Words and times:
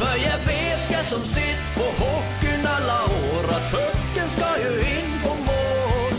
För 0.00 0.16
jag 0.16 0.38
vet 0.38 0.84
jag 0.92 1.04
som 1.04 1.22
sitt 1.22 1.62
på 1.74 1.86
hockeyn 2.04 2.66
alla 2.76 3.00
år 3.04 3.44
att 3.56 3.66
pucken 3.70 4.28
ska 4.28 4.48
ju 4.64 4.72
in 4.80 5.10
på 5.24 5.28
mål. 5.28 6.14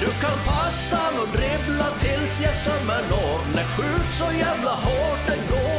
Du 0.00 0.06
kan 0.22 0.38
passa 0.46 1.00
och 1.20 1.28
dribbla 1.36 1.88
tills 2.00 2.40
jag 2.44 2.54
sömmer 2.54 3.02
når. 3.10 3.38
När 3.54 3.64
skjut 3.64 4.10
så 4.18 4.28
jävla 4.38 4.70
hårt 4.70 5.22
den 5.26 5.42
går 5.50 5.77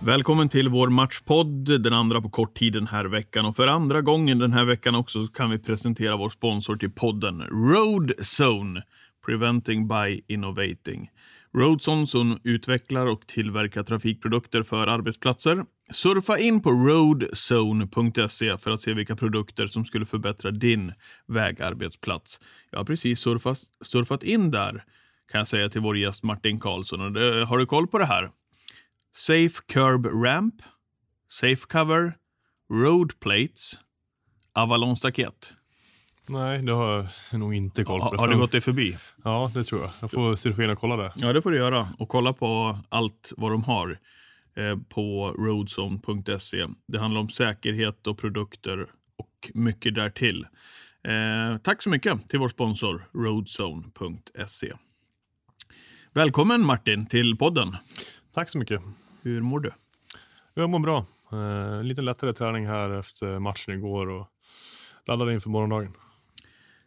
Välkommen 0.00 0.48
till 0.48 0.68
vår 0.68 0.88
matchpodd, 0.88 1.82
den 1.82 1.92
andra 1.92 2.20
på 2.20 2.30
kort 2.30 2.54
tid 2.58 2.72
den 2.72 2.86
här 2.86 3.04
veckan. 3.04 3.46
Och 3.46 3.56
för 3.56 3.66
andra 3.66 4.02
gången 4.02 4.38
den 4.38 4.52
här 4.52 4.64
veckan 4.64 4.94
också 4.94 5.26
så 5.26 5.32
kan 5.32 5.50
vi 5.50 5.58
presentera 5.58 6.16
vår 6.16 6.30
sponsor 6.30 6.76
till 6.76 6.90
podden, 6.90 7.42
Roadzone, 7.42 8.82
Preventing 9.26 9.88
by 9.88 10.22
Innovating. 10.28 11.10
Roadzone 11.54 12.06
som 12.06 12.40
utvecklar 12.44 13.06
och 13.06 13.26
tillverkar 13.26 13.82
trafikprodukter 13.82 14.62
för 14.62 14.86
arbetsplatser. 14.86 15.64
Surfa 15.90 16.38
in 16.38 16.62
på 16.62 16.70
roadzone.se 16.70 18.58
för 18.58 18.70
att 18.70 18.80
se 18.80 18.92
vilka 18.94 19.16
produkter 19.16 19.66
som 19.66 19.84
skulle 19.84 20.06
förbättra 20.06 20.50
din 20.50 20.92
vägarbetsplats. 21.26 22.40
Jag 22.70 22.78
har 22.78 22.84
precis 22.84 23.20
surfat, 23.20 23.58
surfat 23.84 24.22
in 24.22 24.50
där, 24.50 24.84
kan 25.32 25.38
jag 25.38 25.48
säga 25.48 25.68
till 25.68 25.80
vår 25.80 25.98
gäst 25.98 26.22
Martin 26.22 26.60
Karlsson. 26.60 27.00
Och 27.00 27.12
det, 27.12 27.44
har 27.44 27.58
du 27.58 27.66
koll 27.66 27.86
på 27.86 27.98
det 27.98 28.06
här? 28.06 28.30
Safe 29.18 29.60
Curb 29.66 30.06
Ramp, 30.06 30.62
Safe 31.28 31.66
Cover, 31.68 32.12
Road 32.70 33.20
Plates, 33.20 33.78
Avalon 34.52 34.96
Staket. 34.96 35.52
Nej, 36.28 36.62
det 36.62 36.72
har 36.72 37.08
jag 37.30 37.40
nog 37.40 37.54
inte 37.54 37.84
koll 37.84 38.00
på. 38.00 38.06
Ha, 38.06 38.16
har 38.16 38.28
du 38.28 38.38
gått 38.38 38.52
dig 38.52 38.60
förbi? 38.60 38.96
Ja, 39.24 39.50
det 39.54 39.64
tror 39.64 39.80
jag. 39.80 39.90
Jag 40.00 40.10
får 40.10 40.36
surfa 40.36 40.64
in 40.64 40.70
och 40.70 40.78
kolla 40.78 40.96
det. 40.96 41.12
Ja, 41.16 41.32
det 41.32 41.42
får 41.42 41.50
du 41.50 41.56
göra. 41.56 41.88
Och 41.98 42.08
kolla 42.08 42.32
på 42.32 42.78
allt 42.88 43.32
vad 43.36 43.50
de 43.50 43.64
har 43.64 43.98
eh, 44.56 44.78
på 44.88 45.34
roadzone.se. 45.38 46.66
Det 46.86 46.98
handlar 46.98 47.20
om 47.20 47.28
säkerhet 47.28 48.06
och 48.06 48.18
produkter 48.18 48.86
och 49.16 49.50
mycket 49.54 49.94
därtill. 49.94 50.46
Eh, 51.04 51.58
tack 51.62 51.82
så 51.82 51.90
mycket 51.90 52.28
till 52.28 52.38
vår 52.38 52.48
sponsor 52.48 53.08
roadzone.se. 53.14 54.72
Välkommen 56.12 56.64
Martin 56.64 57.06
till 57.06 57.36
podden. 57.36 57.76
Tack 58.34 58.50
så 58.50 58.58
mycket. 58.58 58.82
Hur 59.22 59.40
mår 59.40 59.60
du? 59.60 59.72
Jag 60.54 60.70
mår 60.70 60.78
bra. 60.78 61.06
Eh, 61.32 61.82
lite 61.82 62.02
lättare 62.02 62.32
träning 62.32 62.66
här 62.66 62.90
efter 62.98 63.38
matchen 63.38 63.74
igår 63.74 64.08
och 64.08 64.26
laddade 65.06 65.34
inför 65.34 65.50
morgondagen. 65.50 65.92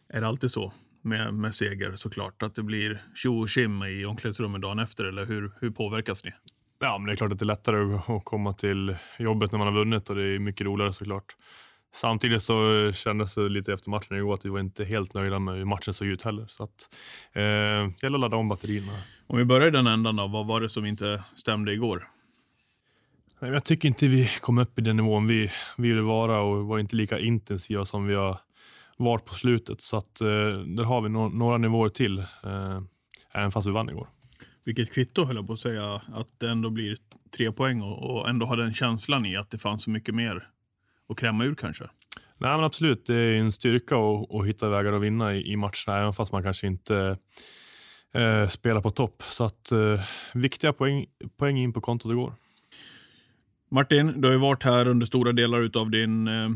Är 0.08 0.20
det 0.20 0.26
alltid 0.28 0.50
så 0.50 0.72
med, 1.02 1.34
med 1.34 1.54
seger 1.54 1.96
såklart? 1.96 2.42
Att 2.42 2.54
det 2.54 2.62
blir 2.62 3.02
tjo 3.14 3.40
och 3.40 3.48
tjim 3.48 3.82
i 3.82 4.04
omklädningsrummet 4.04 4.62
dagen 4.62 4.78
efter? 4.78 5.04
Eller 5.04 5.26
hur, 5.26 5.52
hur 5.60 5.70
påverkas 5.70 6.24
ni? 6.24 6.30
Ja, 6.80 6.98
men 6.98 7.06
det 7.06 7.12
är 7.12 7.16
klart 7.16 7.32
att 7.32 7.38
det 7.38 7.42
är 7.42 7.46
lättare 7.46 7.94
att- 8.16 8.24
komma 8.24 8.52
till 8.52 8.96
jobbet 9.18 9.52
när 9.52 9.58
man 9.58 9.68
har 9.68 9.74
vunnit 9.74 10.10
och 10.10 10.16
det 10.16 10.22
är 10.24 10.38
mycket 10.38 10.66
roligare 10.66 10.92
såklart. 10.92 11.36
Samtidigt 11.94 12.42
så 12.42 12.90
kändes 12.92 13.34
det 13.34 13.48
lite 13.48 13.72
efter 13.72 13.90
matchen 13.90 14.16
igår 14.16 14.34
att 14.34 14.44
vi 14.44 14.48
var 14.48 14.60
inte 14.60 14.84
helt 14.84 15.14
nöjda 15.14 15.38
med 15.38 15.54
hur 15.56 15.64
matchen 15.64 15.94
såg 15.94 16.08
ut 16.08 16.22
heller. 16.22 16.46
Så 16.46 16.64
att, 16.64 16.88
eh, 17.32 17.42
gäller 17.42 18.14
att 18.14 18.20
ladda 18.20 18.36
om 18.36 18.48
batterierna. 18.48 18.92
Om 19.26 19.38
vi 19.38 19.44
börjar 19.44 19.68
i 19.68 19.70
den 19.70 19.86
ändan 19.86 20.16
då, 20.16 20.26
vad 20.26 20.46
var 20.46 20.60
det 20.60 20.68
som 20.68 20.86
inte 20.86 21.24
stämde 21.34 21.72
igår? 21.72 22.08
Nej, 23.42 23.50
Jag 23.50 23.64
tycker 23.64 23.88
inte 23.88 24.06
vi 24.06 24.28
kom 24.40 24.58
upp 24.58 24.78
i 24.78 24.82
den 24.82 24.96
nivån 24.96 25.26
vi, 25.26 25.50
vi 25.76 25.88
ville 25.88 26.02
vara 26.02 26.40
och 26.40 26.66
var 26.66 26.78
inte 26.78 26.96
lika 26.96 27.18
intensiva 27.18 27.84
som 27.84 28.06
vi 28.06 28.14
har 28.14 28.40
varit 28.96 29.24
på 29.24 29.34
slutet. 29.34 29.80
Så 29.80 29.96
att, 29.96 30.20
eh, 30.20 30.26
där 30.66 30.84
har 30.84 31.00
vi 31.00 31.08
no 31.08 31.28
några 31.28 31.58
nivåer 31.58 31.88
till, 31.88 32.18
eh, 32.18 32.80
även 33.32 33.52
fast 33.52 33.66
vi 33.66 33.70
vann 33.70 33.88
igår. 33.88 34.08
Vilket 34.64 34.94
kvitto 34.94 35.24
höll 35.24 35.36
jag 35.36 35.46
på 35.46 35.52
att 35.52 35.60
säga, 35.60 36.02
att 36.12 36.28
det 36.38 36.50
ändå 36.50 36.70
blir 36.70 36.96
tre 37.36 37.52
poäng 37.52 37.82
och, 37.82 38.10
och 38.10 38.28
ändå 38.28 38.46
ha 38.46 38.56
den 38.56 38.74
känslan 38.74 39.26
i 39.26 39.36
att 39.36 39.50
det 39.50 39.58
fanns 39.58 39.82
så 39.82 39.90
mycket 39.90 40.14
mer 40.14 40.48
att 41.08 41.16
kräma 41.16 41.44
ur 41.44 41.54
kanske. 41.54 41.84
Nej, 42.38 42.56
men 42.56 42.64
absolut, 42.64 43.06
det 43.06 43.14
är 43.14 43.36
en 43.36 43.52
styrka 43.52 43.96
att, 43.96 44.34
att 44.34 44.46
hitta 44.46 44.68
vägar 44.68 44.92
att 44.92 45.02
vinna 45.02 45.34
i, 45.34 45.52
i 45.52 45.56
matcherna, 45.56 45.98
även 46.00 46.12
fast 46.12 46.32
man 46.32 46.42
kanske 46.42 46.66
inte 46.66 47.16
eh, 48.14 48.48
spelar 48.48 48.80
på 48.80 48.90
topp. 48.90 49.22
Så 49.22 49.44
att, 49.44 49.72
eh, 49.72 50.00
viktiga 50.34 50.72
poäng, 50.72 51.06
poäng 51.36 51.58
in 51.58 51.72
på 51.72 51.80
kontot 51.80 52.12
igår. 52.12 52.34
Martin, 53.74 54.20
du 54.20 54.28
har 54.28 54.32
ju 54.32 54.38
varit 54.38 54.62
här 54.62 54.88
under 54.88 55.06
stora 55.06 55.32
delar 55.32 55.70
av 55.74 55.90
din 55.90 56.28
eh, 56.28 56.50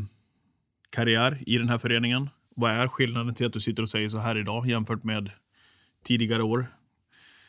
karriär 0.89 1.37
i 1.45 1.57
den 1.57 1.69
här 1.69 1.77
föreningen. 1.77 2.29
Vad 2.55 2.71
är 2.71 2.87
skillnaden 2.87 3.35
till 3.35 3.45
att 3.45 3.53
du 3.53 3.59
sitter 3.59 3.83
och 3.83 3.89
säger 3.89 4.09
så 4.09 4.17
här 4.17 4.37
idag 4.37 4.67
jämfört 4.67 5.03
med 5.03 5.31
tidigare 6.05 6.43
år? 6.43 6.67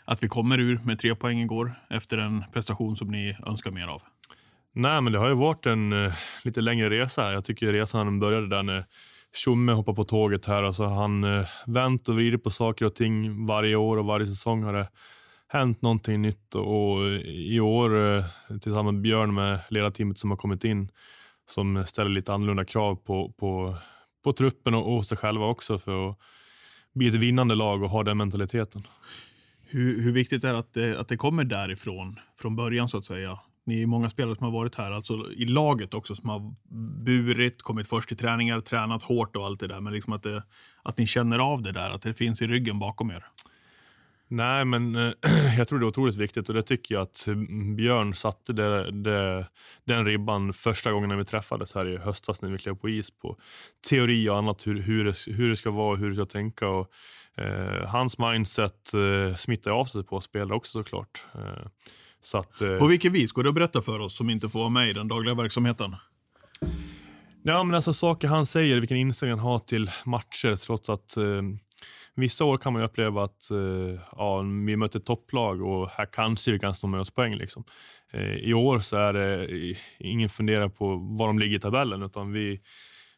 Att 0.04 0.22
vi 0.22 0.28
kommer 0.28 0.58
ur 0.58 0.80
med 0.84 0.98
tre 0.98 1.14
poäng 1.14 1.40
igår 1.40 1.74
efter 1.90 2.18
en 2.18 2.44
prestation 2.52 2.96
som 2.96 3.08
ni 3.08 3.36
önskar 3.46 3.70
mer 3.70 3.86
av. 3.86 4.02
Nej, 4.72 5.00
men 5.00 5.12
det 5.12 5.18
har 5.18 5.28
ju 5.28 5.34
varit 5.34 5.66
en 5.66 5.92
uh, 5.92 6.12
lite 6.44 6.60
längre 6.60 6.90
resa. 6.90 7.32
Jag 7.32 7.44
tycker 7.44 7.72
resan 7.72 8.20
började 8.20 8.48
där 8.48 8.62
när 8.62 8.84
Tjomme 9.34 9.72
hoppade 9.72 9.96
på 9.96 10.04
tåget 10.04 10.46
här. 10.46 10.62
Alltså 10.62 10.86
han 10.86 11.24
uh, 11.24 11.46
vänt 11.66 12.08
och 12.08 12.14
vridit 12.14 12.44
på 12.44 12.50
saker 12.50 12.84
och 12.84 12.94
ting 12.94 13.46
varje 13.46 13.76
år 13.76 13.96
och 13.96 14.06
varje 14.06 14.26
säsong 14.26 14.62
har 14.62 14.72
det 14.72 14.88
hänt 15.48 15.82
någonting 15.82 16.22
nytt. 16.22 16.54
Och 16.54 17.06
i 17.24 17.60
år 17.60 18.16
eh, 18.16 18.24
tillsammans 18.60 18.94
med 18.94 19.02
Björn 19.02 19.34
med 19.34 19.60
ledarteamet 19.70 20.18
som 20.18 20.30
har 20.30 20.36
kommit 20.36 20.64
in 20.64 20.90
som 21.50 21.84
ställer 21.86 22.10
lite 22.10 22.32
annorlunda 22.32 22.64
krav 22.64 22.96
på, 22.96 23.32
på, 23.32 23.76
på 24.24 24.32
truppen 24.32 24.74
och, 24.74 24.96
och 24.96 25.06
sig 25.06 25.18
själva 25.18 25.46
också 25.46 25.78
för 25.78 26.10
att 26.10 26.18
bli 26.94 27.08
ett 27.08 27.14
vinnande 27.14 27.54
lag 27.54 27.82
och 27.82 27.90
ha 27.90 28.02
den 28.02 28.16
mentaliteten. 28.16 28.82
Hur, 29.66 30.02
hur 30.02 30.12
viktigt 30.12 30.44
är 30.44 30.52
det 30.52 30.58
att, 30.58 30.74
det 30.74 31.00
att 31.00 31.08
det 31.08 31.16
kommer 31.16 31.44
därifrån, 31.44 32.16
från 32.38 32.56
början 32.56 32.88
så 32.88 32.98
att 32.98 33.04
säga? 33.04 33.38
Ni 33.66 33.82
är 33.82 33.86
många 33.86 34.10
spelare 34.10 34.36
som 34.36 34.44
har 34.44 34.52
varit 34.52 34.74
här, 34.74 34.90
alltså 34.90 35.32
i 35.36 35.44
laget 35.44 35.94
också, 35.94 36.14
som 36.14 36.28
har 36.28 36.54
burit, 37.04 37.62
kommit 37.62 37.88
först 37.88 38.08
till 38.08 38.16
träningar, 38.16 38.60
tränat 38.60 39.02
hårt 39.02 39.36
och 39.36 39.46
allt 39.46 39.60
det 39.60 39.66
där. 39.66 39.80
Men 39.80 39.92
liksom 39.92 40.12
att, 40.12 40.22
det, 40.22 40.42
att 40.82 40.98
ni 40.98 41.06
känner 41.06 41.38
av 41.38 41.62
det 41.62 41.72
där, 41.72 41.90
att 41.90 42.02
det 42.02 42.14
finns 42.14 42.42
i 42.42 42.46
ryggen 42.46 42.78
bakom 42.78 43.10
er. 43.10 43.26
Nej, 44.28 44.64
men 44.64 44.96
eh, 44.96 45.12
jag 45.58 45.68
tror 45.68 45.78
det 45.78 45.84
är 45.84 45.88
otroligt 45.88 46.16
viktigt 46.16 46.48
och 46.48 46.54
det 46.54 46.62
tycker 46.62 46.94
jag 46.94 47.02
att 47.02 47.26
Björn 47.76 48.14
satte 48.14 48.52
det, 48.52 48.90
det, 48.90 49.46
den 49.84 50.04
ribban 50.04 50.52
första 50.52 50.92
gången 50.92 51.08
när 51.08 51.16
vi 51.16 51.24
träffades 51.24 51.74
här 51.74 51.88
i 51.88 51.96
höstas 51.96 52.42
när 52.42 52.50
vi 52.50 52.58
klev 52.58 52.74
på 52.74 52.88
is 52.88 53.10
på 53.10 53.36
teori 53.88 54.28
och 54.28 54.38
annat, 54.38 54.66
hur, 54.66 54.82
hur, 54.82 55.04
det, 55.04 55.14
hur 55.26 55.50
det 55.50 55.56
ska 55.56 55.70
vara 55.70 55.92
och 55.92 55.98
hur 55.98 56.08
det 56.08 56.14
ska 56.14 56.26
tänka. 56.26 56.68
Och, 56.68 56.90
eh, 57.36 57.88
hans 57.88 58.18
mindset 58.18 58.94
eh, 58.94 59.36
smittar 59.36 59.70
av 59.70 59.84
sig 59.84 60.04
på 60.04 60.20
spelare 60.20 60.56
också 60.56 60.78
såklart. 60.78 61.26
Eh, 61.34 61.68
så 62.20 62.38
att, 62.38 62.60
eh, 62.60 62.78
På 62.78 62.86
vilket 62.86 63.12
vis? 63.12 63.32
Går 63.32 63.42
det 63.42 63.48
att 63.48 63.54
berätta 63.54 63.82
för 63.82 63.98
oss 64.00 64.16
som 64.16 64.30
inte 64.30 64.48
får 64.48 64.58
vara 64.58 64.68
med 64.68 64.90
i 64.90 64.92
den 64.92 65.08
dagliga 65.08 65.34
verksamheten? 65.34 65.96
Ja, 67.42 67.64
men 67.64 67.74
alltså 67.74 67.92
saker 67.92 68.28
han 68.28 68.46
säger, 68.46 68.80
vilken 68.80 68.96
inställning 68.96 69.38
han 69.38 69.48
har 69.48 69.58
till 69.58 69.90
matcher, 70.04 70.56
trots 70.56 70.90
att 70.90 71.16
eh, 71.16 71.42
vissa 72.18 72.44
år 72.44 72.58
kan 72.58 72.72
man 72.72 72.82
ju 72.82 72.86
uppleva 72.86 73.24
att 73.24 73.50
eh, 73.50 74.00
ja, 74.16 74.40
vi 74.66 74.76
möter 74.76 74.98
ett 74.98 75.06
topplag 75.06 75.62
och 75.62 75.88
här 75.90 76.06
kanske 76.12 76.52
vi 76.52 76.58
kan 76.58 76.74
stå 76.74 76.86
med 76.86 77.00
oss 77.00 77.10
poäng. 77.10 77.34
Liksom. 77.34 77.64
Eh, 78.12 78.34
I 78.34 78.54
år 78.54 78.80
så 78.80 78.96
är 78.96 79.12
det 79.12 79.44
eh, 79.44 79.76
ingen 79.98 80.28
funderar 80.28 80.68
på 80.68 80.96
var 80.96 81.26
de 81.26 81.38
ligger 81.38 81.56
i 81.56 81.60
tabellen, 81.60 82.02
utan 82.02 82.32
vi, 82.32 82.60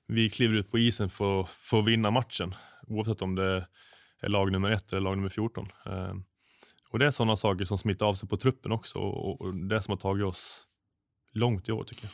vi 0.06 0.28
kliver 0.28 0.54
ut 0.54 0.70
på 0.70 0.78
isen 0.78 1.10
för, 1.10 1.42
för 1.44 1.78
att 1.78 1.86
vinna 1.86 2.10
matchen, 2.10 2.54
oavsett 2.86 3.22
om 3.22 3.34
det 3.34 3.66
är 4.20 4.28
lag 4.28 4.52
nummer 4.52 4.70
ett 4.70 4.92
eller 4.92 5.02
lag 5.02 5.16
nummer 5.16 5.28
14. 5.28 5.68
Eh, 5.86 6.14
och 6.90 6.98
Det 6.98 7.06
är 7.06 7.10
sådana 7.10 7.36
saker 7.36 7.64
som 7.64 7.78
smittar 7.78 8.06
av 8.06 8.14
sig 8.14 8.28
på 8.28 8.36
truppen 8.36 8.72
också 8.72 8.98
och, 8.98 9.40
och 9.40 9.54
det 9.54 9.82
som 9.82 9.92
har 9.92 9.96
tagit 9.96 10.24
oss 10.26 10.66
långt 11.32 11.68
i 11.68 11.72
år 11.72 11.84
tycker 11.84 12.04
jag. 12.04 12.12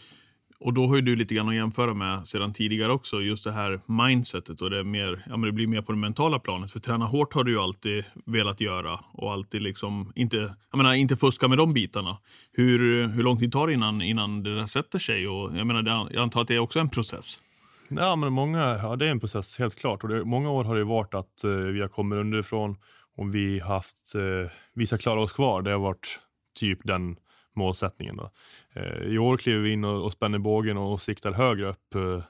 Och 0.58 0.72
då 0.72 0.86
har 0.86 0.96
ju 0.96 1.02
du 1.02 1.16
lite 1.16 1.34
grann 1.34 1.48
att 1.48 1.54
jämföra 1.54 1.94
med 1.94 2.28
sedan 2.28 2.52
tidigare 2.52 2.92
också, 2.92 3.20
just 3.20 3.44
det 3.44 3.52
här 3.52 3.80
mindsetet 3.86 4.62
och 4.62 4.70
det, 4.70 4.78
är 4.78 4.84
mer, 4.84 5.24
ja, 5.26 5.36
men 5.36 5.42
det 5.42 5.52
blir 5.52 5.66
mer 5.66 5.82
på 5.82 5.92
det 5.92 5.98
mentala 5.98 6.38
planet. 6.38 6.70
För 6.72 6.80
träna 6.80 7.04
hårt 7.04 7.34
har 7.34 7.44
du 7.44 7.52
ju 7.52 7.58
alltid 7.58 8.04
velat 8.26 8.60
göra 8.60 9.00
och 9.12 9.32
alltid 9.32 9.62
liksom 9.62 10.12
inte, 10.14 10.54
jag 10.70 10.76
menar, 10.76 10.94
inte 10.94 11.16
fuska 11.16 11.48
med 11.48 11.58
de 11.58 11.72
bitarna. 11.72 12.18
Hur, 12.52 13.06
hur 13.08 13.22
lång 13.22 13.38
tid 13.38 13.52
tar 13.52 13.66
det 13.66 13.72
innan, 13.72 14.02
innan 14.02 14.42
det 14.42 14.56
där 14.56 14.66
sätter 14.66 14.98
sig? 14.98 15.28
Och 15.28 15.56
jag, 15.56 15.66
menar, 15.66 15.82
det, 15.82 15.90
jag 15.90 16.22
antar 16.22 16.40
att 16.40 16.48
det 16.48 16.54
är 16.54 16.58
också 16.58 16.78
en 16.78 16.90
process. 16.90 17.42
Ja, 17.88 18.16
men 18.16 18.32
många, 18.32 18.78
ja, 18.82 18.96
det 18.96 19.06
är 19.06 19.10
en 19.10 19.20
process 19.20 19.58
helt 19.58 19.74
klart. 19.74 20.02
Och 20.02 20.08
det, 20.08 20.24
många 20.24 20.50
år 20.50 20.64
har 20.64 20.76
det 20.76 20.84
varit 20.84 21.14
att 21.14 21.44
eh, 21.44 21.50
vi 21.50 21.80
har 21.80 21.88
kommit 21.88 22.16
underifrån 22.16 22.76
och 23.16 23.34
vi 23.34 23.60
har 23.60 23.74
haft, 23.74 24.14
eh, 24.14 24.50
vi 24.74 24.86
ska 24.86 24.98
klara 24.98 25.20
oss 25.20 25.32
kvar. 25.32 25.62
Det 25.62 25.70
har 25.70 25.78
varit 25.78 26.20
typ 26.58 26.78
den 26.84 27.16
målsättningen. 27.56 28.16
Då. 28.16 28.30
Eh, 28.72 29.02
I 29.02 29.18
år 29.18 29.36
kliver 29.36 29.60
vi 29.60 29.72
in 29.72 29.84
och, 29.84 30.04
och 30.04 30.12
spänner 30.12 30.38
bågen 30.38 30.76
och, 30.76 30.92
och 30.92 31.00
siktar 31.00 31.32
högre 31.32 31.68
upp. 31.68 31.94
Eh, 31.94 32.22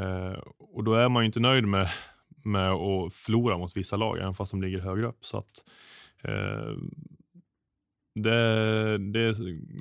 eh, 0.00 0.38
och 0.58 0.84
då 0.84 0.94
är 0.94 1.08
man 1.08 1.22
ju 1.22 1.26
inte 1.26 1.40
nöjd 1.40 1.66
med, 1.66 1.88
med 2.44 2.70
att 2.70 3.14
förlora 3.14 3.58
mot 3.58 3.76
vissa 3.76 3.96
lag, 3.96 4.18
även 4.18 4.34
fast 4.34 4.50
de 4.50 4.62
ligger 4.62 4.80
högre 4.80 5.06
upp. 5.06 5.24
Så 5.24 5.38
att, 5.38 5.64
eh, 6.22 6.76
det, 8.14 8.98
det 8.98 9.20
är 9.20 9.32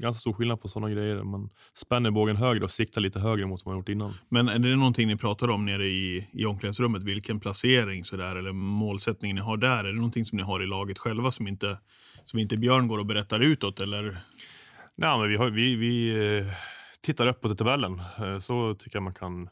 ganska 0.02 0.19
stor 0.19 0.34
skillnad 0.34 0.62
på 0.62 0.68
sådana 0.68 0.94
grejer. 0.94 1.24
Man 1.24 1.50
spänner 1.74 2.12
bågen 2.12 2.36
högre 2.36 2.63
och 2.63 2.72
siktar 2.72 3.02
lite 3.02 3.19
högre 3.19 3.46
mot 3.46 3.66
vad 3.66 3.74
man 3.74 3.80
gjort 3.80 3.90
innan. 3.90 4.13
Men 4.30 4.50
är 4.50 4.60
det 4.60 4.75
någonting 4.75 5.08
ni 5.08 5.18
pratar 5.18 5.50
om 5.50 5.66
nere 5.66 5.88
i, 5.88 6.28
i 6.31 6.46
omklädningsrummet? 6.46 7.04
Vilken 7.04 7.40
placering 7.40 8.04
sådär, 8.04 8.36
eller 8.36 8.52
målsättning 8.52 9.36
ni 9.36 9.42
har 9.42 9.58
där? 9.58 9.84
Är 9.84 9.88
det 9.88 9.94
någonting 9.94 10.25
som 10.25 10.38
ni 10.38 10.44
har 10.44 10.63
i 10.63 10.66
laget 10.66 10.98
själva 10.98 11.31
som 11.31 11.48
inte, 11.48 11.78
som 12.24 12.40
inte 12.40 12.58
Björn 12.58 12.88
går 12.88 12.98
och 12.98 13.06
berättar 13.06 13.40
utåt? 13.40 13.81
Eller? 13.81 14.18
Nej, 15.01 15.19
men 15.19 15.30
vi, 15.30 15.36
har, 15.36 15.50
vi, 15.50 15.75
vi 15.75 16.09
eh, 16.38 16.45
tittar 17.01 17.27
uppåt 17.27 17.51
i 17.51 17.56
tabellen. 17.56 18.01
Eh, 18.19 18.39
så 18.39 18.75
tycker 18.75 18.95
jag 18.95 19.03
man 19.03 19.13
kan 19.13 19.50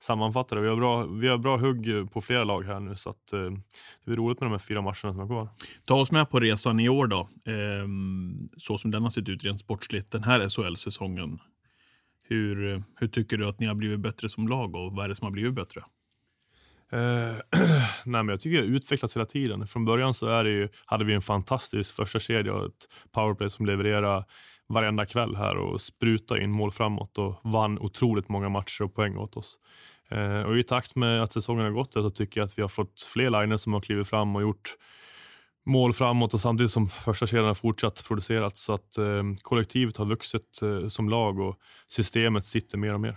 sammanfatta 0.00 0.54
det. 0.54 0.60
Vi 0.60 0.68
har 0.68 0.76
bra, 0.76 1.04
vi 1.04 1.28
har 1.28 1.38
bra 1.38 1.56
hugg 1.56 2.12
på 2.12 2.20
flera 2.20 2.44
lag 2.44 2.62
här 2.62 2.80
nu 2.80 2.96
så 2.96 3.10
att, 3.10 3.32
eh, 3.32 3.40
det 3.40 4.04
blir 4.04 4.16
roligt 4.16 4.40
med 4.40 4.46
de 4.46 4.50
här 4.50 4.58
fyra 4.58 4.80
matcherna 4.80 4.94
som 4.94 5.20
är 5.20 5.26
kvar. 5.26 5.48
Ta 5.84 5.94
oss 5.94 6.10
med 6.10 6.30
på 6.30 6.40
resan 6.40 6.80
i 6.80 6.88
år 6.88 7.06
då. 7.06 7.28
Ehm, 7.44 8.48
så 8.56 8.78
som 8.78 8.90
den 8.90 9.02
har 9.02 9.10
sett 9.10 9.28
ut 9.28 9.44
rent 9.44 9.60
sportsligt 9.60 10.10
den 10.10 10.24
här 10.24 10.48
SHL-säsongen. 10.48 11.38
Hur, 12.28 12.82
hur 12.96 13.08
tycker 13.08 13.36
du 13.36 13.48
att 13.48 13.60
ni 13.60 13.66
har 13.66 13.74
blivit 13.74 14.00
bättre 14.00 14.28
som 14.28 14.48
lag 14.48 14.74
och 14.74 14.92
vad 14.92 15.04
är 15.04 15.08
det 15.08 15.14
som 15.14 15.24
har 15.24 15.32
blivit 15.32 15.54
bättre? 15.54 15.80
Eh, 16.92 17.36
nej, 18.04 18.22
men 18.22 18.28
jag 18.28 18.40
tycker 18.40 18.62
det 18.62 18.68
har 18.68 18.76
utvecklats 18.76 19.16
hela 19.16 19.26
tiden. 19.26 19.66
Från 19.66 19.84
början 19.84 20.14
så 20.14 20.26
är 20.26 20.44
det 20.44 20.50
ju, 20.50 20.68
hade 20.84 21.04
vi 21.04 21.14
en 21.14 21.22
fantastisk 21.22 21.96
första 21.96 22.18
kedja 22.18 22.54
och 22.54 22.66
ett 22.66 22.88
powerplay 23.12 23.50
som 23.50 23.66
levererade 23.66 24.24
varenda 24.70 25.06
kväll 25.06 25.36
här 25.36 25.56
och 25.56 25.80
spruta 25.80 26.40
in 26.40 26.50
mål 26.50 26.72
framåt 26.72 27.18
och 27.18 27.34
vann 27.42 27.78
otroligt 27.78 28.28
många 28.28 28.48
matcher 28.48 28.84
och 28.84 28.94
poäng 28.94 29.16
åt 29.16 29.36
oss. 29.36 29.58
Eh, 30.08 30.42
och 30.42 30.58
I 30.58 30.62
takt 30.62 30.96
med 30.96 31.22
att 31.22 31.32
säsongen 31.32 31.64
har 31.64 31.72
gått 31.72 31.92
så 31.92 32.10
tycker 32.10 32.40
jag 32.40 32.44
att 32.44 32.58
vi 32.58 32.62
har 32.62 32.68
fått 32.68 33.00
fler 33.00 33.30
liners 33.30 33.60
som 33.60 33.72
har 33.72 33.80
klivit 33.80 34.08
fram 34.08 34.36
och 34.36 34.42
gjort 34.42 34.76
mål 35.66 35.92
framåt 35.92 36.34
och 36.34 36.40
samtidigt 36.40 36.72
som 36.72 36.88
första 36.88 37.26
kedjan 37.26 37.46
har 37.46 37.54
fortsatt 37.54 38.04
producerat 38.08 38.56
så 38.56 38.72
att 38.72 38.98
eh, 38.98 39.22
kollektivet 39.42 39.96
har 39.96 40.06
vuxit 40.06 40.62
eh, 40.62 40.88
som 40.88 41.08
lag 41.08 41.38
och 41.38 41.56
systemet 41.88 42.44
sitter 42.44 42.78
mer 42.78 42.94
och 42.94 43.00
mer. 43.00 43.16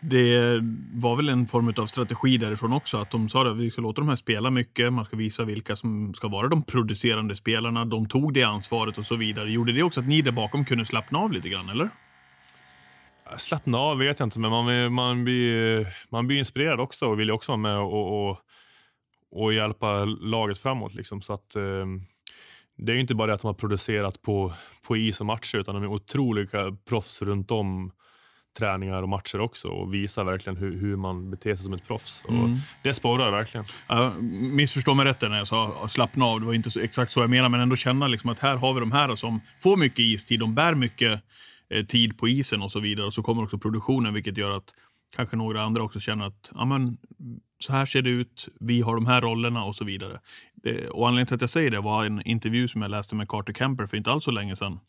Det 0.00 0.60
var 0.92 1.16
väl 1.16 1.28
en 1.28 1.46
form 1.46 1.74
av 1.76 1.86
strategi 1.86 2.36
därifrån 2.36 2.72
också. 2.72 2.96
Att 2.96 3.10
de 3.10 3.28
sa 3.28 3.50
att 3.50 3.56
vi 3.56 3.70
ska 3.70 3.82
låta 3.82 4.00
de 4.00 4.08
här 4.08 4.16
spela 4.16 4.50
mycket. 4.50 4.92
Man 4.92 5.04
ska 5.04 5.16
visa 5.16 5.44
vilka 5.44 5.76
som 5.76 6.14
ska 6.14 6.28
vara 6.28 6.48
de 6.48 6.62
producerande 6.62 7.36
spelarna. 7.36 7.84
De 7.84 8.08
tog 8.08 8.34
det 8.34 8.42
ansvaret 8.42 8.98
och 8.98 9.06
så 9.06 9.16
vidare. 9.16 9.50
Gjorde 9.50 9.72
det 9.72 9.82
också 9.82 10.00
att 10.00 10.08
ni 10.08 10.22
där 10.22 10.32
bakom 10.32 10.64
kunde 10.64 10.84
slappna 10.84 11.18
av 11.18 11.32
lite 11.32 11.48
grann, 11.48 11.68
eller? 11.68 11.90
Slappna 13.36 13.78
av 13.78 13.98
vet 13.98 14.18
jag 14.18 14.26
inte, 14.26 14.38
men 14.38 14.50
man, 14.50 14.92
man, 14.92 15.24
blir, 15.24 15.86
man 16.10 16.26
blir 16.26 16.38
inspirerad 16.38 16.80
också 16.80 17.06
och 17.06 17.20
vill 17.20 17.30
också 17.30 17.52
vara 17.52 17.56
med 17.56 17.78
och, 17.78 18.30
och, 18.30 18.38
och 19.30 19.52
hjälpa 19.52 20.04
laget 20.04 20.58
framåt. 20.58 20.94
Liksom. 20.94 21.22
Så 21.22 21.32
att, 21.32 21.56
eh, 21.56 21.86
det 22.76 22.92
är 22.92 22.96
inte 22.96 23.14
bara 23.14 23.26
det 23.26 23.34
att 23.34 23.40
de 23.42 23.46
har 23.46 23.54
producerat 23.54 24.22
på, 24.22 24.52
på 24.86 24.96
is 24.96 25.20
och 25.20 25.26
matcher, 25.26 25.58
utan 25.58 25.74
de 25.74 25.82
är 25.82 25.86
otroliga 25.86 26.76
proffs 26.88 27.22
runt 27.22 27.50
om 27.50 27.92
träningar 28.58 29.02
och 29.02 29.08
matcher 29.08 29.40
också 29.40 29.68
och 29.68 29.94
visa 29.94 30.24
verkligen 30.24 30.56
hur, 30.56 30.80
hur 30.80 30.96
man 30.96 31.30
beter 31.30 31.54
sig 31.54 31.64
som 31.64 31.72
ett 31.72 31.86
proffs. 31.86 32.22
Mm. 32.28 32.56
det 32.82 32.94
sporrar 32.94 33.30
verkligen. 33.30 33.66
Ja, 33.88 34.14
missförstå 34.20 34.94
mig 34.94 35.06
rätt 35.06 35.20
när 35.20 35.36
jag 35.36 35.46
sa 35.46 35.88
slappna 35.88 36.24
av. 36.24 36.40
Det 36.40 36.46
var 36.46 36.54
inte 36.54 36.70
så, 36.70 36.80
exakt 36.80 37.12
så 37.12 37.20
jag 37.20 37.30
menade, 37.30 37.48
men 37.48 37.60
ändå 37.60 37.76
känna 37.76 38.08
liksom 38.08 38.30
att 38.30 38.38
här 38.38 38.56
har 38.56 38.74
vi 38.74 38.80
de 38.80 38.92
här 38.92 39.16
som 39.16 39.40
får 39.58 39.76
mycket 39.76 39.98
istid. 39.98 40.40
De 40.40 40.54
bär 40.54 40.74
mycket 40.74 41.22
eh, 41.70 41.84
tid 41.84 42.18
på 42.18 42.28
isen 42.28 42.62
och 42.62 42.70
så 42.72 42.80
vidare. 42.80 43.06
Och 43.06 43.14
så 43.14 43.22
kommer 43.22 43.42
också 43.42 43.58
produktionen, 43.58 44.14
vilket 44.14 44.36
gör 44.36 44.50
att 44.50 44.74
kanske 45.16 45.36
några 45.36 45.62
andra 45.62 45.82
också 45.82 46.00
känner 46.00 46.26
att 46.26 46.50
ja, 46.54 46.64
men, 46.64 46.98
så 47.58 47.72
här 47.72 47.86
ser 47.86 48.02
det 48.02 48.10
ut, 48.10 48.48
vi 48.60 48.80
har 48.80 48.94
de 48.94 49.06
här 49.06 49.20
rollerna 49.20 49.64
och 49.64 49.76
så 49.76 49.84
vidare. 49.84 50.20
Det, 50.54 50.88
och 50.88 51.08
anledningen 51.08 51.26
till 51.26 51.34
att 51.34 51.40
jag 51.40 51.50
säger 51.50 51.70
det 51.70 51.80
var 51.80 52.04
en 52.04 52.22
intervju 52.22 52.68
som 52.68 52.82
jag 52.82 52.90
läste 52.90 53.14
med 53.14 53.28
Carter 53.28 53.52
Kemper 53.52 53.86
för 53.86 53.96
inte 53.96 54.10
alls 54.10 54.24
så 54.24 54.30
länge 54.30 54.56
sedan 54.56 54.80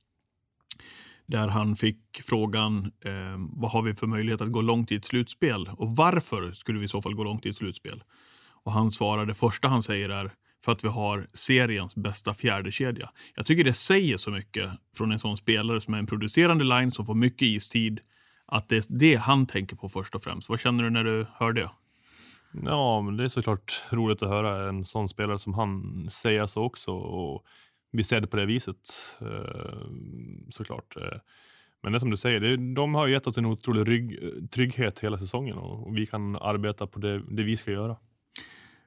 där 1.30 1.48
han 1.48 1.76
fick 1.76 2.22
frågan 2.24 2.92
eh, 3.06 3.38
vad 3.38 3.72
har 3.72 3.82
vi 3.82 3.94
för 3.94 4.08
möjlighet 4.08 4.42
att 4.42 4.52
gå 4.52 4.62
långt 4.62 4.92
i 4.92 4.96
ett 4.96 5.06
slutspel 5.06 5.70
och 5.78 5.96
varför 5.96 6.52
skulle 6.52 6.80
vi 6.80 6.86
i 6.86 6.88
så 6.88 7.02
fall 7.02 7.16
gå 7.16 7.24
långt 7.24 7.46
i 7.46 7.50
ett 7.50 7.56
slutspel? 7.56 8.04
Och 8.64 8.72
han 8.72 8.92
svarade, 8.92 9.32
det 9.32 9.34
första 9.34 9.68
han 9.68 9.84
säger 9.84 10.10
är 10.10 10.32
för 10.66 10.72
att 10.72 10.84
vi 10.84 10.88
har 10.88 11.28
seriens 11.34 11.96
bästa 11.96 12.34
fjärdekedja. 12.34 13.10
Jag 13.36 13.46
tycker 13.46 13.64
det 13.64 13.74
säger 13.74 14.18
så 14.18 14.32
mycket 14.32 14.70
från 14.96 15.12
en 15.12 15.20
sån 15.20 15.38
spelare 15.38 15.82
som 15.82 15.94
är 15.94 15.98
en 15.98 16.08
producerande 16.08 16.64
line 16.64 16.92
som 16.92 17.06
får 17.06 17.16
mycket 17.16 17.42
istid, 17.42 18.00
att 18.46 18.70
det 18.70 18.78
är 18.78 18.84
det 18.90 19.16
han 19.16 19.46
tänker 19.46 19.76
på 19.76 19.90
först 19.90 20.16
och 20.16 20.24
främst. 20.24 20.50
Vad 20.50 20.60
känner 20.60 20.84
du 20.84 20.90
när 20.90 21.04
du 21.04 21.28
hör 21.34 21.54
det? 21.54 21.70
Ja, 22.66 23.02
men 23.02 23.18
det 23.18 23.24
är 23.24 23.28
såklart 23.28 23.84
roligt 23.90 24.24
att 24.24 24.30
höra 24.30 24.70
en 24.70 24.86
sån 24.86 25.10
spelare 25.10 25.40
som 25.40 25.54
han 25.54 26.08
säga 26.12 26.48
så 26.48 26.64
också. 26.64 26.92
Och 26.92 27.46
vi 27.92 28.04
ser 28.04 28.22
det 28.22 28.28
på 28.28 28.38
det 28.38 28.46
viset 28.46 28.94
eh, 29.22 29.88
såklart. 30.50 30.96
Eh, 30.98 31.20
men 31.84 31.94
det 31.94 32.00
som 32.00 32.10
du 32.10 32.18
säger, 32.18 32.58
de 32.76 32.96
har 32.96 33.08
gett 33.08 33.28
oss 33.28 33.38
en 33.38 33.46
otrolig 33.46 33.88
rygg, 33.88 34.24
eh, 34.24 34.48
trygghet 34.48 35.00
hela 35.00 35.18
säsongen 35.18 35.58
och 35.58 35.98
vi 35.98 36.06
kan 36.06 36.36
arbeta 36.36 36.88
på 36.88 37.00
det, 37.00 37.22
det, 37.30 37.44
vi 37.44 37.58
ska 37.58 37.72
göra. 37.72 37.98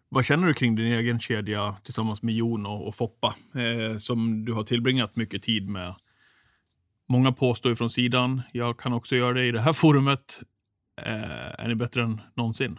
Vad 0.09 0.25
känner 0.25 0.47
du 0.47 0.55
kring 0.55 0.77
din 0.77 0.93
egen 0.93 1.21
kedja 1.21 1.77
tillsammans 1.83 2.23
med 2.23 2.35
Jon 2.35 2.67
och, 2.67 2.89
och 2.89 2.95
Foppa 2.95 3.35
eh, 3.55 3.97
som 3.97 4.45
du 4.45 4.53
har 4.53 4.63
tillbringat 4.63 5.17
mycket 5.17 5.43
tid 5.43 5.69
med? 5.69 5.95
Många 7.09 7.33
påstår 7.33 7.75
från 7.75 7.91
sidan, 7.91 8.43
jag 8.53 8.79
kan 8.79 8.93
också 8.93 9.17
göra 9.17 9.33
det 9.33 9.47
i 9.47 9.53
det 9.53 9.61
här 9.61 9.73
forumet. 9.73 10.41
Eh, 11.03 11.61
är 11.61 11.69
ni 11.69 11.75
bättre 11.75 12.03
än 12.03 12.21
någonsin? 12.35 12.79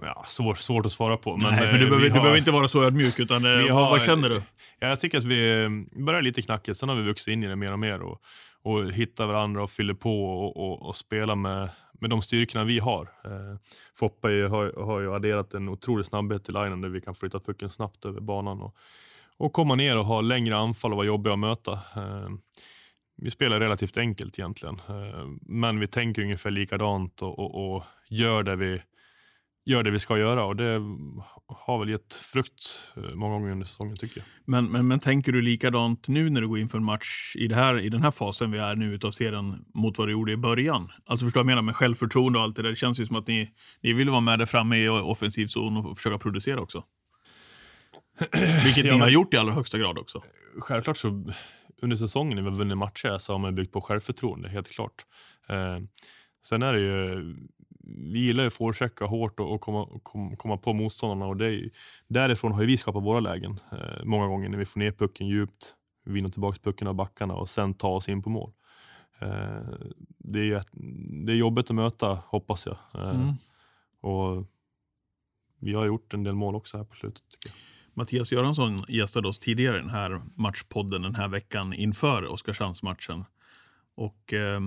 Ja, 0.00 0.24
svår, 0.28 0.54
svårt 0.54 0.86
att 0.86 0.92
svara 0.92 1.16
på. 1.16 1.36
Men, 1.36 1.54
Nej, 1.54 1.72
men 1.72 1.80
du, 1.80 1.86
behöver, 1.86 1.96
har, 1.96 2.02
du 2.02 2.10
behöver 2.10 2.38
inte 2.38 2.50
vara 2.50 2.68
så 2.68 2.84
ödmjuk, 2.84 3.18
utan 3.18 3.44
har, 3.44 3.70
vad, 3.70 3.90
vad, 3.90 4.02
känner 4.02 4.28
du? 4.28 4.42
Ja, 4.78 4.88
jag 4.88 5.00
tycker 5.00 5.18
att 5.18 5.24
vi 5.24 5.68
börjar 5.92 6.22
lite 6.22 6.42
knackigt, 6.42 6.78
sen 6.78 6.88
har 6.88 6.96
vi 6.96 7.02
vuxit 7.02 7.32
in 7.32 7.42
i 7.42 7.46
det 7.46 7.56
mer 7.56 7.72
och 7.72 7.78
mer 7.78 8.02
och, 8.02 8.22
och 8.62 8.92
hittar 8.92 9.26
varandra 9.26 9.62
och 9.62 9.70
fyller 9.70 9.94
på 9.94 10.24
och, 10.24 10.56
och, 10.56 10.88
och 10.88 10.96
spelar 10.96 11.34
med, 11.34 11.68
med 12.00 12.10
de 12.10 12.22
styrkorna 12.22 12.64
vi 12.64 12.78
har. 12.78 13.02
Eh, 13.24 13.58
Foppa 13.94 14.28
har, 14.28 14.84
har 14.84 15.00
ju 15.00 15.14
adderat 15.14 15.54
en 15.54 15.68
otrolig 15.68 16.06
snabbhet 16.06 16.44
till 16.44 16.54
linjen 16.54 16.80
där 16.80 16.88
vi 16.88 17.00
kan 17.00 17.14
flytta 17.14 17.40
pucken 17.40 17.70
snabbt 17.70 18.04
över 18.04 18.20
banan 18.20 18.60
och, 18.60 18.76
och 19.36 19.52
komma 19.52 19.74
ner 19.74 19.98
och 19.98 20.04
ha 20.04 20.20
längre 20.20 20.56
anfall 20.56 20.92
och 20.92 20.96
vara 20.96 21.06
jobbiga 21.06 21.32
att 21.32 21.38
möta. 21.38 21.72
Eh, 21.72 22.28
vi 23.16 23.30
spelar 23.30 23.60
relativt 23.60 23.96
enkelt 23.96 24.38
egentligen, 24.38 24.80
eh, 24.88 25.26
men 25.40 25.80
vi 25.80 25.86
tänker 25.86 26.22
ungefär 26.22 26.50
likadant 26.50 27.22
och, 27.22 27.38
och, 27.38 27.74
och 27.74 27.84
gör 28.08 28.42
det 28.42 28.56
vi 28.56 28.82
gör 29.64 29.82
det 29.82 29.90
vi 29.90 29.98
ska 29.98 30.18
göra 30.18 30.44
och 30.44 30.56
det 30.56 30.80
har 31.46 31.78
väl 31.78 31.88
gett 31.88 32.14
frukt 32.14 32.92
eh, 32.96 33.14
många 33.14 33.34
gånger 33.34 33.52
under 33.52 33.66
säsongen 33.66 33.96
tycker 33.96 34.20
jag. 34.20 34.26
Men, 34.44 34.64
men, 34.64 34.88
men 34.88 35.00
tänker 35.00 35.32
du 35.32 35.42
likadant 35.42 36.08
nu 36.08 36.30
när 36.30 36.40
du 36.40 36.48
går 36.48 36.58
in 36.58 36.68
för 36.68 36.78
en 36.78 36.84
match 36.84 37.36
i, 37.36 37.46
det 37.46 37.54
här, 37.54 37.80
i 37.80 37.88
den 37.88 38.02
här 38.02 38.10
fasen 38.10 38.50
vi 38.50 38.58
är 38.58 38.74
nu 38.74 38.94
utav 38.94 39.10
serien 39.10 39.64
mot 39.74 39.98
vad 39.98 40.08
du 40.08 40.12
gjorde 40.12 40.32
i 40.32 40.36
början? 40.36 40.88
Alltså 41.06 41.26
förstår 41.26 41.40
jag 41.40 41.46
menar 41.46 41.62
med 41.62 41.76
självförtroende 41.76 42.38
och 42.38 42.44
allt 42.44 42.56
det 42.56 42.62
där. 42.62 42.70
Det 42.70 42.76
känns 42.76 43.00
ju 43.00 43.06
som 43.06 43.16
att 43.16 43.26
ni, 43.26 43.50
ni 43.80 43.92
vill 43.92 44.10
vara 44.10 44.20
med 44.20 44.38
där 44.38 44.46
framme 44.46 44.76
i 44.76 44.88
offensiv 44.88 45.46
zon 45.46 45.76
och 45.76 45.96
försöka 45.96 46.18
producera 46.18 46.60
också. 46.60 46.84
Vilket 48.64 48.84
ja, 48.84 48.94
ni 48.94 49.00
har 49.00 49.08
gjort 49.08 49.34
i 49.34 49.36
allra 49.36 49.52
högsta 49.52 49.78
grad 49.78 49.98
också. 49.98 50.22
Självklart 50.58 50.96
så 50.96 51.24
under 51.82 51.96
säsongen 51.96 52.36
när 52.36 52.42
vi 52.42 52.48
har 52.48 52.56
vunnit 52.56 52.78
matcher 52.78 53.18
så 53.18 53.32
har 53.32 53.38
man 53.38 53.54
byggt 53.54 53.72
på 53.72 53.80
självförtroende, 53.80 54.48
helt 54.48 54.70
klart. 54.70 55.06
Eh, 55.48 55.78
sen 56.48 56.62
är 56.62 56.72
det 56.72 56.80
ju 56.80 57.36
vi 57.84 58.18
gillar 58.18 58.42
ju 58.42 58.46
att 58.46 58.54
forechecka 58.54 59.04
hårt 59.04 59.40
och, 59.40 59.54
och 59.54 59.60
komma, 59.60 59.88
kom, 60.02 60.36
komma 60.36 60.56
på 60.56 60.72
motståndarna 60.72 61.26
och 61.26 61.36
det, 61.36 61.70
därifrån 62.08 62.52
har 62.52 62.64
vi 62.64 62.76
skapat 62.76 63.02
våra 63.02 63.20
lägen 63.20 63.60
eh, 63.72 64.04
många 64.04 64.26
gånger 64.26 64.48
när 64.48 64.58
vi 64.58 64.64
får 64.64 64.80
ner 64.80 64.92
pucken 64.92 65.28
djupt, 65.28 65.74
vinner 66.04 66.28
tillbaka 66.28 66.58
pucken 66.62 66.88
av 66.88 66.94
backarna 66.94 67.34
och 67.34 67.48
sen 67.48 67.74
ta 67.74 67.88
oss 67.88 68.08
in 68.08 68.22
på 68.22 68.30
mål. 68.30 68.52
Eh, 69.18 69.62
det, 70.18 70.52
är, 70.52 70.64
det 71.26 71.32
är 71.32 71.36
jobbigt 71.36 71.70
att 71.70 71.76
möta, 71.76 72.22
hoppas 72.26 72.66
jag. 72.66 72.76
Eh, 72.94 73.10
mm. 73.10 73.34
Och 74.00 74.46
vi 75.58 75.74
har 75.74 75.86
gjort 75.86 76.14
en 76.14 76.24
del 76.24 76.34
mål 76.34 76.54
också 76.54 76.76
här 76.76 76.84
på 76.84 76.96
slutet. 76.96 77.24
Mattias 77.94 78.32
Göransson 78.32 78.84
gästade 78.88 79.28
oss 79.28 79.38
tidigare 79.38 79.76
i 79.76 79.80
den 79.80 79.90
här 79.90 80.22
matchpodden 80.34 81.02
den 81.02 81.14
här 81.14 81.28
veckan 81.28 81.72
inför 81.72 82.26
Oskarshamnsmatchen. 82.26 83.24
Och 83.94 84.32
eh, 84.32 84.60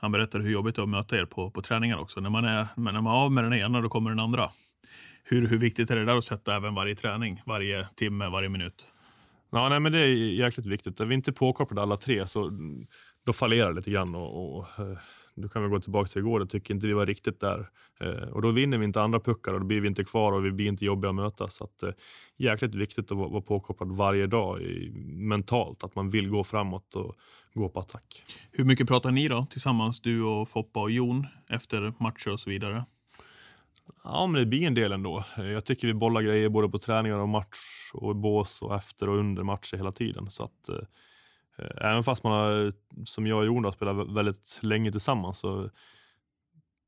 han 0.00 0.12
berättade 0.12 0.44
hur 0.44 0.50
jobbigt 0.50 0.76
det 0.76 0.80
är 0.80 0.82
att 0.82 0.88
möta 0.88 1.16
er 1.16 1.24
på, 1.24 1.50
på 1.50 1.62
träningar 1.62 1.98
också. 1.98 2.20
När 2.20 2.30
man, 2.30 2.44
är, 2.44 2.66
när 2.76 2.92
man 3.00 3.06
är 3.06 3.10
av 3.10 3.32
med 3.32 3.44
den 3.44 3.54
ena, 3.54 3.80
då 3.80 3.88
kommer 3.88 4.10
den 4.10 4.20
andra. 4.20 4.50
Hur, 5.24 5.46
hur 5.46 5.58
viktigt 5.58 5.90
är 5.90 5.96
det 5.96 6.04
där 6.04 6.16
att 6.16 6.24
sätta 6.24 6.56
även 6.56 6.74
varje 6.74 6.94
träning, 6.94 7.42
varje 7.46 7.86
timme, 7.94 8.28
varje 8.28 8.48
minut? 8.48 8.86
Ja, 9.50 9.68
nej, 9.68 9.80
men 9.80 9.92
det 9.92 9.98
är 9.98 10.06
jäkligt 10.16 10.66
viktigt. 10.66 11.00
Är 11.00 11.04
vi 11.04 11.14
inte 11.14 11.32
påkopplade 11.32 11.82
alla 11.82 11.96
tre 11.96 12.26
så 12.26 12.50
då 13.26 13.32
fallerar 13.32 13.68
det 13.68 13.76
lite 13.76 13.90
grann. 13.90 14.14
Och, 14.14 14.58
och, 14.58 14.66
eh, 14.78 14.98
eh, 15.38 15.42
då 15.42 15.48
kan 15.48 15.62
vi 15.62 15.68
gå 15.68 15.80
tillbaka 15.80 16.08
till 16.08 16.18
igår, 16.18 16.40
då 16.40 16.46
tycker 16.46 16.74
inte 16.74 16.86
vi 16.86 16.92
var 16.92 17.06
riktigt 17.06 17.40
där. 17.40 17.70
Eh, 18.00 18.28
och 18.28 18.42
då 18.42 18.50
vinner 18.50 18.78
vi 18.78 18.84
inte 18.84 19.02
andra 19.02 19.20
puckar 19.20 19.52
och 19.52 19.60
då 19.60 19.66
blir 19.66 19.80
vi 19.80 19.88
inte 19.88 20.04
kvar 20.04 20.32
och 20.32 20.44
vi 20.44 20.50
blir 20.50 20.68
inte 20.68 20.84
jobbiga 20.84 21.08
att 21.08 21.14
möta. 21.14 21.48
Så 21.48 21.64
att, 21.64 21.82
eh, 21.82 21.90
jäkligt 22.36 22.74
viktigt 22.74 23.12
att 23.12 23.18
vara, 23.18 23.40
påkopplad 23.40 23.96
varje 23.96 24.26
dag 24.26 24.62
i, 24.62 24.90
mentalt, 25.06 25.84
att 25.84 25.94
man 25.94 26.10
vill 26.10 26.28
gå 26.28 26.44
framåt 26.44 26.94
och 26.94 27.16
gå 27.54 27.68
på 27.68 27.80
attack. 27.80 28.24
Hur 28.52 28.64
mycket 28.64 28.88
pratar 28.88 29.10
ni 29.10 29.28
då 29.28 29.46
tillsammans, 29.50 30.00
du 30.00 30.22
och 30.22 30.48
Foppa 30.48 30.80
och 30.80 30.90
Jon, 30.90 31.26
efter 31.48 31.92
matcher 31.98 32.32
och 32.32 32.40
så 32.40 32.50
vidare? 32.50 32.84
Ja, 34.04 34.26
men 34.26 34.40
det 34.40 34.46
blir 34.46 34.66
en 34.66 34.74
del 34.74 34.92
ändå. 34.92 35.24
Jag 35.36 35.64
tycker 35.64 35.86
vi 35.86 35.94
bollar 35.94 36.22
grejer 36.22 36.48
både 36.48 36.68
på 36.68 36.78
träningar 36.78 37.16
och 37.16 37.28
match 37.28 37.56
och 37.92 38.10
i 38.10 38.14
bås 38.14 38.62
och 38.62 38.74
efter 38.76 39.08
och 39.08 39.18
under 39.18 39.42
matcher 39.42 39.76
hela 39.76 39.92
tiden. 39.92 40.30
Så 40.30 40.44
att, 40.44 40.68
eh, 40.68 40.74
Eh, 41.58 41.90
även 41.90 42.02
fast 42.02 42.24
man 42.24 42.32
har, 42.32 42.66
eh, 42.66 42.72
som 43.04 43.26
jag 43.26 43.38
och 43.38 43.46
Jonas 43.46 43.74
spelat 43.74 44.08
väldigt 44.08 44.58
länge 44.62 44.90
tillsammans 44.92 45.38
så 45.38 45.70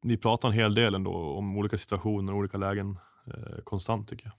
vi 0.02 0.16
pratar 0.16 0.48
en 0.48 0.54
hel 0.54 0.74
del 0.74 0.94
ändå 0.94 1.12
om 1.12 1.56
olika 1.58 1.78
situationer 1.78 2.32
och 2.32 2.38
olika 2.38 2.58
lägen 2.58 2.98
eh, 3.26 3.62
konstant 3.64 4.08
tycker 4.08 4.24
jag. 4.24 4.32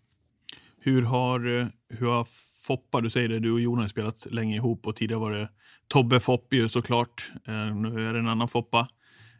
Hur 0.79 1.01
har, 1.01 1.59
eh, 1.59 1.67
hur 1.89 2.07
har 2.07 2.27
Foppa, 2.63 3.01
du 3.01 3.09
säger 3.09 3.29
det, 3.29 3.39
du 3.39 3.51
och 3.51 3.59
Jonas 3.59 3.83
har 3.83 3.87
spelat 3.87 4.25
länge 4.25 4.55
ihop 4.55 4.87
och 4.87 4.95
tidigare 4.95 5.19
var 5.19 5.31
det 5.31 5.49
Tobbe 5.87 6.19
Fopp 6.19 6.53
ju 6.53 6.69
såklart. 6.69 7.31
Eh, 7.45 7.75
nu 7.75 8.07
är 8.09 8.13
det 8.13 8.19
en 8.19 8.27
annan 8.27 8.47
Foppa. 8.47 8.87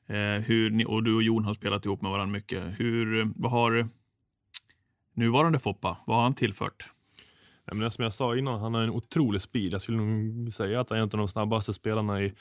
Eh, 0.07 0.17
hur 0.17 0.69
ni, 0.69 0.85
och 0.85 1.03
du 1.03 1.15
och 1.15 1.23
Jon 1.23 1.45
har 1.45 1.53
spelat 1.53 1.85
ihop 1.85 2.01
med 2.01 2.11
varandra 2.11 2.33
mycket. 2.33 2.63
Hur, 2.79 3.31
vad 3.35 3.51
har 3.51 3.87
nuvarande 5.13 5.59
Foppa, 5.59 5.97
vad 6.05 6.17
har 6.17 6.23
han 6.23 6.33
tillfört? 6.33 6.91
Ja, 7.65 7.73
men 7.73 7.91
som 7.91 8.03
jag 8.03 8.13
sa 8.13 8.37
innan, 8.37 8.59
han 8.59 8.73
har 8.73 8.81
en 8.81 8.89
otrolig 8.89 9.41
speed. 9.41 9.73
Jag 9.73 9.81
skulle 9.81 9.97
nog 9.97 10.53
säga 10.53 10.79
att 10.79 10.89
han 10.89 10.97
är 10.97 11.01
en 11.01 11.09
av 11.13 11.17
de 11.17 11.27
snabbaste 11.27 11.73
spelarna 11.73 12.21
i 12.21 12.33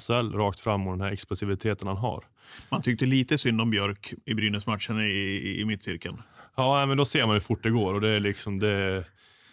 SHL 0.00 0.32
rakt 0.32 0.60
fram 0.60 0.86
och 0.86 0.92
den 0.92 1.00
här 1.00 1.12
explosiviteten 1.12 1.88
han 1.88 1.96
har. 1.96 2.24
Man 2.70 2.82
tyckte 2.82 3.06
lite 3.06 3.38
synd 3.38 3.60
om 3.60 3.70
Björk 3.70 4.12
i 4.24 4.34
Brynäs-matchen 4.34 5.00
i, 5.00 5.04
i, 5.10 5.60
i 5.60 5.64
mittcirkeln. 5.64 6.22
Ja, 6.56 6.86
men 6.86 6.96
då 6.96 7.04
ser 7.04 7.24
man 7.24 7.32
hur 7.32 7.40
fort 7.40 7.62
det 7.62 7.70
går 7.70 7.94
och 7.94 8.00
det 8.00 8.08
är 8.08 8.20
liksom 8.20 8.58
det. 8.58 9.04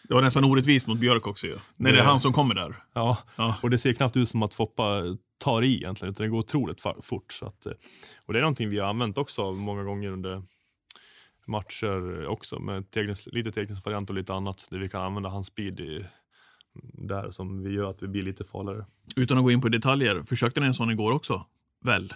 Det 0.08 0.14
var 0.14 0.22
nästan 0.22 0.44
orättvist 0.44 0.88
mot 0.88 1.00
Björk 1.00 1.28
också 1.28 1.48
ju. 1.48 1.56
När 1.76 1.92
det 1.92 2.00
är 2.00 2.04
han 2.04 2.20
som 2.20 2.34
kommer 2.34 2.56
där. 2.56 2.76
Ja, 2.94 3.18
Ja. 3.36 3.56
och 3.62 3.70
det 3.70 3.78
ser 3.78 3.94
knappt 3.94 4.18
ut 4.18 4.30
som 4.30 4.44
att 4.44 4.54
Foppa 4.54 5.02
tar 5.44 5.62
i 5.62 5.76
egentligen, 5.76 6.12
utan 6.12 6.24
det 6.24 6.30
går 6.30 6.40
otroligt 6.40 6.82
fort. 7.02 7.32
Så 7.34 7.46
att, 7.46 7.66
eh, 7.66 7.72
och 8.26 8.34
det 8.34 8.40
är 8.40 8.42
någonting 8.42 8.70
vi 8.70 8.80
har 8.80 8.88
använt 8.88 9.18
också 9.18 9.52
många 9.52 9.84
gånger 9.84 10.10
under 10.10 10.44
matcher 11.48 12.28
också, 12.28 12.60
med 12.60 12.92
teknisk, 12.92 13.28
lite 13.32 13.52
teknisk 13.52 13.86
variant 13.86 14.10
och 14.10 14.16
lite 14.16 14.34
annat, 14.34 14.68
där 14.72 14.78
vi 14.78 14.90
kan 14.90 15.02
använda 15.02 15.30
hans 15.30 15.48
speed 15.48 15.80
i, 15.80 16.06
där 16.94 17.32
som 17.32 17.64
vi 17.64 17.70
gör 17.70 17.90
att 17.90 18.04
vi 18.04 18.08
blir 18.08 18.24
lite 18.24 18.44
farligare. 18.44 18.86
Utan 19.16 19.38
att 19.38 19.44
gå 19.44 19.52
in 19.52 19.62
på 19.62 19.70
detaljer, 19.70 20.24
försökte 20.24 20.60
ni 20.60 20.68
en 20.68 20.74
sån 20.74 20.92
igår 20.92 21.12
också? 21.12 21.46
Väl? 21.84 22.14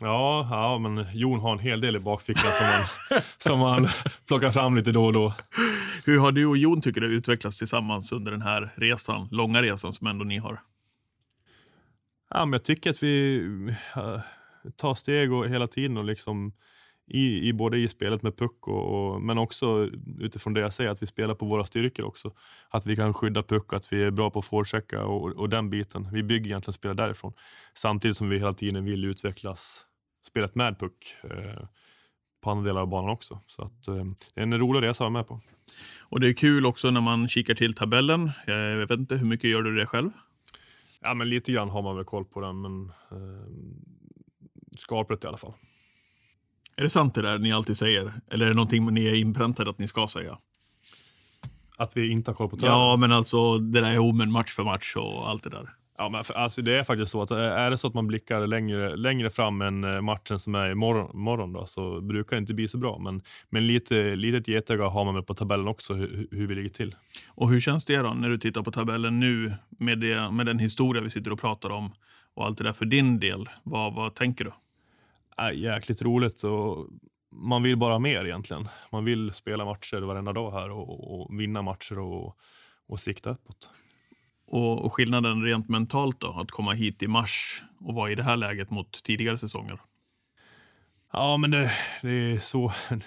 Ja, 0.00 0.48
ja, 0.50 0.78
men 0.78 1.06
Jon 1.12 1.40
har 1.40 1.52
en 1.52 1.58
hel 1.58 1.80
del 1.80 1.96
i 1.96 1.98
bakfickan 1.98 2.50
som 2.50 2.66
man, 2.66 3.22
som 3.38 3.58
man 3.58 3.88
plockar 4.26 4.50
fram 4.50 4.76
lite 4.76 4.92
då 4.92 5.04
och 5.04 5.12
då. 5.12 5.34
Hur 6.04 6.18
har 6.18 6.32
du 6.32 6.46
och 6.46 6.56
Jon 6.56 6.82
tycker 6.82 7.00
det 7.00 7.06
utvecklats 7.06 7.58
tillsammans 7.58 8.12
under 8.12 8.32
den 8.32 8.42
här 8.42 8.70
resan, 8.76 9.28
långa 9.30 9.62
resan 9.62 9.92
som 9.92 10.06
ändå 10.06 10.24
ni 10.24 10.38
har? 10.38 10.60
Ja, 12.30 12.44
men 12.44 12.52
jag 12.52 12.64
tycker 12.64 12.90
att 12.90 13.02
vi 13.02 13.38
äh, 13.96 14.20
tar 14.76 14.94
steg 14.94 15.32
och 15.32 15.48
hela 15.48 15.66
tiden 15.66 15.96
och 15.96 16.04
liksom 16.04 16.52
i, 17.06 17.48
i 17.48 17.52
både 17.52 17.78
i 17.78 17.88
spelet 17.88 18.22
med 18.22 18.36
puck 18.36 18.68
och, 18.68 19.12
och, 19.12 19.22
men 19.22 19.38
också 19.38 19.90
utifrån 20.18 20.54
det 20.54 20.60
jag 20.60 20.72
säger 20.72 20.90
att 20.90 21.02
vi 21.02 21.06
spelar 21.06 21.34
på 21.34 21.46
våra 21.46 21.64
styrkor 21.64 22.06
också. 22.06 22.32
Att 22.68 22.86
vi 22.86 22.96
kan 22.96 23.14
skydda 23.14 23.42
puck, 23.42 23.72
att 23.72 23.92
vi 23.92 24.02
är 24.02 24.10
bra 24.10 24.30
på 24.30 24.38
att 24.38 24.44
forechecka 24.44 25.04
och, 25.04 25.32
och 25.32 25.48
den 25.48 25.70
biten. 25.70 26.08
Vi 26.12 26.22
bygger 26.22 26.46
egentligen 26.46 26.74
spelet 26.74 26.96
därifrån. 26.96 27.32
Samtidigt 27.74 28.16
som 28.16 28.28
vi 28.28 28.38
hela 28.38 28.52
tiden 28.52 28.84
vill 28.84 29.04
utvecklas 29.04 29.86
spelet 30.26 30.54
med 30.54 30.78
puck 30.78 31.16
eh, 31.22 31.64
på 32.42 32.50
andra 32.50 32.64
delar 32.64 32.80
av 32.80 32.88
banan 32.88 33.10
också. 33.10 33.40
Så 33.46 33.62
att, 33.62 33.88
eh, 33.88 34.04
det 34.34 34.40
är 34.40 34.42
en 34.42 34.58
rolig 34.58 34.82
resa 34.82 34.90
att 34.90 35.00
vara 35.00 35.10
med 35.10 35.26
på. 35.26 35.40
Och 36.00 36.20
det 36.20 36.28
är 36.28 36.32
kul 36.32 36.66
också 36.66 36.90
när 36.90 37.00
man 37.00 37.28
kikar 37.28 37.54
till 37.54 37.74
tabellen. 37.74 38.30
Jag 38.46 38.76
vet 38.76 38.90
inte, 38.90 39.16
hur 39.16 39.26
mycket 39.26 39.50
gör 39.50 39.62
du 39.62 39.76
det 39.76 39.86
själv? 39.86 40.10
Ja, 41.00 41.14
men 41.14 41.28
lite 41.28 41.52
grann 41.52 41.70
har 41.70 41.82
man 41.82 41.96
väl 41.96 42.04
koll 42.04 42.24
på 42.24 42.40
den, 42.40 42.60
men 42.60 42.92
eh, 43.10 43.46
skarpret 44.78 45.24
i 45.24 45.26
alla 45.26 45.38
fall. 45.38 45.54
Är 46.76 46.82
det 46.82 46.90
sant 46.90 47.14
det 47.14 47.22
där 47.22 47.38
ni 47.38 47.52
alltid 47.52 47.76
säger? 47.76 48.12
Eller 48.30 48.44
är 48.44 48.48
det 48.48 48.56
någonting 48.56 48.94
ni 48.94 49.06
är 49.06 49.14
inpräntade 49.14 49.70
att 49.70 49.78
ni 49.78 49.88
ska 49.88 50.08
säga? 50.08 50.38
Att 51.76 51.96
vi 51.96 52.12
inte 52.12 52.30
har 52.30 52.36
koll 52.36 52.48
på 52.48 52.56
tabellen. 52.56 52.78
Ja, 52.78 52.96
men 52.96 53.12
alltså 53.12 53.58
det 53.58 53.80
där 53.80 53.92
är 53.92 53.98
omen 53.98 54.32
match 54.32 54.54
för 54.54 54.64
match 54.64 54.96
och 54.96 55.28
allt 55.28 55.42
det 55.42 55.50
där. 55.50 55.68
Ja, 55.98 56.08
men 56.08 56.24
för, 56.24 56.34
alltså 56.34 56.62
det 56.62 56.78
är 56.78 56.84
faktiskt 56.84 57.12
så 57.12 57.22
att 57.22 57.30
eh, 57.30 57.38
är 57.38 57.70
det 57.70 57.78
så 57.78 57.86
att 57.86 57.94
man 57.94 58.06
blickar 58.06 58.46
längre, 58.46 58.96
längre 58.96 59.30
fram 59.30 59.62
än 59.62 59.84
eh, 59.84 60.00
matchen 60.00 60.38
som 60.38 60.54
är 60.54 60.70
imorgon 60.70 61.10
morgon 61.14 61.52
då, 61.52 61.66
så 61.66 62.00
brukar 62.00 62.36
det 62.36 62.40
inte 62.40 62.54
bli 62.54 62.68
så 62.68 62.78
bra. 62.78 62.98
Men, 62.98 63.22
men 63.50 63.66
lite 63.66 64.16
litet 64.16 64.48
getöga 64.48 64.88
har 64.88 65.04
man 65.04 65.14
väl 65.14 65.22
på 65.22 65.34
tabellen 65.34 65.68
också, 65.68 65.94
hur, 65.94 66.28
hur 66.30 66.46
vi 66.46 66.54
ligger 66.54 66.68
till. 66.68 66.94
Och 67.28 67.50
hur 67.50 67.60
känns 67.60 67.84
det 67.84 67.96
då 67.96 68.14
när 68.14 68.28
du 68.28 68.38
tittar 68.38 68.62
på 68.62 68.72
tabellen 68.72 69.20
nu 69.20 69.52
med, 69.68 69.98
det, 69.98 70.30
med 70.30 70.46
den 70.46 70.58
historia 70.58 71.02
vi 71.02 71.10
sitter 71.10 71.32
och 71.32 71.40
pratar 71.40 71.70
om 71.70 71.92
och 72.34 72.46
allt 72.46 72.58
det 72.58 72.64
där 72.64 72.72
för 72.72 72.84
din 72.84 73.20
del? 73.20 73.48
Vad, 73.62 73.94
vad 73.94 74.14
tänker 74.14 74.44
du? 74.44 74.52
Äh, 75.38 75.58
jäkligt 75.58 76.02
roligt 76.02 76.44
och 76.44 76.86
man 77.32 77.62
vill 77.62 77.76
bara 77.76 77.98
mer 77.98 78.24
egentligen. 78.24 78.68
Man 78.92 79.04
vill 79.04 79.32
spela 79.32 79.64
matcher 79.64 80.00
varenda 80.00 80.32
dag 80.32 80.50
här 80.50 80.70
och, 80.70 81.20
och 81.20 81.40
vinna 81.40 81.62
matcher 81.62 81.98
och, 81.98 82.36
och 82.88 83.00
sikta 83.00 83.30
uppåt. 83.30 83.70
Och, 84.46 84.84
och 84.84 84.92
skillnaden 84.92 85.42
rent 85.42 85.68
mentalt 85.68 86.20
då, 86.20 86.40
att 86.40 86.50
komma 86.50 86.72
hit 86.72 87.02
i 87.02 87.08
mars 87.08 87.62
och 87.80 87.94
vara 87.94 88.10
i 88.10 88.14
det 88.14 88.22
här 88.22 88.36
läget 88.36 88.70
mot 88.70 89.02
tidigare 89.02 89.38
säsonger? 89.38 89.80
Ja, 91.12 91.36
men 91.36 91.50
det, 91.50 91.72
det 92.02 92.10
är 92.10 92.38
så. 92.38 92.72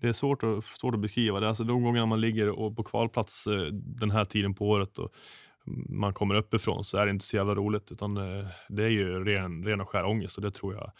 Det 0.00 0.08
är 0.08 0.12
svårt 0.12 0.42
att, 0.42 0.64
svårt 0.64 0.94
att 0.94 1.00
beskriva. 1.00 1.40
Det 1.40 1.46
är 1.46 1.48
alltså 1.48 1.64
de 1.64 1.82
gångerna 1.82 2.06
man 2.06 2.20
ligger 2.20 2.48
och 2.48 2.76
på 2.76 2.82
kvalplats 2.82 3.46
eh, 3.46 3.62
den 3.72 4.10
här 4.10 4.24
tiden 4.24 4.54
på 4.54 4.68
året 4.68 4.98
och 4.98 5.14
man 5.88 6.14
kommer 6.14 6.34
uppifrån 6.34 6.84
så 6.84 6.98
är 6.98 7.06
det 7.06 7.10
inte 7.10 7.24
så 7.24 7.36
jävla 7.36 7.54
roligt. 7.54 7.92
Utan 7.92 8.16
eh, 8.16 8.46
det 8.68 8.84
är 8.84 8.88
ju 8.88 9.24
ren, 9.24 9.64
ren 9.64 9.80
och 9.80 9.88
skär 9.88 10.04
ångest 10.04 10.36
och 10.36 10.42
det 10.42 10.50
tror 10.50 10.74
jag 10.74 10.92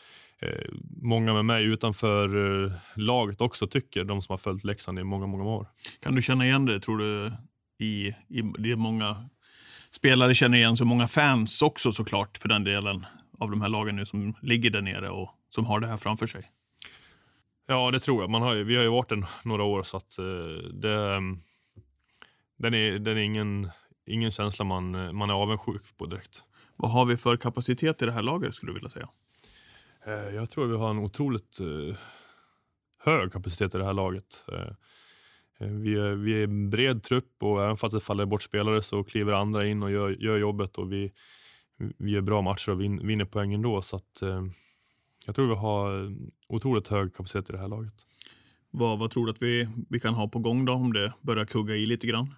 många 1.02 1.32
med 1.32 1.44
mig 1.44 1.64
utanför 1.64 2.64
eh, 2.64 2.72
laget 2.94 3.40
också 3.40 3.66
tycker. 3.66 4.04
De 4.04 4.22
som 4.22 4.32
har 4.32 4.38
följt 4.38 4.64
Leksand 4.64 4.98
i 4.98 5.04
många, 5.04 5.26
många 5.26 5.44
år. 5.44 5.66
Kan 6.00 6.14
du 6.14 6.22
känna 6.22 6.46
igen 6.46 6.66
det, 6.66 6.80
tror 6.80 6.98
du? 6.98 7.32
I, 7.78 8.06
i, 8.08 8.42
det 8.58 8.70
är 8.70 8.76
många 8.76 9.28
spelare 9.90 10.34
känner 10.34 10.58
igen 10.58 10.76
så 10.76 10.84
många 10.84 11.08
fans 11.08 11.62
också 11.62 11.92
såklart 11.92 12.38
för 12.38 12.48
den 12.48 12.64
delen 12.64 13.06
av 13.38 13.50
de 13.50 13.60
här 13.60 13.68
lagen 13.68 13.96
nu 13.96 14.06
som 14.06 14.34
ligger 14.42 14.70
där 14.70 14.82
nere 14.82 15.10
och 15.10 15.30
som 15.48 15.64
har 15.64 15.80
det 15.80 15.86
här 15.86 15.96
framför 15.96 16.26
sig. 16.26 16.50
Ja, 17.66 17.90
det 17.90 18.00
tror 18.00 18.22
jag. 18.22 18.30
Man 18.30 18.42
har 18.42 18.54
ju, 18.54 18.64
vi 18.64 18.76
har 18.76 18.82
ju 18.82 18.88
varit 18.88 19.12
en, 19.12 19.26
några 19.44 19.62
år 19.62 19.82
så 19.82 19.96
att 19.96 20.18
eh, 20.18 20.24
det, 20.72 21.20
den 22.56 22.74
är, 22.74 22.98
den 22.98 23.18
är 23.18 23.22
ingen, 23.22 23.70
ingen 24.06 24.30
känsla 24.30 24.64
man, 24.64 25.16
man 25.16 25.30
är 25.30 25.34
avundsjuk 25.34 25.96
på 25.96 26.06
direkt. 26.06 26.42
Vad 26.76 26.90
har 26.90 27.04
vi 27.04 27.16
för 27.16 27.36
kapacitet 27.36 28.02
i 28.02 28.06
det 28.06 28.12
här 28.12 28.22
laget 28.22 28.54
skulle 28.54 28.70
du 28.70 28.74
vilja 28.74 28.88
säga? 28.88 29.08
Eh, 30.06 30.34
Jag 30.34 30.50
tror 30.50 30.66
vi 30.66 30.76
har 30.76 30.90
en 30.90 30.98
otroligt 30.98 31.60
eh, 31.60 31.96
hög 32.98 33.32
kapacitet 33.32 33.74
i 33.74 33.78
det 33.78 33.84
här 33.84 33.92
laget. 33.92 34.44
Eh, 34.52 34.72
Vi 35.58 35.94
är, 35.94 36.14
vi 36.14 36.40
är 36.40 36.44
en 36.44 36.70
bred 36.70 37.02
trupp 37.02 37.42
och 37.42 37.64
även 37.64 37.76
fast 37.76 37.94
det 37.94 38.00
faller 38.00 38.26
bort 38.26 38.42
spelare 38.42 38.82
så 38.82 39.04
kliver 39.04 39.32
andra 39.32 39.66
in 39.66 39.82
och 39.82 39.90
gör, 39.90 40.10
gör 40.10 40.36
jobbet 40.36 40.78
och 40.78 40.92
vi, 40.92 41.12
vi 41.98 42.10
gör 42.10 42.20
bra 42.20 42.42
matcher 42.42 42.70
och 42.72 42.80
vin, 42.80 43.06
vinner 43.06 43.24
poäng 43.24 43.52
ändå. 43.54 43.82
Så 43.82 43.96
att, 43.96 44.22
jag 45.26 45.34
tror 45.36 45.48
vi 45.48 45.54
har 45.54 46.14
otroligt 46.48 46.88
hög 46.88 47.14
kapacitet 47.14 47.50
i 47.50 47.52
det 47.52 47.58
här 47.58 47.68
laget. 47.68 47.94
Vad, 48.70 48.98
vad 48.98 49.10
tror 49.10 49.26
du 49.26 49.32
att 49.32 49.42
vi, 49.42 49.68
vi 49.90 50.00
kan 50.00 50.14
ha 50.14 50.28
på 50.28 50.38
gång 50.38 50.64
då 50.64 50.72
om 50.72 50.92
det 50.92 51.12
börjar 51.22 51.44
kugga 51.44 51.74
i 51.74 51.86
lite 51.86 52.06
grann? 52.06 52.34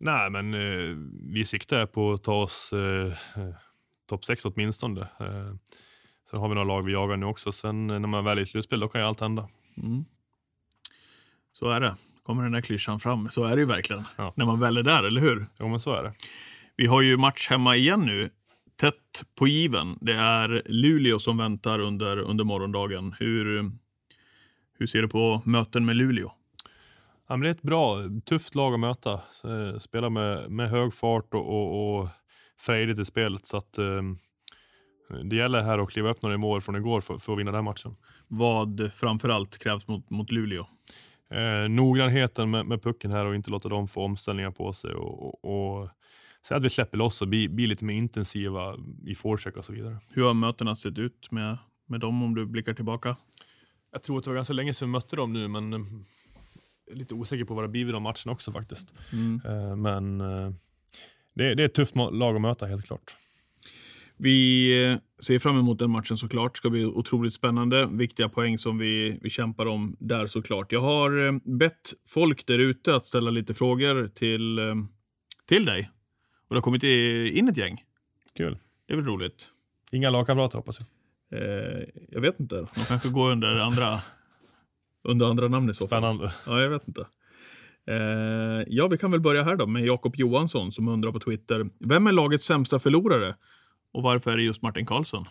Nej, 0.00 0.30
men 0.30 0.54
eh, 0.54 0.96
vi 1.32 1.44
siktar 1.44 1.86
på 1.86 2.12
att 2.12 2.24
ta 2.24 2.42
oss 2.42 2.72
eh, 2.72 3.06
eh, 3.06 3.54
topp 4.08 4.24
6 4.24 4.44
åtminstone. 4.44 5.00
Eh, 5.00 5.54
sen 6.30 6.40
har 6.40 6.48
vi 6.48 6.54
några 6.54 6.68
lag 6.68 6.82
vi 6.82 6.92
jagar 6.92 7.16
nu 7.16 7.26
också. 7.26 7.52
Sen 7.52 7.90
eh, 7.90 7.98
när 7.98 8.08
man 8.08 8.24
väl 8.24 8.38
är 8.38 8.42
i 8.42 8.46
slutspel, 8.46 8.80
då 8.80 8.88
kan 8.88 9.00
ju 9.00 9.06
allt 9.06 9.20
hända. 9.20 9.48
Mm. 9.76 10.04
Så 11.52 11.70
är 11.70 11.80
det. 11.80 11.96
Kommer 12.22 12.42
den 12.42 12.52
där 12.52 12.60
klyschan 12.60 13.00
fram. 13.00 13.30
Så 13.30 13.44
är 13.44 13.56
det 13.56 13.60
ju 13.60 13.66
verkligen. 13.66 14.04
Ja. 14.16 14.32
När 14.36 14.46
man 14.46 14.60
väl 14.60 14.76
är 14.76 14.82
där, 14.82 15.04
eller 15.04 15.20
hur? 15.20 15.46
Jo, 15.58 15.68
men 15.68 15.80
så 15.80 15.94
är 15.94 16.02
det. 16.02 16.12
Vi 16.76 16.86
har 16.86 17.02
ju 17.02 17.16
match 17.16 17.48
hemma 17.50 17.76
igen 17.76 18.00
nu. 18.00 18.30
Tätt 18.76 19.24
på 19.34 19.48
given. 19.48 19.98
Det 20.00 20.12
är 20.12 20.62
Luleå 20.66 21.18
som 21.18 21.36
väntar 21.36 21.78
under, 21.78 22.18
under 22.18 22.44
morgondagen. 22.44 23.14
Hur, 23.18 23.70
hur 24.78 24.86
ser 24.86 25.02
du 25.02 25.08
på 25.08 25.42
möten 25.44 25.84
med 25.84 25.96
Luleå? 25.96 26.32
Ja, 27.28 27.36
men 27.36 27.40
det 27.40 27.48
är 27.48 27.50
ett 27.50 27.62
bra, 27.62 27.96
tufft 28.24 28.54
lag 28.54 28.74
att 28.74 28.80
möta. 28.80 29.12
Eh, 29.44 29.78
Spela 29.78 30.10
med, 30.10 30.50
med 30.50 30.70
hög 30.70 30.94
fart 30.94 31.34
och, 31.34 31.48
och, 31.48 31.98
och 32.00 32.08
frejdigt 32.60 33.00
i 33.00 33.04
spelet. 33.04 33.46
Så 33.46 33.56
att, 33.56 33.78
eh, 33.78 34.02
det 35.24 35.36
gäller 35.36 35.62
här 35.62 35.78
att 35.78 35.90
kliva 35.90 36.10
upp 36.10 36.22
några 36.22 36.38
mål 36.38 36.60
från 36.60 36.76
igår 36.76 37.00
för, 37.00 37.18
för 37.18 37.32
att 37.32 37.38
vinna 37.38 37.50
den 37.50 37.58
här 37.58 37.62
matchen. 37.62 37.96
Vad 38.28 38.90
framförallt 38.94 39.58
krävs 39.58 39.88
mot, 39.88 40.10
mot 40.10 40.32
Luleå? 40.32 40.66
Eh, 41.30 41.68
noggrannheten 41.68 42.50
med, 42.50 42.66
med 42.66 42.82
pucken 42.82 43.10
här 43.10 43.26
och 43.26 43.34
inte 43.34 43.50
låta 43.50 43.68
dem 43.68 43.88
få 43.88 44.02
omställningar 44.02 44.50
på 44.50 44.72
sig. 44.72 44.90
Och, 44.90 45.44
och, 45.44 45.80
och 45.80 45.88
så 46.42 46.54
att 46.54 46.64
vi 46.64 46.70
släpper 46.70 46.98
loss 46.98 47.22
och 47.22 47.28
blir, 47.28 47.48
blir 47.48 47.66
lite 47.66 47.84
mer 47.84 47.94
intensiva 47.94 48.76
i 49.06 49.14
forecheck 49.14 49.56
och 49.56 49.64
så 49.64 49.72
vidare. 49.72 49.96
Hur 50.10 50.24
har 50.24 50.34
mötena 50.34 50.76
sett 50.76 50.98
ut 50.98 51.30
med, 51.30 51.58
med 51.86 52.00
dem 52.00 52.22
om 52.22 52.34
du 52.34 52.46
blickar 52.46 52.74
tillbaka? 52.74 53.16
Jag 53.92 54.02
tror 54.02 54.18
att 54.18 54.24
det 54.24 54.30
var 54.30 54.34
ganska 54.34 54.54
länge 54.54 54.74
sedan 54.74 54.88
vi 54.88 54.92
mötte 54.92 55.16
dem 55.16 55.32
nu, 55.32 55.48
men 55.48 55.72
eh, 55.72 55.80
jag 56.86 56.94
är 56.94 56.98
lite 56.98 57.14
osäker 57.14 57.44
på 57.44 57.54
vad 57.54 57.64
det 57.64 57.68
blir 57.68 57.84
vid 57.84 57.94
de 57.94 58.02
matcherna 58.02 58.32
också 58.32 58.52
faktiskt. 58.52 58.94
Mm. 59.12 59.40
Eh, 59.44 59.76
men 59.76 60.20
eh, 60.20 60.50
det, 61.34 61.54
det 61.54 61.62
är 61.62 61.66
ett 61.66 61.74
tufft 61.74 61.96
lag 61.96 62.34
att 62.34 62.40
möta 62.40 62.66
helt 62.66 62.86
klart. 62.86 63.16
Vi 64.18 64.70
eh, 64.84 64.98
ser 65.20 65.38
fram 65.38 65.58
emot 65.58 65.78
den 65.78 65.90
matchen 65.90 66.16
såklart. 66.16 66.54
Det 66.54 66.58
ska 66.58 66.70
bli 66.70 66.84
otroligt 66.84 67.34
spännande. 67.34 67.88
Viktiga 67.92 68.28
poäng 68.28 68.58
som 68.58 68.78
vi, 68.78 69.18
vi 69.22 69.30
kämpar 69.30 69.66
om 69.66 69.96
där 69.98 70.26
såklart. 70.26 70.72
Jag 70.72 70.80
har 70.80 71.26
eh, 71.26 71.32
bett 71.44 71.94
folk 72.08 72.46
där 72.46 72.58
ute 72.58 72.94
att 72.94 73.06
ställa 73.06 73.30
lite 73.30 73.54
frågor 73.54 74.10
till, 74.14 74.58
eh, 74.58 74.74
till 75.48 75.64
dig. 75.64 75.90
Och 76.48 76.54
det 76.54 76.56
har 76.56 76.62
kommit 76.62 76.82
in 77.34 77.48
ett 77.48 77.56
gäng. 77.56 77.84
Kul. 78.36 78.58
Det 78.86 78.92
är 78.92 78.96
väl 78.96 79.06
roligt. 79.06 79.48
Inga 79.92 80.10
lagkamrater 80.10 80.58
hoppas 80.58 80.78
jag. 80.80 80.88
Eh, 81.42 81.84
jag 82.08 82.20
vet 82.20 82.40
inte. 82.40 82.56
De 82.56 82.84
kanske 82.88 83.08
går 83.08 83.30
under 83.30 83.58
andra, 83.60 84.00
under 85.04 85.26
andra 85.26 85.48
namn 85.48 85.70
i 85.70 85.74
så 85.74 85.88
fall. 85.88 86.00
Spännande. 86.00 86.32
Ja, 86.46 86.60
jag 86.60 86.70
vet 86.70 86.88
inte. 86.88 87.06
Eh, 87.86 88.64
ja, 88.66 88.88
vi 88.88 88.98
kan 88.98 89.10
väl 89.10 89.20
börja 89.20 89.42
här 89.42 89.56
då 89.56 89.66
med 89.66 89.86
Jakob 89.86 90.16
Johansson 90.16 90.72
som 90.72 90.88
undrar 90.88 91.12
på 91.12 91.20
Twitter. 91.20 91.66
Vem 91.78 92.06
är 92.06 92.12
lagets 92.12 92.44
sämsta 92.44 92.78
förlorare? 92.78 93.34
Och 93.92 94.02
varför 94.02 94.30
är 94.30 94.36
det 94.36 94.42
just 94.42 94.62
Martin 94.62 94.86
Karlsson? 94.86 95.24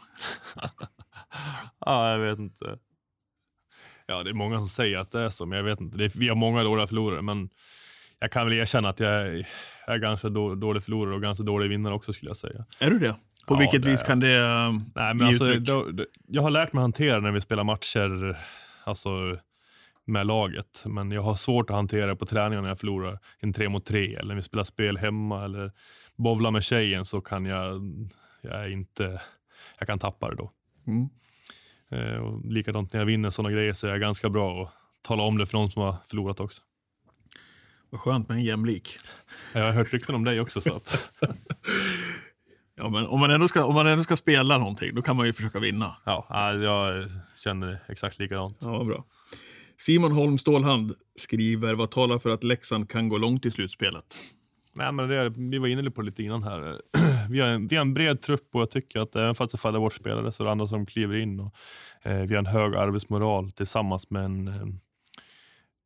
ja, 1.85 2.11
jag 2.11 2.19
vet 2.19 2.39
inte. 2.39 2.77
Ja, 4.05 4.23
det 4.23 4.29
är 4.29 4.33
många 4.33 4.57
som 4.57 4.67
säger 4.67 4.97
att 4.97 5.11
det 5.11 5.21
är 5.21 5.29
så, 5.29 5.45
men 5.45 5.57
jag 5.57 5.63
vet 5.63 5.81
inte. 5.81 6.03
Är, 6.03 6.11
vi 6.19 6.29
har 6.29 6.35
många 6.35 6.63
dåliga 6.63 6.87
förlorare, 6.87 7.21
men 7.21 7.49
jag 8.19 8.31
kan 8.31 8.45
väl 8.47 8.57
erkänna 8.57 8.89
att 8.89 8.99
jag 8.99 9.11
är, 9.11 9.47
jag 9.87 9.95
är 9.95 9.99
ganska 9.99 10.29
då, 10.29 10.55
dålig 10.55 10.83
förlorare 10.83 11.15
och 11.15 11.21
ganska 11.21 11.43
dålig 11.43 11.69
vinnare 11.69 11.93
också 11.93 12.13
skulle 12.13 12.29
jag 12.29 12.37
säga. 12.37 12.65
Är 12.79 12.89
du 12.89 12.99
det? 12.99 13.15
På 13.47 13.53
Ja, 13.55 13.59
vilket 13.59 13.83
det 13.83 13.89
vis 13.89 14.03
kan 14.03 14.19
det 14.19 14.39
uh, 14.39 14.71
Nej, 14.95 15.13
men 15.13 15.17
ge 15.19 15.25
alltså, 15.25 15.45
uttryck? 15.45 15.67
då, 15.67 15.91
då, 15.91 16.05
jag 16.27 16.41
har 16.41 16.49
lärt 16.49 16.73
mig 16.73 16.81
hantera 16.81 17.19
när 17.19 17.31
vi 17.31 17.41
spelar 17.41 17.63
matcher 17.63 18.37
alltså, 18.83 19.09
med 20.05 20.27
laget, 20.27 20.83
men 20.85 21.11
jag 21.11 21.21
har 21.21 21.35
svårt 21.35 21.69
att 21.69 21.75
hantera 21.75 22.07
det 22.07 22.15
på 22.15 22.25
träningen 22.25 22.63
när 22.63 22.69
jag 22.69 22.79
förlorar 22.79 23.19
en 23.39 23.53
tre 23.53 23.69
mot 23.69 23.85
tre 23.85 24.15
eller 24.15 24.27
när 24.27 24.35
vi 24.35 24.41
spelar 24.41 24.63
spel 24.63 24.97
hemma 24.97 25.45
eller 25.45 25.71
bowlar 26.15 26.51
med 26.51 26.63
tjejen 26.63 27.05
så 27.05 27.21
kan 27.21 27.45
jag, 27.45 27.81
jag 28.47 28.63
är 28.65 28.69
inte, 28.69 29.21
jag 29.79 29.87
kan 29.87 29.99
tappa 29.99 30.29
det 30.29 30.35
då. 30.35 30.51
Mm. 30.87 31.09
Eh, 31.89 32.17
och 32.17 32.45
likadant 32.45 32.93
när 32.93 32.99
jag 32.99 33.05
vinner 33.05 33.29
sådana 33.29 33.51
grejer 33.51 33.73
så 33.73 33.87
är 33.87 33.91
jag 33.91 33.99
ganska 33.99 34.29
bra 34.29 34.63
att 34.63 34.73
tala 35.01 35.23
om 35.23 35.37
det 35.37 35.45
för 35.45 35.57
de 35.57 35.71
som 35.71 35.81
har 35.81 35.95
förlorat 36.07 36.39
också. 36.39 36.61
Vad 37.89 38.01
skönt 38.01 38.29
med 38.29 38.37
en 38.37 38.43
jämlik. 38.43 38.97
Jag 39.53 39.63
har 39.63 39.71
hört 39.71 39.93
rykten 39.93 40.15
om 40.15 40.23
dig 40.23 40.39
också. 40.39 40.61
Så 40.61 40.73
att, 40.73 41.13
Ja, 42.75 42.89
men 42.89 43.07
om 43.07 43.19
man, 43.19 43.31
ändå 43.31 43.47
ska, 43.47 43.65
om 43.65 43.75
man 43.75 43.87
ändå 43.87 44.03
ska 44.03 44.15
spela 44.15 44.57
någonting, 44.57 44.95
då 44.95 45.01
kan 45.01 45.15
man 45.15 45.25
ju 45.25 45.33
försöka 45.33 45.59
vinna. 45.59 45.95
ja, 46.05 46.25
ja, 46.29 46.53
jag 46.53 47.09
känner 47.43 47.83
exakt 47.87 48.19
likadant. 48.19 48.57
Ja, 48.61 48.83
bra. 48.83 49.05
Simon 49.77 50.11
Holm 50.11 50.37
Stålhand 50.37 50.93
skriver, 51.15 51.73
vad 51.73 51.91
talar 51.91 52.19
för 52.19 52.29
att 52.29 52.43
Leksand 52.43 52.89
kan 52.89 53.09
gå 53.09 53.17
långt 53.17 53.45
i 53.45 53.51
slutspelet? 53.51 54.05
Nej, 54.77 54.91
men 54.91 55.09
det, 55.09 55.29
vi 55.29 55.57
var 55.57 55.67
inne 55.67 55.91
på 55.91 56.01
lite 56.01 56.23
innan 56.23 56.43
här. 56.43 56.81
Vi 57.29 57.39
har, 57.39 57.47
en, 57.47 57.67
vi 57.67 57.75
har 57.75 57.81
en 57.81 57.93
bred 57.93 58.21
trupp 58.21 58.55
och 58.55 58.61
jag 58.61 58.71
tycker 58.71 58.99
att 58.99 59.15
även 59.15 59.35
fast 59.35 59.51
det 59.51 59.57
faller 59.57 59.79
bort 59.79 59.93
spelare 59.93 60.31
så 60.31 60.43
är 60.43 60.45
det 60.45 60.51
andra 60.51 60.67
som 60.67 60.85
kliver 60.85 61.15
in. 61.15 61.39
Och, 61.39 61.55
eh, 62.01 62.21
vi 62.21 62.33
har 62.33 62.39
en 62.39 62.45
hög 62.45 62.75
arbetsmoral 62.75 63.51
tillsammans 63.51 64.09
med 64.09 64.25
en 64.25 64.47
eh, 64.47 64.65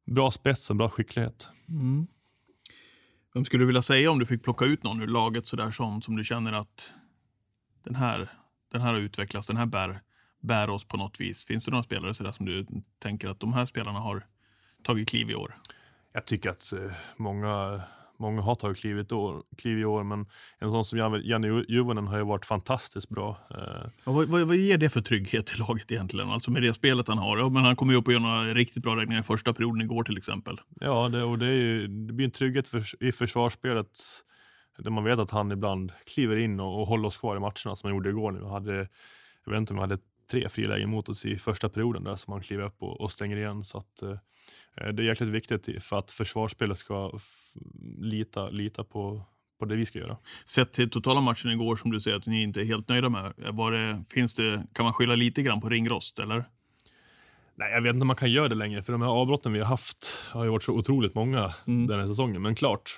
bra 0.06 0.32
spets 0.32 0.70
och 0.70 0.76
bra 0.76 0.90
skicklighet. 0.90 1.48
Mm. 1.70 2.08
Vem 3.34 3.46
skulle 3.46 3.62
du 3.62 3.68
vilja 3.68 3.82
säga 3.82 4.12
om 4.12 4.20
du 4.20 4.26
fick 4.26 4.44
plocka 4.44 4.66
ut 4.66 4.84
någon 4.84 5.02
ur 5.02 5.08
laget 5.08 5.48
sådär 5.48 5.72
som, 5.72 6.02
som 6.02 6.16
du 6.16 6.24
känner 6.24 6.54
att 6.54 6.92
den 7.84 7.96
här, 7.96 8.32
den 8.72 8.82
här 8.82 8.94
har 8.94 9.00
utvecklats, 9.00 9.48
den 9.48 9.58
här 9.58 9.66
bär, 9.66 10.02
bär 10.42 10.70
oss 10.70 10.84
på 10.84 10.98
något 10.98 11.20
vis. 11.20 11.46
Finns 11.46 11.66
det 11.66 11.72
några 11.72 11.84
spelare 11.84 12.14
sådär 12.14 12.32
som 12.32 12.46
du 12.46 12.66
tänker 13.00 13.30
att 13.30 13.40
de 13.40 13.54
här 13.54 13.66
spelarna 13.66 14.00
har 14.00 14.26
tagit 14.84 15.10
kliv 15.10 15.30
i 15.30 15.36
år? 15.36 15.58
Jag 16.14 16.26
tycker 16.26 16.50
att 16.50 16.74
eh, 16.74 16.92
många, 17.18 17.82
många 18.22 18.42
har 18.42 18.56
tagit 18.56 18.78
kliv 18.78 18.98
i, 18.98 19.02
ett 19.02 19.12
år, 19.12 19.44
kliv 19.58 19.80
i 19.80 19.86
år, 19.86 20.04
men 20.04 20.26
en 20.60 20.72
sån 20.72 20.86
som 20.86 21.22
Janne 21.24 21.64
Juvonen 21.68 22.08
har 22.08 22.18
ju 22.18 22.24
varit 22.24 22.46
fantastiskt 22.46 23.10
bra. 23.10 23.38
Eh, 23.52 23.58
Ja, 24.04 24.12
vad, 24.12 24.28
vad, 24.28 24.42
vad 24.42 24.56
ger 24.56 24.78
det 24.78 24.90
för 24.90 25.02
trygghet 25.02 25.46
till 25.48 25.60
laget 25.60 25.92
egentligen? 25.92 26.30
Alltså 26.30 26.52
med 26.52 26.62
det 26.62 26.74
spelet 26.74 27.08
han 27.08 27.18
har. 27.18 27.38
Ja, 27.38 27.50
men 27.50 27.64
han 27.64 27.76
kommer 27.76 27.94
ju 27.94 28.00
upp 28.00 28.08
och 28.08 28.14
gör 28.14 28.20
några 28.20 28.54
riktigt 28.54 28.84
bra 28.84 28.96
räddningar 28.96 29.22
i 29.22 29.24
första 29.24 29.54
perioden 29.54 29.82
igår 29.82 30.04
till 30.04 30.18
exempel. 30.18 30.62
Ja, 30.80 31.10
det, 31.10 31.24
och 31.24 31.40
det, 31.40 31.46
är 31.46 31.54
ju, 31.54 31.88
det 31.88 32.14
blir 32.14 32.26
en 32.26 32.32
trygghet 32.32 32.68
för, 32.68 33.04
i 33.04 33.12
försvarsspelet 33.12 33.88
där 34.78 34.92
man 34.92 35.04
vet 35.04 35.20
att 35.20 35.32
han 35.32 35.52
ibland 35.52 35.92
kliver 36.14 36.38
in 36.38 36.60
och, 36.60 36.82
och 36.82 36.88
håller 36.88 37.08
oss 37.08 37.18
kvar 37.18 37.36
i 37.36 37.40
matcherna 37.40 37.76
som 37.76 37.80
han 37.84 37.92
gjorde 37.92 38.10
igår. 38.10 38.32
Nu. 38.32 38.44
Hade, 38.44 38.88
jag 39.46 39.52
vet 39.52 39.58
inte 39.58 39.74
om 39.74 39.78
vi 39.78 39.82
hade 39.82 39.98
tre 40.32 40.50
frilägen 40.50 40.90
mot 40.90 41.10
oss 41.10 41.26
i 41.26 41.38
första 41.38 41.70
perioden 41.70 42.04
där 42.04 42.16
som 42.16 42.34
han 42.34 42.42
kliver 42.42 42.64
upp 42.64 42.84
och, 42.84 43.02
och 43.02 43.12
stänger 43.12 43.38
igen. 43.38 43.64
Så 43.64 43.78
att, 43.78 44.02
eh, 44.02 44.18
det 44.76 44.84
är 44.84 45.02
jäkligt 45.02 45.30
viktigt 45.30 45.84
för 45.84 46.00
att 46.00 46.12
försvarsspelet 46.12 46.78
ska 46.78 47.20
lita, 48.00 48.50
lita 48.50 48.84
på, 48.84 49.24
på 49.60 49.66
det 49.66 49.76
vi 49.76 49.86
ska 49.86 50.00
göra. 50.00 50.18
Sett 50.46 50.74
till 50.74 50.90
totala 50.90 51.22
matchen 51.22 51.52
igår 51.52 51.76
som 51.76 51.92
du 51.92 52.00
säger 52.00 52.18
att 52.18 52.26
ni 52.26 52.44
inte 52.44 52.62
är 52.62 52.66
helt 52.66 52.90
nöjda 52.90 53.10
med. 53.10 53.34
Var 53.38 53.72
det, 53.72 54.04
finns 54.10 54.36
det, 54.36 54.64
kan 54.74 54.84
man 54.84 54.94
skylla 54.94 55.16
lite 55.16 55.42
grann 55.42 55.62
på 55.62 55.70
ringrost 55.70 56.20
eller? 56.20 56.46
Nej, 57.56 57.72
jag 57.72 57.82
vet 57.82 57.94
inte 57.94 58.02
om 58.02 58.08
man 58.08 58.16
kan 58.16 58.32
göra 58.32 58.48
det 58.48 58.56
längre, 58.56 58.84
för 58.84 58.92
de 58.92 59.02
här 59.02 59.10
avbrotten 59.10 59.54
vi 59.54 59.60
har 59.60 59.66
haft 59.66 60.28
har 60.30 60.46
varit 60.46 60.64
så 60.64 60.74
otroligt 60.74 61.16
många 61.16 61.54
Mm. 61.68 61.88
den 61.88 62.00
här 62.00 62.08
säsongen. 62.08 62.42
Men 62.42 62.56
klart 62.56 62.92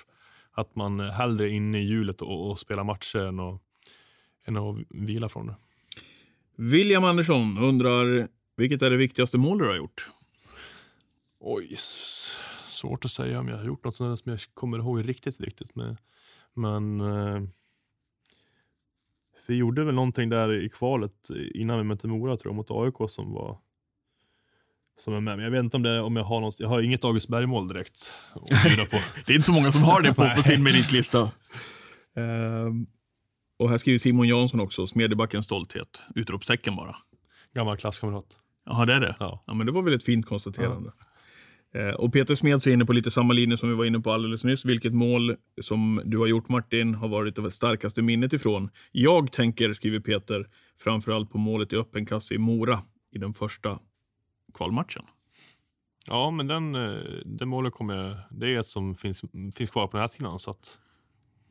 att 0.52 0.76
man 0.76 1.00
hellre 1.00 1.44
är 1.44 1.48
inne 1.48 1.78
i 1.78 1.84
hjulet 1.84 2.22
och, 2.22 2.50
och 2.50 2.58
spelar 2.58 2.84
matcher 2.84 3.18
än 3.18 3.40
att, 3.40 3.60
än 4.48 4.56
att 4.56 4.76
vila 4.90 5.28
från 5.28 5.46
det. 5.46 5.56
William 6.56 7.04
Andersson 7.04 7.58
undrar, 7.58 8.28
vilket 8.56 8.82
är 8.82 8.90
det 8.90 8.96
viktigaste 8.96 9.38
mål 9.38 9.58
du 9.58 9.66
har 9.66 9.74
gjort? 9.74 10.10
Oj, 11.46 11.76
svårt 12.66 13.04
att 13.04 13.10
säga 13.10 13.40
om 13.40 13.48
jag 13.48 13.56
har 13.56 13.64
gjort 13.64 13.84
något 13.84 13.94
som 13.94 14.16
jag 14.24 14.40
kommer 14.54 14.78
ihåg 14.78 15.08
riktigt 15.08 15.40
riktigt. 15.40 15.74
Men, 15.74 15.96
men 16.54 17.00
eh, 17.00 17.42
vi 19.46 19.54
gjorde 19.54 19.84
väl 19.84 19.94
någonting 19.94 20.28
där 20.28 20.52
i 20.52 20.68
kvalet 20.68 21.12
innan 21.54 21.78
vi 21.78 21.84
mötte 21.84 22.06
Mora 22.06 22.36
tror 22.36 22.50
jag, 22.50 22.56
mot 22.56 22.70
AIK 22.70 23.10
som 23.10 23.32
var 23.32 23.58
som 24.98 25.14
är 25.14 25.20
med. 25.20 25.36
Men 25.36 25.44
jag 25.44 25.50
vet 25.50 25.64
inte 25.64 25.76
om, 25.76 25.82
det, 25.82 26.00
om 26.00 26.16
jag 26.16 26.24
har 26.24 26.40
något, 26.40 26.60
jag 26.60 26.68
har 26.68 26.82
inget 26.82 27.04
August 27.04 27.28
Berg-mål 27.28 27.68
direkt 27.68 28.14
att 28.32 28.64
bjuda 28.64 28.84
på. 28.84 28.96
Det 29.26 29.32
är 29.32 29.36
inte 29.36 29.46
så 29.46 29.52
många 29.52 29.72
som 29.72 29.82
har 29.82 30.00
det 30.00 30.14
på, 30.14 30.30
på 30.36 30.42
sin 30.42 30.62
meritlista. 30.62 31.30
Ehm, 32.16 32.86
och 33.58 33.70
här 33.70 33.78
skriver 33.78 33.98
Simon 33.98 34.28
Jansson 34.28 34.60
också, 34.60 34.86
Smedjebackens 34.86 35.44
stolthet. 35.44 36.02
Utropstecken 36.14 36.76
bara. 36.76 36.96
Gammal 37.54 37.76
klasskamrat. 37.76 38.38
Jaha, 38.66 38.86
det 38.86 38.94
är 38.94 39.00
det? 39.00 39.16
Ja. 39.20 39.44
Ja, 39.46 39.54
men 39.54 39.66
det 39.66 39.72
var 39.72 39.82
väl 39.82 39.94
ett 39.94 40.04
fint 40.04 40.26
konstaterande. 40.26 40.88
Eh, 40.88 41.13
och 41.98 42.12
Peter 42.12 42.34
Smeds 42.34 42.66
är 42.66 42.70
inne 42.70 42.84
på 42.84 42.92
lite 42.92 43.10
samma 43.10 43.32
linje 43.32 43.56
som 43.58 43.68
vi 43.68 43.74
var 43.74 43.84
inne 43.84 44.00
på 44.00 44.12
alldeles 44.12 44.44
nyss. 44.44 44.64
Vilket 44.64 44.94
mål 44.94 45.36
som 45.60 46.02
du 46.04 46.18
har 46.18 46.26
gjort 46.26 46.48
Martin 46.48 46.94
har 46.94 47.08
varit 47.08 47.36
det 47.36 47.50
starkaste 47.50 48.02
minnet 48.02 48.32
ifrån? 48.32 48.70
Jag 48.92 49.32
tänker, 49.32 49.72
skriver 49.72 50.00
Peter, 50.00 50.48
framförallt 50.78 51.30
på 51.30 51.38
målet 51.38 51.72
i 51.72 51.76
öppen 51.76 52.06
kasse 52.06 52.34
i 52.34 52.38
Mora 52.38 52.82
i 53.12 53.18
den 53.18 53.34
första 53.34 53.78
kvalmatchen. 54.54 55.02
Ja, 56.06 56.30
men 56.30 56.46
den, 56.46 56.74
eh, 56.74 56.94
det 57.24 57.46
målet 57.46 57.72
kommer 57.72 57.94
jag, 57.96 58.16
det 58.30 58.54
är 58.54 58.60
ett 58.60 58.66
som 58.66 58.94
finns, 58.94 59.22
finns 59.56 59.70
kvar 59.70 59.86
på 59.86 59.96
näthinnan. 59.96 60.38
Så 60.38 60.50
att, 60.50 60.78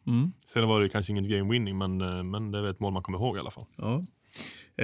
Mm. 0.07 0.31
sen 0.53 0.67
var 0.67 0.81
det 0.81 0.89
kanske 0.89 1.11
inget 1.11 1.29
game 1.29 1.51
winning, 1.51 1.77
men, 1.77 2.01
eh, 2.01 2.23
men 2.23 2.51
det 2.51 2.59
är 2.59 2.69
ett 2.69 2.79
mål 2.79 2.93
man 2.93 3.03
kommer 3.03 3.17
ihåg 3.17 3.37
i 3.37 3.39
alla 3.39 3.51
fall. 3.51 3.65
Ja. 3.75 4.05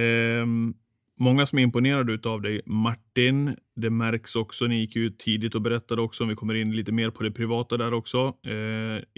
Ehm, 0.00 0.74
många 1.20 1.46
som 1.46 1.58
är 1.58 1.62
imponerade 1.62 2.28
av 2.28 2.42
dig, 2.42 2.60
Martin. 2.66 3.56
Det 3.76 3.90
märks 3.90 4.36
också. 4.36 4.66
Ni 4.66 4.80
gick 4.80 4.96
ut 4.96 5.18
tidigt 5.18 5.54
och 5.54 5.62
berättade 5.62 6.02
också, 6.02 6.22
om 6.22 6.28
vi 6.28 6.34
kommer 6.34 6.54
in 6.54 6.76
lite 6.76 6.92
mer 6.92 7.10
på 7.10 7.22
det 7.22 7.30
privata 7.30 7.76
där 7.76 7.94
också. 7.94 8.34
Eh, 8.46 8.52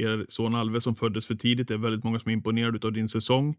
er 0.05 0.27
son 0.29 0.55
Alve 0.55 0.81
som 0.81 0.95
föddes 0.95 1.27
för 1.27 1.35
tidigt, 1.35 1.69
det 1.69 1.75
är 1.75 1.79
väldigt 1.79 2.05
många 2.05 2.19
som 2.19 2.29
är 2.29 2.33
imponerade 2.33 2.87
av 2.87 2.93
din 2.93 3.09
säsong. 3.09 3.57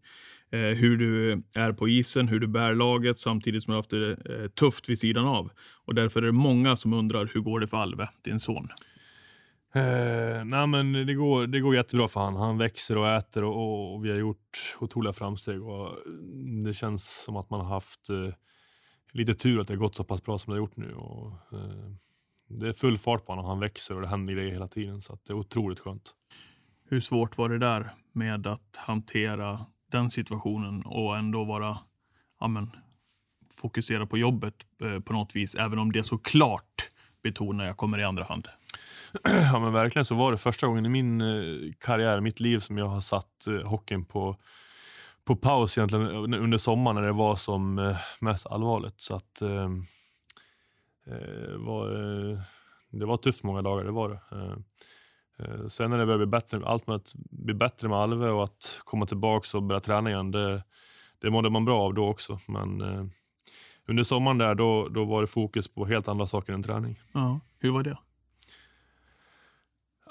Eh, 0.52 0.58
hur 0.58 0.96
du 0.96 1.42
är 1.54 1.72
på 1.72 1.88
isen, 1.88 2.28
hur 2.28 2.40
du 2.40 2.46
bär 2.46 2.74
laget 2.74 3.18
samtidigt 3.18 3.62
som 3.62 3.70
du 3.70 3.74
har 3.74 3.78
haft 3.78 3.90
det 3.90 4.10
eh, 4.10 4.48
tufft 4.48 4.88
vid 4.88 4.98
sidan 4.98 5.26
av. 5.26 5.50
Och 5.84 5.94
därför 5.94 6.22
är 6.22 6.26
det 6.26 6.32
många 6.32 6.76
som 6.76 6.92
undrar, 6.92 7.30
hur 7.34 7.40
går 7.40 7.60
det 7.60 7.66
för 7.66 7.76
Alve, 7.76 8.08
din 8.24 8.40
son? 8.40 8.68
Eh, 9.76 10.44
nej 10.44 10.66
men 10.66 10.92
det 10.92 11.14
går, 11.14 11.46
det 11.46 11.60
går 11.60 11.74
jättebra 11.74 12.08
för 12.08 12.20
han. 12.20 12.36
Han 12.36 12.58
växer 12.58 12.98
och 12.98 13.08
äter 13.08 13.44
och, 13.44 13.56
och, 13.56 13.94
och 13.94 14.04
vi 14.04 14.10
har 14.10 14.18
gjort 14.18 14.76
otroliga 14.80 15.12
framsteg. 15.12 15.62
Och 15.62 15.86
eh, 15.86 15.94
det 16.64 16.74
känns 16.74 17.22
som 17.24 17.36
att 17.36 17.50
man 17.50 17.60
har 17.60 17.68
haft 17.68 18.10
eh, 18.10 18.34
lite 19.12 19.34
tur 19.34 19.60
att 19.60 19.68
det 19.68 19.74
har 19.74 19.78
gått 19.78 19.94
så 19.94 20.04
pass 20.04 20.22
bra 20.22 20.38
som 20.38 20.50
det 20.50 20.54
har 20.54 20.62
gjort 20.62 20.76
nu. 20.76 20.94
Och, 20.94 21.32
eh, 21.32 21.92
det 22.48 22.68
är 22.68 22.72
full 22.72 22.98
fart 22.98 23.26
på 23.26 23.32
honom. 23.32 23.44
Han 23.44 23.60
växer 23.60 23.94
och 23.94 24.00
det 24.00 24.08
händer 24.08 24.32
grejer 24.32 24.52
hela 24.52 24.68
tiden. 24.68 25.02
Så 25.02 25.12
att 25.12 25.24
det 25.24 25.32
är 25.32 25.36
otroligt 25.36 25.80
skönt. 25.80 26.14
Hur 26.88 27.00
svårt 27.00 27.38
var 27.38 27.48
det 27.48 27.58
där 27.58 27.90
med 28.12 28.46
att 28.46 28.76
hantera 28.76 29.66
den 29.90 30.10
situationen 30.10 30.82
och 30.82 31.16
ändå 31.16 31.44
vara 31.44 31.78
amen, 32.38 32.70
fokusera 33.54 34.06
på 34.06 34.18
jobbet 34.18 34.54
eh, 34.82 35.00
på 35.00 35.12
något 35.12 35.36
vis, 35.36 35.54
även 35.54 35.78
om 35.78 35.92
det 35.92 36.04
såklart 36.04 36.90
betonar 37.22 37.64
jag 37.64 37.76
kommer 37.76 37.98
i 37.98 38.04
andra 38.04 38.24
hand. 38.24 38.48
ja 39.52 39.58
men 39.58 39.72
verkligen 39.72 40.04
så 40.04 40.14
var 40.14 40.32
det 40.32 40.38
första 40.38 40.66
gången 40.66 40.86
i 40.86 40.88
min 40.88 41.20
eh, 41.20 41.72
karriär, 41.80 42.20
mitt 42.20 42.40
liv 42.40 42.58
som 42.58 42.78
jag 42.78 42.86
har 42.86 43.00
satt 43.00 43.46
eh, 43.46 43.68
hockeyn 43.68 44.04
på, 44.04 44.36
på 45.24 45.36
paus 45.36 45.78
egentligen 45.78 46.34
eh, 46.34 46.42
under 46.42 46.58
sommaren 46.58 46.94
när 46.94 47.02
det 47.02 47.12
var 47.12 47.36
som 47.36 47.94
mest 48.20 48.46
allvarligt. 48.46 49.00
Så 49.00 49.14
att 49.14 49.42
eh, 49.42 49.68
var, 51.56 51.88
det 52.90 53.06
var 53.06 53.16
tufft 53.16 53.42
många 53.42 53.62
dagar, 53.62 53.84
det 53.84 53.90
var 53.90 54.08
det. 54.08 54.20
Eh, 55.38 55.68
sen 55.68 55.90
när 55.90 55.98
det 55.98 56.06
började 56.06 56.26
bli 56.26 56.30
bättre, 56.30 56.60
allt 56.64 56.86
med 56.86 56.96
att 56.96 57.12
bli 57.14 57.54
bättre 57.54 57.88
med 57.88 57.98
Alve 57.98 58.28
och 58.28 58.44
att 58.44 58.80
komma 58.84 59.06
tillbaka 59.06 59.56
och 59.56 59.62
börja 59.62 59.80
träna 59.80 60.10
igen, 60.10 60.30
det, 60.30 60.62
det 61.18 61.30
mådde 61.30 61.50
man 61.50 61.64
bra 61.64 61.82
av 61.82 61.94
då 61.94 62.08
också. 62.08 62.38
Men 62.46 62.80
eh, 62.80 63.04
under 63.86 64.02
sommaren 64.02 64.38
där, 64.38 64.54
då, 64.54 64.88
då 64.88 65.04
var 65.04 65.20
det 65.20 65.26
fokus 65.26 65.68
på 65.68 65.86
helt 65.86 66.08
andra 66.08 66.26
saker 66.26 66.52
än 66.52 66.62
träning. 66.62 67.00
Ja. 67.12 67.40
Hur 67.58 67.70
var 67.70 67.82
det? 67.82 67.98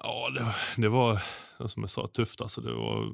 Ja, 0.04 0.30
det, 0.30 0.56
det 0.82 0.90
var 0.90 1.22
som 1.68 1.84
jag 1.84 1.90
sa, 1.90 2.08
tufft. 2.08 2.42
Alltså. 2.42 2.62
Det, 2.62 2.74
var, 2.74 3.12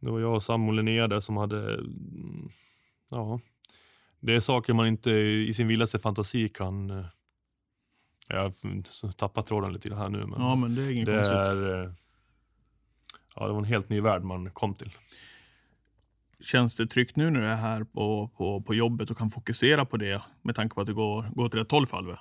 det 0.00 0.10
var 0.10 0.20
jag 0.20 0.34
och 0.34 0.42
Sam 0.42 0.68
och 0.68 0.74
Linnea 0.74 1.08
där 1.08 1.20
som 1.20 1.36
hade... 1.36 1.74
mm, 1.74 2.48
Ja, 3.10 3.40
det 4.20 4.34
är 4.34 4.40
saker 4.40 4.72
man 4.72 4.86
inte 4.86 5.10
i 5.10 5.54
sin 5.54 5.68
vildaste 5.68 5.98
fantasi 5.98 6.48
kan... 6.48 6.90
eh, 6.90 7.06
Jag 8.28 8.40
har 8.42 9.12
tappat 9.12 9.46
tråden 9.46 9.72
lite 9.72 9.94
här 9.94 10.08
nu, 10.08 10.26
men, 10.26 10.40
Ja, 10.40 10.54
men 10.54 10.74
det 10.74 10.82
är 10.82 10.90
inget 10.90 11.06
det 11.06 11.14
konstigt. 11.14 11.36
är... 11.36 11.82
eh, 11.84 11.90
Ja, 13.36 13.46
det 13.46 13.52
var 13.52 13.58
en 13.58 13.64
helt 13.64 13.88
ny 13.88 14.00
värld 14.00 14.22
man 14.22 14.50
kom 14.50 14.74
till. 14.74 14.90
Känns 16.40 16.76
det 16.76 16.86
tryggt 16.86 17.16
nu 17.16 17.30
när 17.30 17.40
du 17.40 17.46
är 17.46 17.56
här 17.56 17.84
på, 17.84 18.30
på, 18.36 18.62
på 18.62 18.74
jobbet 18.74 19.10
och 19.10 19.18
kan 19.18 19.30
fokusera 19.30 19.84
på 19.84 19.96
det 19.96 20.22
med 20.42 20.54
tanke 20.56 20.74
på 20.74 20.80
att 20.80 20.86
det 20.86 20.92
går, 20.92 21.22
går 21.34 21.44
åt 21.44 21.54
rätt 21.54 21.70
håll 21.70 21.86
för 21.86 21.96
Alve? 21.96 22.18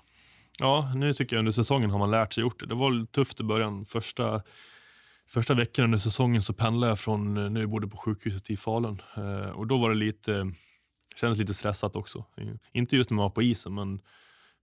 Ja, 0.60 0.92
nu 0.96 1.14
tycker 1.14 1.36
jag 1.36 1.40
under 1.40 1.52
säsongen 1.52 1.90
har 1.90 2.00
man 2.00 2.12
lärt 2.12 2.34
sig 2.34 2.42
gjort 2.42 2.60
det. 2.60 2.66
Det 2.66 2.76
var 2.76 3.06
tufft 3.06 3.40
i 3.40 3.44
början. 3.44 3.86
Första, 3.86 4.42
första 5.28 5.54
veckan 5.54 5.86
under 5.86 5.98
säsongen 5.98 6.42
så 6.42 6.54
pendlade 6.54 6.92
jag 6.92 7.00
från 7.00 7.34
nu 7.34 7.50
när 7.50 7.62
vi 7.62 7.68
bodde 7.68 7.88
på 7.88 7.98
sjukhuset 7.98 8.50
i 8.50 8.58
Falun. 8.58 9.02
Eh, 9.18 9.50
och 9.50 9.68
då 9.68 9.78
var 9.78 9.90
det 9.90 9.96
lite, 9.96 10.52
kändes 11.16 11.40
lite 11.40 11.54
stressat 11.54 11.96
också. 11.96 12.26
Inte 12.72 12.96
just 12.96 13.10
när 13.10 13.16
man 13.16 13.24
var 13.24 13.30
på 13.30 13.42
isen, 13.42 13.74
men, 13.74 14.02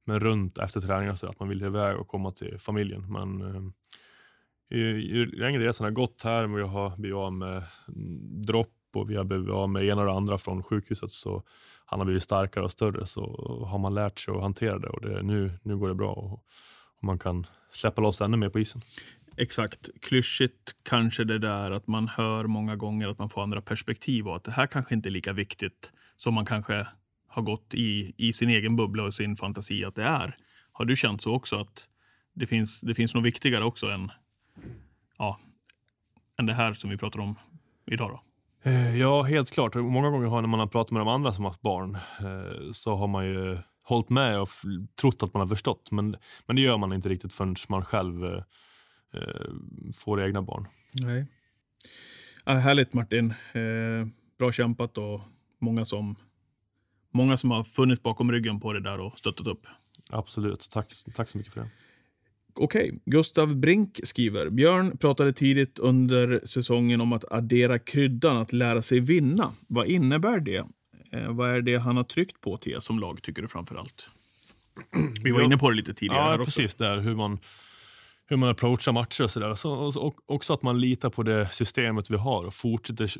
men 0.04 0.20
runt 0.20 0.59
efter 0.59 0.80
träningen 0.80 1.16
så 1.16 1.28
att 1.28 1.40
man 1.40 1.48
ville 1.48 1.66
iväg 1.66 1.96
och 1.96 2.09
komma 2.09 2.33
till 2.33 2.59
familjen. 2.59 3.12
Men 3.12 3.40
eh, 3.40 3.62
ju, 4.78 5.00
ju 5.00 5.26
längre 5.26 5.68
resan 5.68 5.85
har 5.85 5.92
gått 5.92 6.22
här, 6.22 6.52
och 6.52 6.61
jag 6.61 6.66
har 6.66 6.96
blivit 6.96 7.16
av 7.16 7.33
med 7.33 7.62
dropp 8.46 8.72
och 8.96 9.11
vi 9.11 9.16
har 9.16 9.24
blivit 9.24 9.50
av 9.50 9.70
med 9.70 9.85
ena 9.85 10.00
och 10.00 10.07
det 10.07 10.12
andra 10.12 10.38
från 10.38 10.62
sjukhuset 10.62 11.11
så 11.11 11.42
han 11.87 12.00
har 12.00 12.04
blivit 12.04 12.22
starkare 12.22 12.64
och 12.64 12.70
större 12.70 13.07
så 13.07 13.20
har 13.68 13.78
man 13.78 13.94
lärt 13.94 14.18
sig 14.18 14.35
att 14.35 14.42
hantera 14.42 14.78
det 14.78 14.88
och 14.88 15.00
det, 15.00 15.22
nu, 15.22 15.59
nu 15.62 15.76
går 15.76 15.88
det 15.88 15.94
bra 15.94 16.12
och, 16.12 16.33
och 16.98 17.04
man 17.04 17.18
kan 17.18 17.46
släppa 17.72 18.02
loss 18.02 18.20
ännu 18.20 18.37
mer 18.37 18.48
på 18.48 18.59
isen. 18.59 18.83
Exakt. 19.37 19.88
Klyschigt 20.00 20.74
kanske 20.83 21.24
det 21.24 21.38
där 21.38 21.70
att 21.70 21.87
man 21.87 22.09
hör 22.09 22.44
många 22.46 22.76
gånger 22.76 23.09
att 23.09 23.18
man 23.18 23.30
får 23.30 23.42
andra 23.42 23.61
perspektiv 23.61 24.28
och 24.28 24.37
att 24.37 24.44
det 24.44 24.50
här 24.50 24.66
kanske 24.66 24.94
inte 24.94 25.09
är 25.09 25.11
lika 25.11 25.33
viktigt 25.33 25.92
som 26.16 26.35
man 26.35 26.46
kanske 26.46 26.87
har 27.28 27.42
gått 27.42 27.74
i, 27.74 28.14
i 28.16 28.33
sin 28.33 28.48
egen 28.48 28.76
bubbla 28.76 29.02
och 29.02 29.14
sin 29.14 29.37
fantasi 29.37 29.85
att 29.85 29.94
det 29.94 30.04
är. 30.04 30.37
Har 30.72 30.85
du 30.85 30.96
känt 30.96 31.22
så 31.22 31.35
också 31.35 31.57
att 31.57 31.88
det 32.35 32.46
finns, 32.46 32.80
det 32.80 32.94
finns 32.94 33.14
något 33.14 33.24
viktigare 33.24 33.64
också 33.64 33.87
än, 33.87 34.11
ja, 35.18 35.40
än 36.38 36.46
det 36.46 36.54
här 36.54 36.74
som 36.74 36.90
vi 36.90 36.96
pratar 36.96 37.20
om 37.20 37.35
idag? 37.87 38.11
Då? 38.11 38.22
Eh, 38.64 38.96
Ja, 38.96 39.22
helt 39.22 39.50
klart. 39.50 39.74
Många 39.74 40.11
gånger 40.11 40.27
har 40.27 40.40
när 40.40 40.48
man 40.48 40.61
har 40.61 40.66
pratat 40.66 40.90
med 40.90 41.00
de 41.00 41.09
andra 41.09 41.33
som 41.33 41.44
haft 41.44 41.61
barn 41.62 41.94
eh, 41.94 42.72
så 42.72 42.94
har 42.96 43.07
man 43.07 43.27
ju 43.27 43.59
hållit 43.85 44.11
med 44.11 44.40
och 44.40 44.48
trott 45.00 45.22
att 45.22 45.35
man 45.35 45.40
har 45.40 45.48
förstått. 45.48 45.90
Men, 45.90 46.16
men 46.46 46.57
det 46.57 46.62
gör 46.62 46.77
man 46.77 46.92
inte 46.92 47.09
riktigt 47.09 47.33
förrän 47.33 47.57
man 47.68 47.85
själv 47.85 48.24
eh, 48.24 48.42
får 49.96 50.22
egna 50.22 50.42
barn. 50.42 50.68
Nej. 50.92 51.27
Ja, 52.44 52.53
härligt 52.53 52.92
Martin. 52.92 53.35
Bra 54.38 54.53
kämpat 54.53 54.98
och 54.98 55.20
många 55.61 55.85
som, 55.85 56.16
många 57.12 57.37
som 57.37 57.50
har 57.50 57.64
funnits 57.64 58.03
bakom 58.03 58.33
ryggen 58.33 58.61
på 58.61 58.72
det 58.72 58.81
där 58.81 59.00
och 59.00 59.18
stöttat 59.18 59.46
upp. 59.46 59.66
Absolut. 60.11 60.68
Tack, 60.72 60.94
tack 61.14 61.31
så 61.31 61.38
mycket 61.38 61.53
för 61.53 61.61
det. 61.61 61.70
Okej, 62.57 63.01
Gustav 63.07 63.57
Brink 63.57 64.01
skriver. 64.05 64.51
Björn 64.51 64.97
pratade 64.99 65.33
tidigt 65.33 65.79
under 65.79 66.40
säsongen 66.47 67.01
om 67.01 67.12
att 67.12 67.33
addera 67.33 67.79
kryddan, 67.79 68.37
att 68.37 68.53
lära 68.53 68.83
sig 68.83 69.01
vinna. 69.01 69.53
Vad 69.69 69.87
innebär 69.87 70.40
det? 70.40 70.64
Eh, 71.12 71.33
vad 71.33 71.51
är 71.51 71.61
det 71.61 71.77
han 71.77 71.97
har 71.97 72.05
tryckt 72.05 72.40
på 72.40 72.57
till 72.57 72.73
er 72.73 72.81
som 72.81 72.99
lag, 72.99 73.23
tycker 73.23 73.43
du 73.43 73.49
framför 73.49 73.77
allt? 73.77 74.11
Vi 75.25 75.31
var 75.31 75.40
Ja. 75.40 75.45
inne 75.47 75.59
på 75.59 75.71
det 75.71 75.77
lite 75.77 75.95
tidigare. 75.95 76.19
Ja, 76.19 76.25
här 76.31 76.40
också. 76.40 76.45
precis. 76.45 76.75
Där, 76.75 76.99
hur, 76.99 77.14
man, 77.14 77.38
hur 78.27 78.37
man 78.37 78.49
approachar 78.49 78.93
matcher 78.93 79.25
och 79.25 79.31
sådär. 79.31 79.55
Så, 79.55 79.73
och, 79.73 79.97
och 80.07 80.14
också 80.27 80.55
att 80.55 80.62
man 80.62 80.81
litar 80.81 81.11
på 81.11 81.23
det 81.23 81.49
systemet 81.53 82.11
vi 82.11 82.17
har 82.17 82.45
och 82.45 82.55
fortsätter 82.55 83.11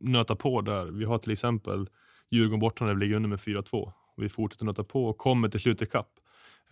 nöta 0.00 0.36
på 0.36 0.60
där. 0.60 0.84
Vi 0.86 1.04
har 1.04 1.18
till 1.18 1.32
exempel 1.32 1.88
Djurgården 2.30 2.60
borta 2.60 2.84
när 2.84 2.94
vi 2.94 3.00
ligger 3.00 3.16
under 3.16 3.28
med 3.28 3.38
4-2. 3.38 3.92
Vi 4.16 4.28
fortsätter 4.28 4.64
nöta 4.64 4.84
på 4.84 5.06
och 5.06 5.18
kommer 5.18 5.48
till 5.48 5.60
slut 5.60 5.82
ikapp. 5.82 6.08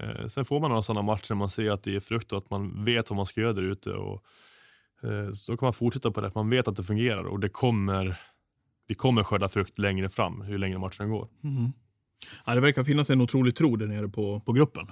Eh, 0.03 0.29
sen 0.29 0.45
får 0.45 0.61
man 0.61 0.71
några 0.71 0.83
sådana 0.83 1.03
matcher 1.03 1.35
man 1.35 1.51
ser 1.51 1.71
att 1.71 1.83
det 1.83 1.97
är 1.97 2.01
frukt 2.01 2.33
och 2.33 2.39
att 2.39 2.51
man 2.51 2.85
vet 2.85 3.11
vad 3.11 3.17
man 3.17 3.27
ska 3.27 3.41
göra 3.41 3.53
där 3.53 3.63
ute. 3.63 3.91
Och, 3.91 4.25
eh, 5.03 5.33
så 5.33 5.53
då 5.53 5.59
kan 5.59 5.67
man 5.67 5.73
fortsätta 5.73 6.11
på 6.11 6.21
det. 6.21 6.33
Man 6.35 6.51
vet 6.51 6.69
att 6.69 6.77
det 6.77 6.85
fungerar 6.85 7.25
och 7.25 7.41
det 7.41 7.49
kommer, 7.49 8.17
vi 8.89 8.95
kommer 8.95 9.25
skörda 9.25 9.49
frukt 9.49 9.79
längre 9.79 10.09
fram, 10.09 10.41
hur 10.41 10.59
längre 10.59 10.79
matchen 10.79 11.11
går. 11.11 11.29
Mhm. 11.41 11.73
Ja, 12.47 12.55
det 12.55 12.61
verkar 12.61 12.85
finnas 12.85 13.11
en 13.11 13.21
otrolig 13.21 13.57
tro 13.57 13.77
där 13.77 13.87
nere 13.87 14.09
på, 14.09 14.41
på 14.41 14.53
gruppen. 14.53 14.87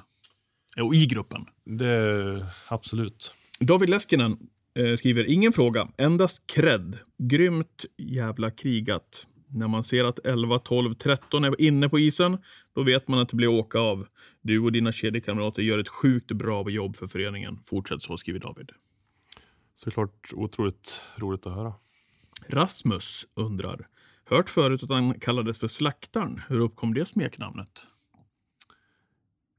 Eh, 0.76 0.86
Och 0.86 0.94
i 0.94 1.06
gruppen. 1.06 1.46
Det, 1.64 2.46
absolut. 2.68 3.34
David 3.60 3.88
Leskinen 3.88 4.38
eh, 4.74 4.96
skriver, 4.96 5.30
ingen 5.30 5.52
fråga, 5.52 5.88
endast 5.96 6.46
cred. 6.46 6.98
Grymt 7.18 7.84
jävla 7.96 8.50
krigat. 8.50 9.26
När 9.52 9.68
man 9.68 9.84
ser 9.84 10.04
att 10.04 10.26
11, 10.26 10.58
12, 10.58 10.94
13 10.94 11.44
är 11.44 11.60
inne 11.60 11.88
på 11.88 11.98
isen, 11.98 12.38
då 12.74 12.82
vet 12.82 13.08
man 13.08 13.18
att 13.20 13.28
det 13.28 13.36
blir 13.36 13.48
åka 13.48 13.78
av. 13.78 14.06
Du 14.40 14.58
och 14.58 14.72
dina 14.72 14.92
kedjekamrater 14.92 15.62
gör 15.62 15.78
ett 15.78 15.88
sjukt 15.88 16.32
bra 16.32 16.70
jobb 16.70 16.96
för 16.96 17.06
föreningen. 17.06 17.58
Fortsätt 17.64 18.02
så, 18.02 18.16
skriver 18.16 18.40
David. 18.40 18.70
Såklart 19.74 20.30
otroligt 20.32 21.04
roligt 21.16 21.46
att 21.46 21.54
höra. 21.54 21.72
Rasmus 22.48 23.26
undrar, 23.34 23.88
hört 24.24 24.48
förut 24.48 24.82
att 24.82 24.90
han 24.90 25.20
kallades 25.20 25.58
för 25.58 25.68
Slaktaren. 25.68 26.40
Hur 26.48 26.60
uppkom 26.60 26.94
det 26.94 27.06
smeknamnet? 27.06 27.86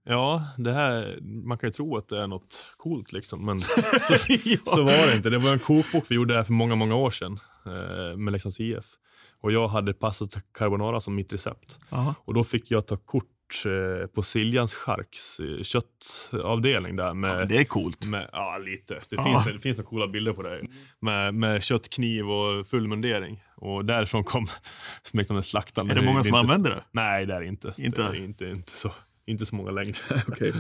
Ja, 0.04 0.48
det 0.58 0.74
här, 0.74 1.20
man 1.22 1.58
kan 1.58 1.68
ju 1.68 1.72
tro 1.72 1.98
att 1.98 2.08
det 2.08 2.22
är 2.22 2.28
något 2.28 2.70
coolt 2.78 3.14
liksom, 3.14 3.46
men 3.46 3.62
så, 4.00 4.18
så 4.66 4.84
var 4.84 5.08
det 5.08 5.16
inte. 5.16 5.30
Det 5.30 5.38
var 5.38 5.54
en 5.54 5.60
kokbok 5.60 6.06
vi 6.10 6.16
gjorde 6.16 6.34
här 6.34 6.44
för 6.44 6.54
många, 6.54 6.76
många 6.76 6.96
år 6.96 7.12
sedan 7.12 7.40
med 8.18 8.32
Leksands 8.32 8.60
IF. 8.60 8.86
Och 9.42 9.52
jag 9.52 9.68
hade 9.68 9.94
pasta 9.94 10.26
carbonara 10.54 11.02
som 11.02 11.16
mitt 11.16 11.34
recept. 11.34 11.80
Aha. 11.90 12.16
Och 12.26 12.34
då 12.34 12.44
fick 12.44 12.72
jag 12.72 12.88
ta 12.88 12.98
kort 12.98 13.26
eh, 13.66 14.08
på 14.08 14.24
Siljans 14.24 14.74
Charks 14.76 15.40
eh, 15.40 15.64
köttavdelning 15.64 16.96
där 16.96 17.14
med, 17.14 17.48
Det 17.48 17.58
är 17.58 17.64
coolt. 17.64 18.06
med 18.06 18.30
ja, 18.32 18.58
lite. 18.58 18.94
Det, 18.94 19.16
Ja. 19.16 19.24
finns, 19.24 19.46
det 19.56 19.60
finns 19.60 19.78
några 19.78 19.90
coola 19.90 20.08
bilder 20.08 20.34
på 20.34 20.42
det. 20.42 20.62
Med, 21.00 21.34
med 21.34 21.64
köttkniv 21.64 22.30
och 22.30 22.68
full 22.68 22.88
mundering. 22.88 23.44
Och 23.56 23.86
därifrån 23.86 24.24
kom 24.24 24.48
smeknamnet 25.04 25.46
Slaktaren. 25.46 25.90
Är 25.92 25.96
det 25.96 26.02
många 26.02 26.20
är 26.20 26.24
som 26.24 26.28
inte- 26.28 26.40
använder 26.40 26.70
det? 26.70 26.84
Nej, 26.92 27.26
det 27.26 27.34
är 27.34 27.40
det 27.42 27.48
inte. 27.48 27.74
Inte? 27.78 28.02
Det 28.02 28.18
är 28.18 28.24
inte, 28.24 28.46
inte, 28.46 28.72
så, 28.72 28.92
inte 29.26 29.46
så 29.46 29.56
många 29.56 29.72
längre. 29.72 29.96
Okej. 30.28 30.54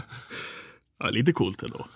Ja, 0.99 1.09
lite 1.09 1.31
coolt 1.33 1.63
ändå. 1.63 1.87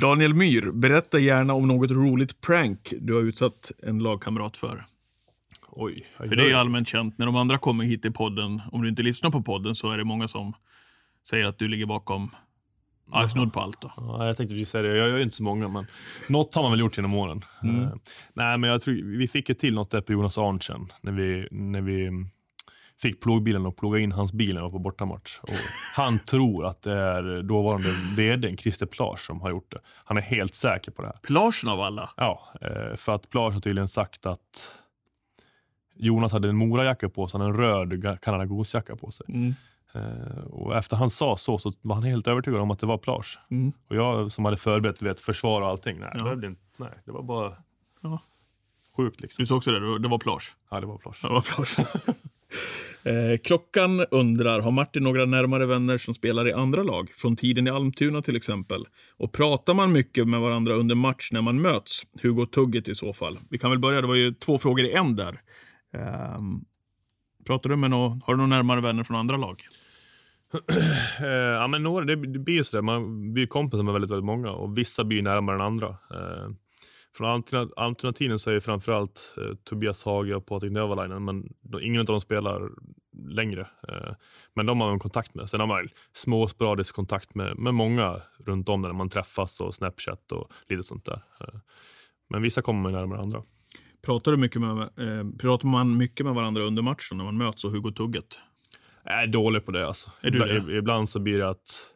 Daniel 0.00 0.34
Myhr, 0.34 0.70
berätta 0.70 1.18
gärna 1.18 1.54
om 1.54 1.68
något 1.68 1.90
roligt 1.90 2.40
prank 2.40 2.92
du 3.00 3.14
har 3.14 3.20
utsatt 3.22 3.72
en 3.82 3.98
lagkamrat 3.98 4.56
för. 4.56 4.84
Oj, 5.68 6.06
För 6.16 6.36
det 6.36 6.42
är 6.42 6.48
ju 6.48 6.54
allmänt 6.54 6.88
känt, 6.88 7.18
när 7.18 7.26
de 7.26 7.36
andra 7.36 7.58
kommer 7.58 7.84
hit 7.84 8.04
i 8.04 8.10
podden, 8.10 8.62
om 8.72 8.82
du 8.82 8.88
inte 8.88 9.02
lyssnar 9.02 9.30
på 9.30 9.42
podden 9.42 9.74
så 9.74 9.90
är 9.90 9.98
det 9.98 10.04
många 10.04 10.28
som 10.28 10.52
säger 11.28 11.44
att 11.44 11.58
du 11.58 11.68
ligger 11.68 11.86
bakom 11.86 12.30
ja, 13.12 13.28
snudd 13.28 13.52
på 13.52 13.60
allt. 13.60 13.80
Då. 13.80 13.92
Ja, 13.96 14.26
jag 14.26 14.36
tänkte 14.36 14.54
precis 14.54 14.70
säga 14.70 14.82
det. 14.82 14.96
Jag 14.96 15.08
gör 15.08 15.16
ju 15.16 15.22
inte 15.22 15.36
så 15.36 15.42
många, 15.42 15.68
men 15.68 15.86
något 16.28 16.54
har 16.54 16.62
man 16.62 16.70
väl 16.70 16.80
gjort 16.80 16.96
genom 16.96 17.14
åren. 17.14 17.44
Mm. 17.62 17.82
Eh, 17.82 17.90
nej, 18.32 18.58
men 18.58 18.70
jag 18.70 18.82
tror 18.82 19.18
vi 19.18 19.28
fick 19.28 19.48
ju 19.48 19.54
till 19.54 19.74
något 19.74 19.90
där 19.90 20.00
på 20.00 20.12
Jonas 20.12 20.38
Arntzen 20.38 20.92
när 21.00 21.12
vi, 21.12 21.48
när 21.50 21.80
vi 21.80 22.10
fick 23.02 23.20
plogbilen 23.22 23.66
och 23.66 23.76
ploga 23.76 23.98
in 23.98 24.12
hans 24.12 24.32
bil 24.32 24.54
när 24.54 24.60
vi 24.60 24.64
var 24.64 24.70
på 24.70 24.78
bortamatch. 24.78 25.38
Och 25.42 25.48
han 25.96 26.18
tror 26.26 26.66
att 26.66 26.82
det 26.82 26.92
är 26.98 27.42
dåvarande 27.42 27.92
vdn 28.16 28.56
Christer 28.56 28.86
Plage 28.86 29.20
som 29.26 29.40
har 29.40 29.50
gjort 29.50 29.72
det. 29.72 29.78
Han 30.04 30.16
är 30.16 30.20
helt 30.20 30.54
säker 30.54 30.90
på 30.92 31.02
det 31.02 31.08
här. 31.08 31.16
Plagen 31.22 31.68
av 31.70 31.80
alla. 31.80 32.10
Ja, 32.16 32.48
eh, 32.60 32.96
för 32.96 33.14
att 33.14 33.30
Plage 33.30 33.52
har 33.54 33.60
tydligen 33.60 33.88
sagt 33.88 34.26
att 34.26 34.74
Jonas 35.94 36.32
hade 36.32 36.48
en 36.48 36.56
morajacka 36.56 37.08
på 37.08 37.28
sig, 37.28 37.40
han 37.40 37.48
en 37.48 37.56
röd 37.56 38.20
Canada 38.22 38.44
Goose-jacka 38.44 38.96
på 38.96 39.10
sig. 39.10 39.26
Mm. 39.28 39.54
Eh, 39.92 40.44
och 40.50 40.76
efter 40.76 40.96
han 40.96 41.10
sa 41.10 41.36
så, 41.36 41.58
så 41.58 41.72
var 41.82 41.94
han 41.94 42.04
helt 42.04 42.26
övertygad 42.26 42.60
om 42.60 42.70
att 42.70 42.78
det 42.78 42.86
var 42.86 42.98
Plage. 42.98 43.38
Mm. 43.50 43.72
Och 43.88 43.96
jag 43.96 44.32
som 44.32 44.44
hade 44.44 44.56
förberett 44.56 45.02
vet, 45.02 45.20
försvar 45.20 45.60
och 45.62 45.68
allting, 45.68 45.98
nej, 46.00 46.08
Ja. 46.12 46.18
det, 46.18 46.24
behövde 46.24 46.46
inte, 46.46 46.62
nej 46.78 46.92
det 47.04 47.12
var 47.12 47.22
bara 47.22 47.52
Ja. 48.02 48.22
sjukt 48.96 49.20
liksom. 49.20 49.42
Du 49.42 49.46
sa 49.46 49.54
också 49.56 49.70
det, 49.70 49.98
det 49.98 50.08
var 50.08 50.18
plage. 50.18 50.56
Ja, 50.70 50.80
det 50.80 50.86
var 50.86 50.98
Plage. 50.98 51.18
Det 51.22 51.28
var 51.28 51.40
plage. 51.40 51.76
eh, 53.04 53.38
klockan 53.44 54.04
undrar, 54.10 54.60
har 54.60 54.70
Martin 54.70 55.02
några 55.02 55.24
närmare 55.24 55.66
vänner 55.66 55.98
som 55.98 56.14
spelar 56.14 56.48
i 56.48 56.52
andra 56.52 56.82
lag? 56.82 57.10
Från 57.10 57.36
tiden 57.36 57.66
i 57.66 57.70
Almtuna 57.70 58.22
till 58.22 58.36
exempel. 58.36 58.84
Och 59.16 59.32
pratar 59.32 59.74
man 59.74 59.92
mycket 59.92 60.28
med 60.28 60.40
varandra 60.40 60.74
under 60.74 60.94
match 60.94 61.28
när 61.32 61.42
man 61.42 61.60
möts? 61.60 62.02
Hur 62.20 62.30
går 62.30 62.46
tugget 62.46 62.88
i 62.88 62.94
så 62.94 63.12
fall? 63.12 63.38
Vi 63.50 63.58
kan 63.58 63.70
väl 63.70 63.78
börja, 63.78 64.00
det 64.00 64.06
var 64.06 64.14
ju 64.14 64.34
två 64.34 64.58
frågor 64.58 64.84
i 64.84 64.92
en 64.92 65.16
där. 65.16 65.40
Um, 66.36 66.64
pratar 67.46 67.70
du 67.70 67.76
med 67.76 67.90
någon, 67.90 68.22
har 68.24 68.34
du 68.34 68.36
några 68.36 68.56
närmare 68.56 68.80
vänner 68.80 69.04
från 69.04 69.16
andra 69.16 69.36
lag? 69.36 69.62
Eh, 71.20 71.28
ja, 71.28 71.66
men 71.66 71.82
några, 71.82 72.04
det, 72.04 72.16
det 72.16 72.38
blir 72.38 72.54
ju 72.54 72.64
sådär, 72.64 72.82
man 72.82 73.32
blir 73.32 73.46
kompisar 73.46 73.82
med 73.82 73.92
väldigt, 73.92 74.10
väldigt 74.10 74.24
många 74.24 74.50
och 74.50 74.78
vissa 74.78 75.04
blir 75.04 75.22
närmare 75.22 75.56
än 75.56 75.62
andra. 75.62 75.88
Eh, 75.88 76.48
från 77.16 77.28
alterna- 77.28 77.70
alternativen 77.76 78.38
så 78.38 78.50
är 78.50 78.54
ju 78.54 78.60
framförallt 78.60 79.34
eh, 79.36 79.54
Tobias 79.64 80.04
Hage 80.04 80.34
och 80.34 80.46
Patrik 80.46 80.72
Növalainen, 80.72 81.24
men 81.24 81.52
de, 81.60 81.82
ingen 81.82 82.00
av 82.00 82.06
dem 82.06 82.20
spelar 82.20 82.70
längre. 83.28 83.60
Eh, 83.88 84.14
men 84.54 84.66
de 84.66 84.80
har 84.80 84.88
man 84.88 84.98
kontakt 84.98 85.34
med. 85.34 85.50
Sen 85.50 85.60
har 85.60 85.66
man 85.66 85.88
små 86.12 86.48
sporadisk 86.48 86.94
kontakt 86.94 87.34
med, 87.34 87.58
med 87.58 87.74
många 87.74 88.22
runt 88.38 88.68
om 88.68 88.82
när 88.82 88.92
man 88.92 89.10
träffas 89.10 89.60
och 89.60 89.74
Snapchat 89.74 90.32
och 90.32 90.52
lite 90.68 90.82
sånt 90.82 91.04
där. 91.04 91.22
Eh, 91.40 91.60
men 92.30 92.42
vissa 92.42 92.62
kommer 92.62 92.82
man 92.82 92.92
närmare 92.92 93.20
andra. 93.20 93.42
Pratar, 94.02 94.32
du 94.32 94.38
mycket 94.38 94.60
med, 94.60 94.80
eh, 94.80 95.30
pratar 95.38 95.68
man 95.68 95.96
mycket 95.96 96.26
med 96.26 96.34
varandra 96.34 96.62
under 96.62 96.82
matchen 96.82 97.16
när 97.18 97.24
man 97.24 97.36
möts 97.36 97.64
och 97.64 97.70
hur 97.70 97.80
går 97.80 97.90
tugget? 97.90 98.38
Jag 99.04 99.22
är 99.22 99.26
dålig 99.26 99.64
på 99.66 99.72
det. 99.72 99.86
Alltså. 99.86 100.10
Är 100.20 100.30
du 100.30 100.38
ibland, 100.38 100.68
det? 100.68 100.76
ibland 100.76 101.08
så 101.08 101.18
blir 101.18 101.38
det 101.38 101.48
att 101.48 101.94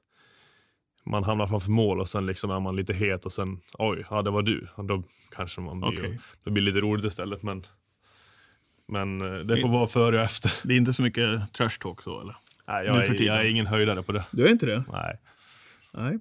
man 1.05 1.25
hamnar 1.25 1.47
framför 1.47 1.71
mål 1.71 2.01
och 2.01 2.09
sen 2.09 2.27
liksom 2.27 2.51
är 2.51 2.61
man 2.61 2.77
lite 2.77 2.93
het 2.93 3.27
och 3.27 3.33
sen 3.33 3.61
oj, 3.79 4.05
ja 4.11 4.23
det 4.23 4.31
var 4.31 4.43
du. 4.43 4.69
Då 4.77 5.03
kanske 5.31 5.61
man 5.61 5.81
blir, 5.81 5.91
Okej. 5.91 6.21
då 6.45 6.51
blir 6.51 6.65
det 6.65 6.71
lite 6.71 6.87
roligt 6.87 7.05
istället. 7.05 7.43
Men, 7.43 7.67
men 8.88 9.21
eh, 9.21 9.38
det 9.38 9.57
får 9.57 9.69
vara 9.69 9.87
före 9.87 10.17
och 10.17 10.23
efter. 10.23 10.53
Det 10.65 10.75
är 10.75 10.77
inte 10.77 10.93
så 10.93 11.03
mycket 11.03 11.53
trash 11.53 11.79
talk 11.81 12.03
så 12.03 12.21
eller? 12.21 12.37
Nej, 12.69 12.87
jag, 12.87 13.05
är, 13.05 13.23
jag 13.23 13.41
är 13.41 13.45
ingen 13.45 13.67
höjdare 13.67 14.03
på 14.03 14.12
det. 14.12 14.25
Du 14.31 14.47
är 14.47 14.51
inte 14.51 14.67
det? 14.67 14.85
Nej. 14.93 15.19
Nej. 15.93 16.19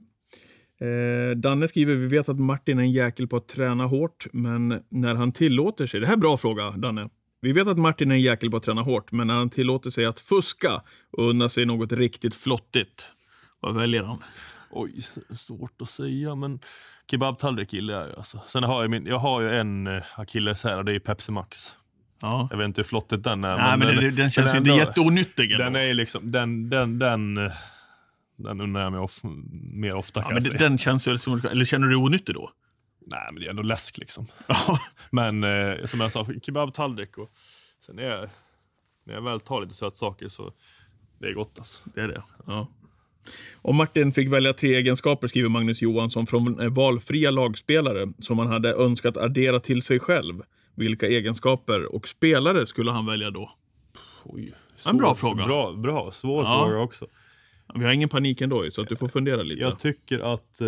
Eh, 0.82 1.36
Danne 1.36 1.68
skriver, 1.68 1.96
vi 1.96 2.08
vet 2.08 2.30
att 2.30 2.40
Martin 2.40 2.80
är 2.80 2.84
en 2.84 2.92
jäkel 2.92 3.28
på 3.28 3.38
att 3.38 3.48
träna 3.48 3.86
hårt, 3.86 4.28
men 4.34 4.84
när 4.90 5.16
han 5.16 5.32
tillåter 5.32 5.88
sig, 5.88 6.00
det 6.00 6.06
här 6.06 6.14
är 6.14 6.18
en 6.18 6.22
bra 6.22 6.38
fråga 6.38 6.72
Danne. 6.72 7.10
Vi 7.42 7.52
vet 7.52 7.68
att 7.68 7.78
Martin 7.78 8.12
är 8.12 8.16
en 8.16 8.22
jäkel 8.22 8.52
på 8.52 8.58
att 8.58 8.64
träna 8.64 8.82
hårt, 8.82 9.12
men 9.12 9.28
när 9.28 9.34
han 9.34 9.50
tillåter 9.50 9.90
sig 9.90 10.06
att 10.06 10.20
fuska 10.20 10.82
och 11.12 11.30
unna 11.30 11.50
sig 11.50 11.66
något 11.66 11.92
riktigt 11.92 12.36
flottigt, 12.36 13.08
vad 13.60 13.76
väljer 13.76 14.04
han? 14.04 14.24
Oj, 14.72 15.02
svårt 15.30 15.82
att 15.82 15.90
säga 15.90 16.36
men 16.36 16.60
kebabtallrik 17.12 17.74
gillar 17.74 17.94
jag 17.94 18.08
ju 18.08 18.16
alltså. 18.16 18.42
Sen 18.48 18.64
har 18.64 18.82
jag, 18.82 18.92
min, 18.92 19.06
jag 19.06 19.20
har 19.20 19.42
ju 19.42 19.56
en 19.56 19.88
eh, 19.88 20.04
akilleshäl 20.16 20.78
och 20.78 20.86
det 20.86 20.96
är 20.96 21.00
Pepsi 21.00 21.32
Max. 21.32 21.76
Ja. 22.22 22.48
Jag 22.52 22.58
vet 22.58 22.66
inte 22.66 22.82
hur 22.82 22.88
flottigt 22.88 23.24
den 23.24 23.44
är. 23.44 23.58
Nej, 23.58 23.78
men 23.78 23.96
den, 23.96 24.16
den 24.16 24.32
känns 24.32 24.54
ju 24.54 24.58
inte 24.58 24.70
jätteonyttig. 24.70 25.58
Den 25.58 25.76
är 25.76 25.94
liksom, 25.94 26.32
den, 26.32 26.70
den, 26.70 27.00
den, 27.00 27.38
eh, 27.38 27.52
den 28.36 28.62
unnar 28.62 28.82
jag 28.82 28.92
mig 28.92 29.02
of, 29.02 29.20
mer 29.74 29.96
ofta 29.96 30.22
ja, 30.22 30.30
men 30.34 30.44
den, 30.44 30.58
den 30.58 30.78
känns 30.78 31.08
väl 31.08 31.20
som, 31.20 31.42
eller 31.52 31.66
känner 31.66 31.88
du 31.88 31.94
dig 31.94 32.04
onyttig 32.04 32.36
då? 32.36 32.52
Nej 33.12 33.30
men 33.32 33.42
det 33.42 33.48
är 33.48 33.50
ändå 33.50 33.64
läsk 33.64 33.98
liksom. 33.98 34.28
Men 35.10 35.44
eh, 35.44 35.86
som 35.86 36.00
jag 36.00 36.12
sa, 36.12 36.28
kebabtallrik 36.42 37.18
och 37.18 37.32
sen 37.86 38.00
är 38.00 38.04
jag, 38.04 38.30
när 39.04 39.14
jag 39.14 39.22
väl 39.22 39.40
tar 39.40 39.62
lite 39.62 39.74
sötsaker 39.74 40.30
så 40.30 40.54
det 41.20 41.28
är 41.28 41.34
gott 41.34 41.60
alltså. 41.60 41.82
Det 41.94 42.02
är 42.02 42.08
det. 42.08 42.24
Ja. 42.46 42.68
Om 43.56 43.76
Martin 43.76 44.12
fick 44.12 44.30
välja 44.30 44.54
tre 44.54 44.76
egenskaper, 44.76 45.28
skriver 45.28 45.50
Magnus 45.50 45.82
Johansson, 45.82 46.28
från 46.28 46.60
eh, 46.60 46.70
valfria 46.70 47.32
lagspelare 47.32 48.08
som 48.20 48.40
han 48.40 48.48
hade 48.48 48.74
önskat 48.76 49.18
addera 49.18 49.60
till 49.60 49.82
sig 49.82 50.00
själv. 50.00 50.42
Vilka 50.76 51.08
egenskaper 51.08 51.96
och 51.96 52.08
spelare 52.08 52.66
skulle 52.66 52.92
han 52.92 53.06
välja 53.06 53.32
då? 53.32 53.52
Oj, 54.24 54.54
En 54.90 54.98
bra 54.98 55.08
svår- 55.08 55.16
fråga. 55.16 55.46
Bra, 55.46 55.74
bra 55.74 56.12
svår 56.12 56.44
Ja. 56.44 56.66
fråga 56.66 56.80
också. 56.84 57.08
Vi 57.76 57.84
har 57.86 57.92
ingen 57.92 58.10
panik 58.10 58.42
ändå, 58.42 58.72
så 58.72 58.82
att 58.82 58.90
du 58.90 58.96
får 58.96 59.08
fundera 59.08 59.44
lite. 59.44 59.62
Jag 59.62 59.80
tycker 59.80 60.34
att, 60.34 60.62
eh, 60.62 60.68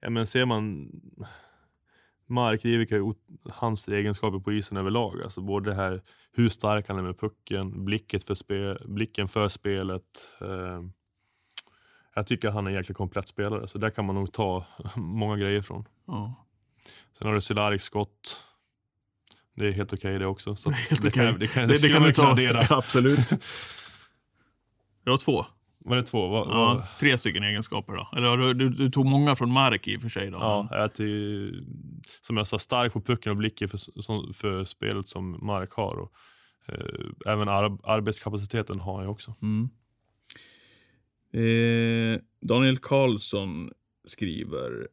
ja, 0.00 0.10
men 0.10 0.26
ser 0.26 0.44
man 0.44 0.90
Mark 2.28 2.64
Rivik 2.64 2.90
har 2.90 2.98
gjort 2.98 3.20
hans 3.52 3.88
egenskaper 3.88 4.38
på 4.38 4.52
isen 4.52 4.76
överlag. 4.78 5.22
Alltså 5.22 5.40
både 5.40 5.70
det 5.70 5.74
här 5.76 6.00
hur 6.32 6.48
stark 6.48 6.88
han 6.88 6.98
är 6.98 7.02
med 7.02 7.18
pucken, 7.20 7.84
blicket 7.84 8.24
för 8.24 8.34
spel, 8.34 8.78
blicken 8.86 9.28
för 9.28 9.48
spelet. 9.48 10.02
Eh, 10.40 10.82
jag 12.14 12.26
tycker 12.26 12.50
han 12.50 12.66
är 12.66 12.70
en 12.70 12.76
jäkligt 12.76 12.96
komplett 12.96 13.28
spelare, 13.28 13.68
så 13.68 13.78
där 13.78 13.90
kan 13.90 14.04
man 14.04 14.14
nog 14.14 14.32
ta 14.32 14.64
många 14.96 15.36
grejer 15.36 15.62
från. 15.62 15.84
Ja. 16.06 16.34
Sen 17.18 17.26
har 17.28 17.34
du 17.34 17.40
Cehlárik 17.40 17.80
skott. 17.82 18.42
Det 19.56 19.66
är 19.68 19.72
helt 19.72 19.92
okej 19.92 20.18
det 20.18 20.26
också. 20.26 20.56
Så 20.56 20.70
Helt 20.90 21.02
det, 21.02 21.08
okej. 21.08 21.10
kan, 21.30 21.38
det 21.38 21.46
kan, 21.46 21.68
Det, 21.68 21.82
det 21.82 21.88
kan 21.88 22.02
du 22.02 22.12
ta. 22.12 22.26
addera. 22.32 22.60
Absolut. 22.76 23.30
Jag 25.04 25.12
har 25.12 25.18
två. 25.18 25.46
Var 25.78 25.96
det 25.96 26.02
två? 26.02 26.28
Vad, 26.28 26.48
Ja, 26.48 26.54
vad, 26.74 26.98
tre 27.00 27.18
stycken 27.18 27.42
egenskaper 27.42 27.92
då. 27.92 28.08
Eller 28.16 28.36
du, 28.36 28.54
du, 28.54 28.68
du 28.68 28.90
tog 28.90 29.06
många 29.06 29.36
från 29.36 29.50
Mark 29.50 29.88
i 29.88 29.96
och 29.96 30.00
för 30.02 30.08
sig. 30.08 30.30
Då. 30.30 30.38
Ja, 30.38 30.68
jag 30.70 30.80
är 30.84 30.88
till, 30.88 31.66
som 32.26 32.36
jag 32.36 32.46
sa, 32.46 32.58
stark 32.58 32.92
på 32.92 33.00
pucken 33.00 33.30
och 33.30 33.36
blicken 33.36 33.68
för, 33.68 33.78
som, 34.02 34.32
för 34.34 34.64
spelet 34.64 35.08
som 35.08 35.46
Mark 35.46 35.72
har. 35.72 35.96
Och, 35.98 36.12
eh, 36.66 37.32
även 37.32 37.48
ar, 37.48 37.78
arbetskapaciteten 37.84 38.80
har 38.80 39.02
jag 39.02 39.10
också. 39.10 39.34
Mm. 39.42 39.68
Eh, 41.32 42.20
Daniel 42.40 42.76
Karlsson 42.76 43.70
skriver. 44.06 44.88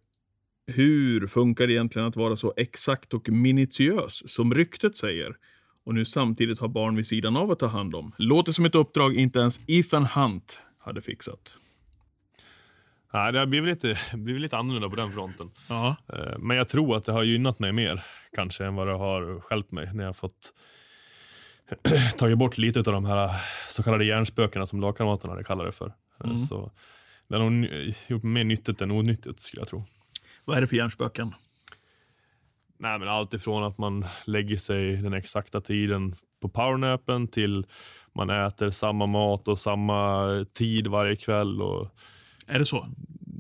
Hur 0.68 1.28
funkar 1.28 1.68
det 1.68 1.74
egentligen 1.74 2.08
att 2.08 2.16
vara 2.16 2.36
så 2.36 2.54
exakt 2.58 3.14
och 3.14 3.30
minutiös 3.30 4.34
som 4.34 4.54
ryktet 4.54 4.98
säger? 4.98 5.36
Och 5.86 5.94
nu 5.94 6.06
samtidigt 6.06 6.60
ha 6.60 6.68
barn 6.68 6.96
vid 6.96 7.08
sidan 7.08 7.38
av 7.38 7.52
att 7.52 7.60
ta 7.60 7.68
hand 7.68 7.96
om. 7.96 8.12
Låter 8.18 8.52
som 8.52 8.66
ett 8.66 8.76
uppdrag 8.76 9.16
inte 9.16 9.40
ens 9.40 9.60
Ethan 9.68 10.06
Hunt 10.06 10.60
hade 10.78 11.02
fixat. 11.02 11.54
Nej, 13.14 13.34
det 13.34 13.40
har 13.40 13.46
blivit 13.46 13.84
lite, 13.84 13.98
blivit 14.18 14.42
lite 14.42 14.58
annorlunda 14.58 14.90
på 14.90 14.96
den 14.96 15.14
fronten. 15.14 15.52
Ja. 15.70 15.96
Eh, 16.14 16.38
men 16.40 16.58
jag 16.58 16.70
tror 16.70 16.98
att 16.98 17.06
det 17.06 17.12
har 17.12 17.24
gynnat 17.24 17.60
mig 17.60 17.72
mer 17.72 18.04
kanske 18.36 18.66
än 18.66 18.76
vad 18.76 18.88
det 18.88 18.94
har 18.94 19.40
stjälpt 19.40 19.72
mig 19.72 19.90
när 19.94 20.04
jag 20.04 20.10
har 20.10 20.14
fått 20.14 20.54
tagit 22.18 22.38
bort 22.38 22.58
lite 22.58 22.80
av 22.80 22.84
de 22.84 23.06
här 23.06 23.32
så 23.70 23.84
kallade 23.84 24.06
hjärnspökena 24.06 24.68
som 24.68 24.82
lagkamraterna 24.82 25.34
hade 25.34 25.44
kallat 25.44 25.66
det 25.66 25.72
för. 25.72 25.94
Eh, 26.20 26.26
Mm. 26.26 26.38
Så 26.38 26.72
det 27.28 27.36
har 27.36 27.42
gjort 28.08 28.24
mer 28.24 28.44
nyttigt 28.44 28.82
än 28.82 28.92
onyttigt 28.92 29.40
skulle 29.40 29.62
jag 29.62 29.68
tro. 29.68 29.86
Vad 30.46 30.58
är 30.58 30.62
det 30.62 30.68
för 30.68 30.76
hjärnspöken? 30.76 31.34
Nej, 32.78 33.00
men 33.00 33.08
allt 33.08 33.34
ifrån 33.34 33.64
att 33.64 33.78
man 33.78 34.06
lägger 34.26 34.58
sig 34.58 34.96
den 34.96 35.14
exakta 35.14 35.62
tiden 35.62 36.16
på 36.42 36.50
powernappen 36.50 37.28
till 37.28 37.66
man 38.14 38.30
äter 38.30 38.70
samma 38.70 39.06
mat 39.06 39.48
och 39.48 39.60
samma 39.60 40.26
tid 40.54 40.88
varje 40.88 41.16
kväll. 41.16 41.62
Och, 41.62 41.88
Är 42.48 42.60
det 42.60 42.66
så? 42.66 42.88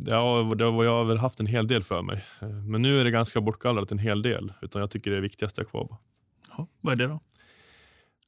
ja, 0.05 0.53
det 0.57 0.63
har 0.65 0.83
jag 0.83 1.05
väl 1.05 1.17
haft 1.17 1.39
en 1.39 1.47
hel 1.47 1.67
del 1.67 1.83
för 1.83 2.01
mig. 2.01 2.25
Eh, 2.41 2.49
Men 2.49 2.81
nu 2.81 2.99
är 2.99 3.03
det 3.03 3.11
ganska 3.11 3.41
bortgallrat 3.41 3.91
en 3.91 3.99
hel 3.99 4.21
del. 4.21 4.53
Utan 4.61 4.79
jag 4.79 4.91
tycker 4.91 5.11
det 5.11 5.17
är 5.17 5.21
kvar. 5.63 5.85
bara. 5.88 5.97
Ja. 6.57 6.67
Vad 6.81 6.93
är 6.93 6.97
det 6.97 7.07
då? 7.07 7.19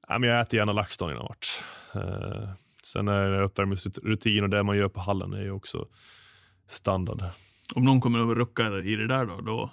Nej, 0.10 0.19
men 0.19 0.29
jag 0.29 0.41
äter 0.41 0.60
gärna 0.60 0.71
LaxTon 0.73 1.12
innan 1.12 1.23
match. 1.29 1.62
Sen 2.88 3.08
är 3.08 3.41
uppvärmningsrutin 3.41 4.43
och 4.43 4.50
det 4.50 4.63
man 4.63 4.78
gör 4.78 4.89
på 4.89 5.00
hallen 5.00 5.34
är 5.34 5.41
ju 5.41 5.52
också 5.52 5.88
standard. 6.67 7.23
Om 7.73 7.86
någon 7.86 8.02
kommer 8.02 8.32
att 8.32 8.38
rucka 8.38 8.78
i 8.80 8.95
det 8.95 9.08
där 9.08 9.26
då, 9.26 9.41
då, 9.41 9.71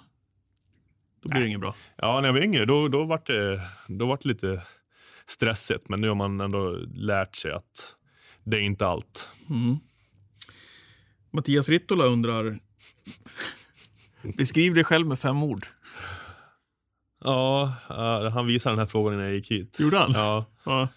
då 1.21 1.29
blir 1.29 1.41
det 1.41 1.47
inget 1.47 1.59
bra. 1.59 1.75
Ja, 1.95 2.21
när 2.21 2.27
jag 2.27 2.33
var 2.33 2.41
yngre 2.41 2.65
då, 2.65 2.87
då 2.87 3.03
var 3.03 3.21
det, 3.25 3.61
då 3.87 4.05
var 4.05 4.19
det 4.21 4.27
lite 4.27 4.61
stressigt. 5.25 5.89
Men 5.89 6.01
nu 6.01 6.07
har 6.07 6.15
man 6.15 6.41
ändå 6.41 6.69
lärt 6.93 7.35
sig 7.35 7.51
att 7.51 7.95
det 8.43 8.57
är 8.57 8.61
inte 8.61 8.87
allt. 8.87 9.29
Mm. 9.49 9.77
Mattias 11.31 11.69
Rittola 11.69 12.05
undrar. 12.05 12.57
Beskriv 14.37 14.73
dig 14.73 14.83
själv 14.83 15.07
med 15.07 15.19
fem 15.19 15.43
ord. 15.43 15.65
Ja, 17.23 17.73
han 18.33 18.47
visade 18.47 18.71
den 18.71 18.79
här 18.79 18.85
frågan 18.85 19.17
när 19.17 19.25
jag 19.25 19.33
gick 19.33 19.51
hit. 19.51 19.79
Gjorde 19.79 19.97
han? 19.97 20.11
Ja, 20.11 20.45
Ja. 20.63 20.87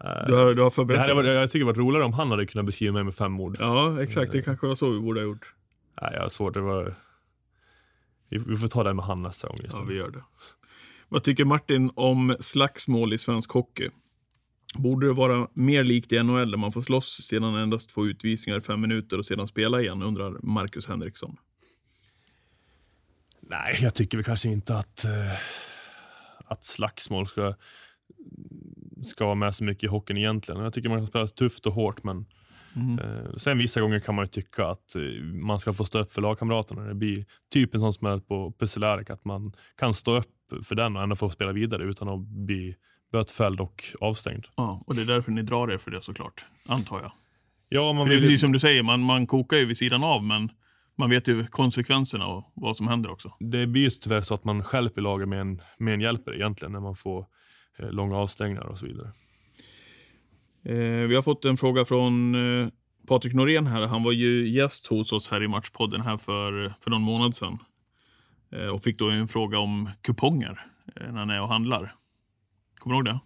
Du 0.00 0.34
har, 0.34 0.54
du 0.54 0.62
har 0.62 0.70
det 0.70 0.70
förberett 0.70 1.00
hade 1.00 1.12
dig? 1.12 1.16
varit, 1.16 1.40
jag 1.40 1.50
tycker 1.50 1.58
det 1.58 1.64
varit 1.64 1.78
roligare 1.78 2.04
om 2.04 2.12
han 2.12 2.30
hade 2.30 2.46
kunnat 2.46 2.66
beskriva 2.66 2.92
mig 2.92 3.04
med 3.04 3.14
fem 3.14 3.40
ord. 3.40 3.56
Ja, 3.60 4.02
exakt. 4.02 4.32
Det 4.32 4.42
kanske 4.42 4.66
var 4.66 4.74
så 4.74 4.90
vi 4.90 5.00
borde 5.00 5.20
ha 5.20 5.24
gjort. 5.24 5.54
Nej, 6.02 6.10
jag 6.14 6.22
har 6.22 6.28
svårt. 6.28 6.54
Det 6.54 6.60
var... 6.60 6.94
vi, 8.28 8.56
får 8.56 8.68
ta 8.68 8.84
det 8.84 8.94
med 8.94 9.04
han 9.04 9.22
nästa 9.22 9.48
gång 9.48 9.58
Ja, 9.72 9.82
vi 9.82 9.94
gör 9.94 10.10
det. 10.10 10.24
Vad 11.08 11.22
tycker 11.22 11.44
Martin 11.44 11.90
om 11.94 12.36
slagsmål 12.40 13.12
i 13.12 13.18
svensk 13.18 13.52
hockey? 13.52 13.88
Borde 14.74 15.06
det 15.06 15.12
vara 15.12 15.48
mer 15.52 15.84
likt 15.84 16.12
i 16.12 16.22
NHL 16.22 16.50
där 16.50 16.58
man 16.58 16.72
får 16.72 16.82
slåss 16.82 17.22
sedan 17.22 17.54
endast 17.54 17.92
få 17.92 18.06
utvisningar 18.06 18.58
i 18.58 18.60
fem 18.60 18.80
minuter 18.80 19.18
och 19.18 19.26
sedan 19.26 19.46
spela 19.46 19.80
igen, 19.80 20.02
undrar 20.02 20.36
Marcus 20.42 20.86
Henriksson. 20.86 21.36
Nej, 23.40 23.78
jag 23.80 23.94
tycker 23.94 24.18
väl 24.18 24.24
kanske 24.24 24.48
inte 24.48 24.76
att, 24.76 25.04
eh, 25.04 25.38
att 26.44 26.64
slagsmål 26.64 27.26
ska, 27.26 27.54
ska 29.04 29.24
vara 29.24 29.34
med 29.34 29.54
så 29.54 29.64
mycket 29.64 29.84
i 29.84 29.86
hockeyn 29.86 30.16
egentligen. 30.16 30.62
Jag 30.62 30.72
tycker 30.72 30.88
man 30.88 30.98
kan 30.98 31.06
spela 31.06 31.26
tufft 31.26 31.66
och 31.66 31.72
hårt, 31.72 32.02
men 32.04 32.26
Mm. 32.76 32.98
eh, 32.98 33.32
sen 33.36 33.58
vissa 33.58 33.80
gånger 33.80 34.00
kan 34.00 34.14
man 34.14 34.24
ju 34.24 34.28
tycka 34.28 34.66
att 34.66 34.94
eh, 34.96 35.02
man 35.24 35.60
ska 35.60 35.72
få 35.72 35.84
stå 35.84 35.98
upp 35.98 36.12
för 36.12 36.22
lagkamraterna. 36.22 36.82
Det 36.82 36.94
blir 36.94 37.24
typ 37.52 37.74
en 37.74 37.80
sån 37.80 37.94
smäll 37.94 38.20
på 38.20 38.52
Pussilärik, 38.58 39.10
att 39.10 39.24
man 39.24 39.52
kan 39.76 39.94
stå 39.94 40.16
upp 40.16 40.26
för 40.64 40.74
den 40.74 40.96
och 40.96 41.02
ändå 41.02 41.16
få 41.16 41.30
spela 41.30 41.52
vidare 41.52 41.82
utan 41.84 42.08
att 42.08 42.20
bli 42.20 42.74
bötfälld 43.12 43.60
och 43.60 43.84
avstängd. 44.00 44.44
Ja, 44.56 44.82
och 44.86 44.94
det 44.94 45.02
är 45.02 45.06
därför 45.06 45.32
ni 45.32 45.42
drar 45.42 45.72
er 45.72 45.78
för 45.78 45.90
det 45.90 46.00
såklart, 46.02 46.44
antar 46.66 47.00
jag. 47.00 47.12
Ja, 47.68 47.92
man 47.92 48.04
För 48.06 48.08
det 48.08 48.14
är 48.14 48.20
vill, 48.20 48.24
precis 48.28 48.40
som 48.40 48.52
du 48.52 48.58
säger, 48.58 48.82
man, 48.82 49.00
man 49.00 49.26
kokar 49.26 49.56
ju 49.56 49.64
vid 49.66 49.76
sidan 49.76 50.04
av, 50.04 50.24
men 50.24 50.50
man 50.98 51.10
vet 51.10 51.28
ju 51.28 51.46
konsekvenserna 51.46 52.26
och 52.26 52.52
vad 52.54 52.76
som 52.76 52.88
händer 52.88 53.10
också. 53.10 53.32
det 53.40 53.66
blir 53.66 53.82
ju 53.82 53.90
tyvärr 53.90 54.20
så 54.20 54.34
att 54.34 54.44
man 54.44 54.64
stjälper 54.64 55.00
laget 55.02 55.28
med 55.28 55.40
en, 55.40 55.62
med 55.78 55.94
en 55.94 56.00
hjälper 56.00 56.34
egentligen 56.34 56.72
när 56.72 56.80
man 56.80 56.96
får 56.96 57.26
långa 57.78 58.16
avstängningar 58.16 58.62
och 58.66 58.78
så 58.78 58.86
vidare. 58.86 59.08
Eh, 60.64 61.06
vi 61.08 61.14
har 61.14 61.22
fått 61.22 61.44
en 61.44 61.56
fråga 61.56 61.84
från 61.84 62.34
eh, 62.62 62.68
Patrik 63.06 63.34
Norén 63.34 63.66
här. 63.66 63.86
Han 63.86 64.02
var 64.02 64.12
ju 64.12 64.48
gäst 64.48 64.86
hos 64.86 65.12
oss 65.12 65.28
här 65.28 65.42
i 65.42 65.48
Matchpodden 65.48 66.00
här 66.00 66.16
för, 66.16 66.74
för 66.80 66.90
någon 66.90 67.02
månad 67.02 67.36
sedan. 67.36 67.58
Eh, 68.50 68.66
och 68.66 68.82
fick 68.82 68.98
då 68.98 69.10
en 69.10 69.28
fråga 69.28 69.58
om 69.58 69.90
kuponger 70.02 70.66
eh, 70.96 71.12
när 71.12 71.18
han 71.18 71.30
är 71.30 71.40
och 71.42 71.48
handlar. 71.48 71.94
Kommer 72.78 72.94
du 72.94 72.98
ihåg 72.98 73.04
det? 73.04 73.20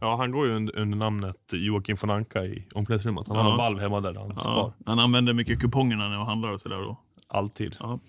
Ja, 0.00 0.16
han 0.16 0.30
går 0.30 0.46
ju 0.46 0.52
under, 0.52 0.76
under 0.78 0.98
namnet 0.98 1.50
Joakim 1.52 1.96
von 2.00 2.10
Anka 2.10 2.44
i 2.44 2.66
omklädningsrummet. 2.74 3.28
Han 3.28 3.36
Ja. 3.36 3.42
har 3.42 3.50
en 3.50 3.56
valv 3.56 3.78
hemma 3.80 4.00
där 4.00 4.14
han 4.14 4.32
Ja, 4.36 4.40
spar. 4.40 4.72
han 4.86 4.98
använder 4.98 5.32
mycket 5.32 5.60
kuponger 5.60 5.96
när 5.96 6.04
han 6.04 6.12
är 6.12 6.18
och 6.20 6.26
handlar 6.26 6.48
och 6.52 6.60
sådär. 6.60 6.76
Då. 6.78 7.00
Alltid. 7.28 7.76
Ja. 7.80 8.00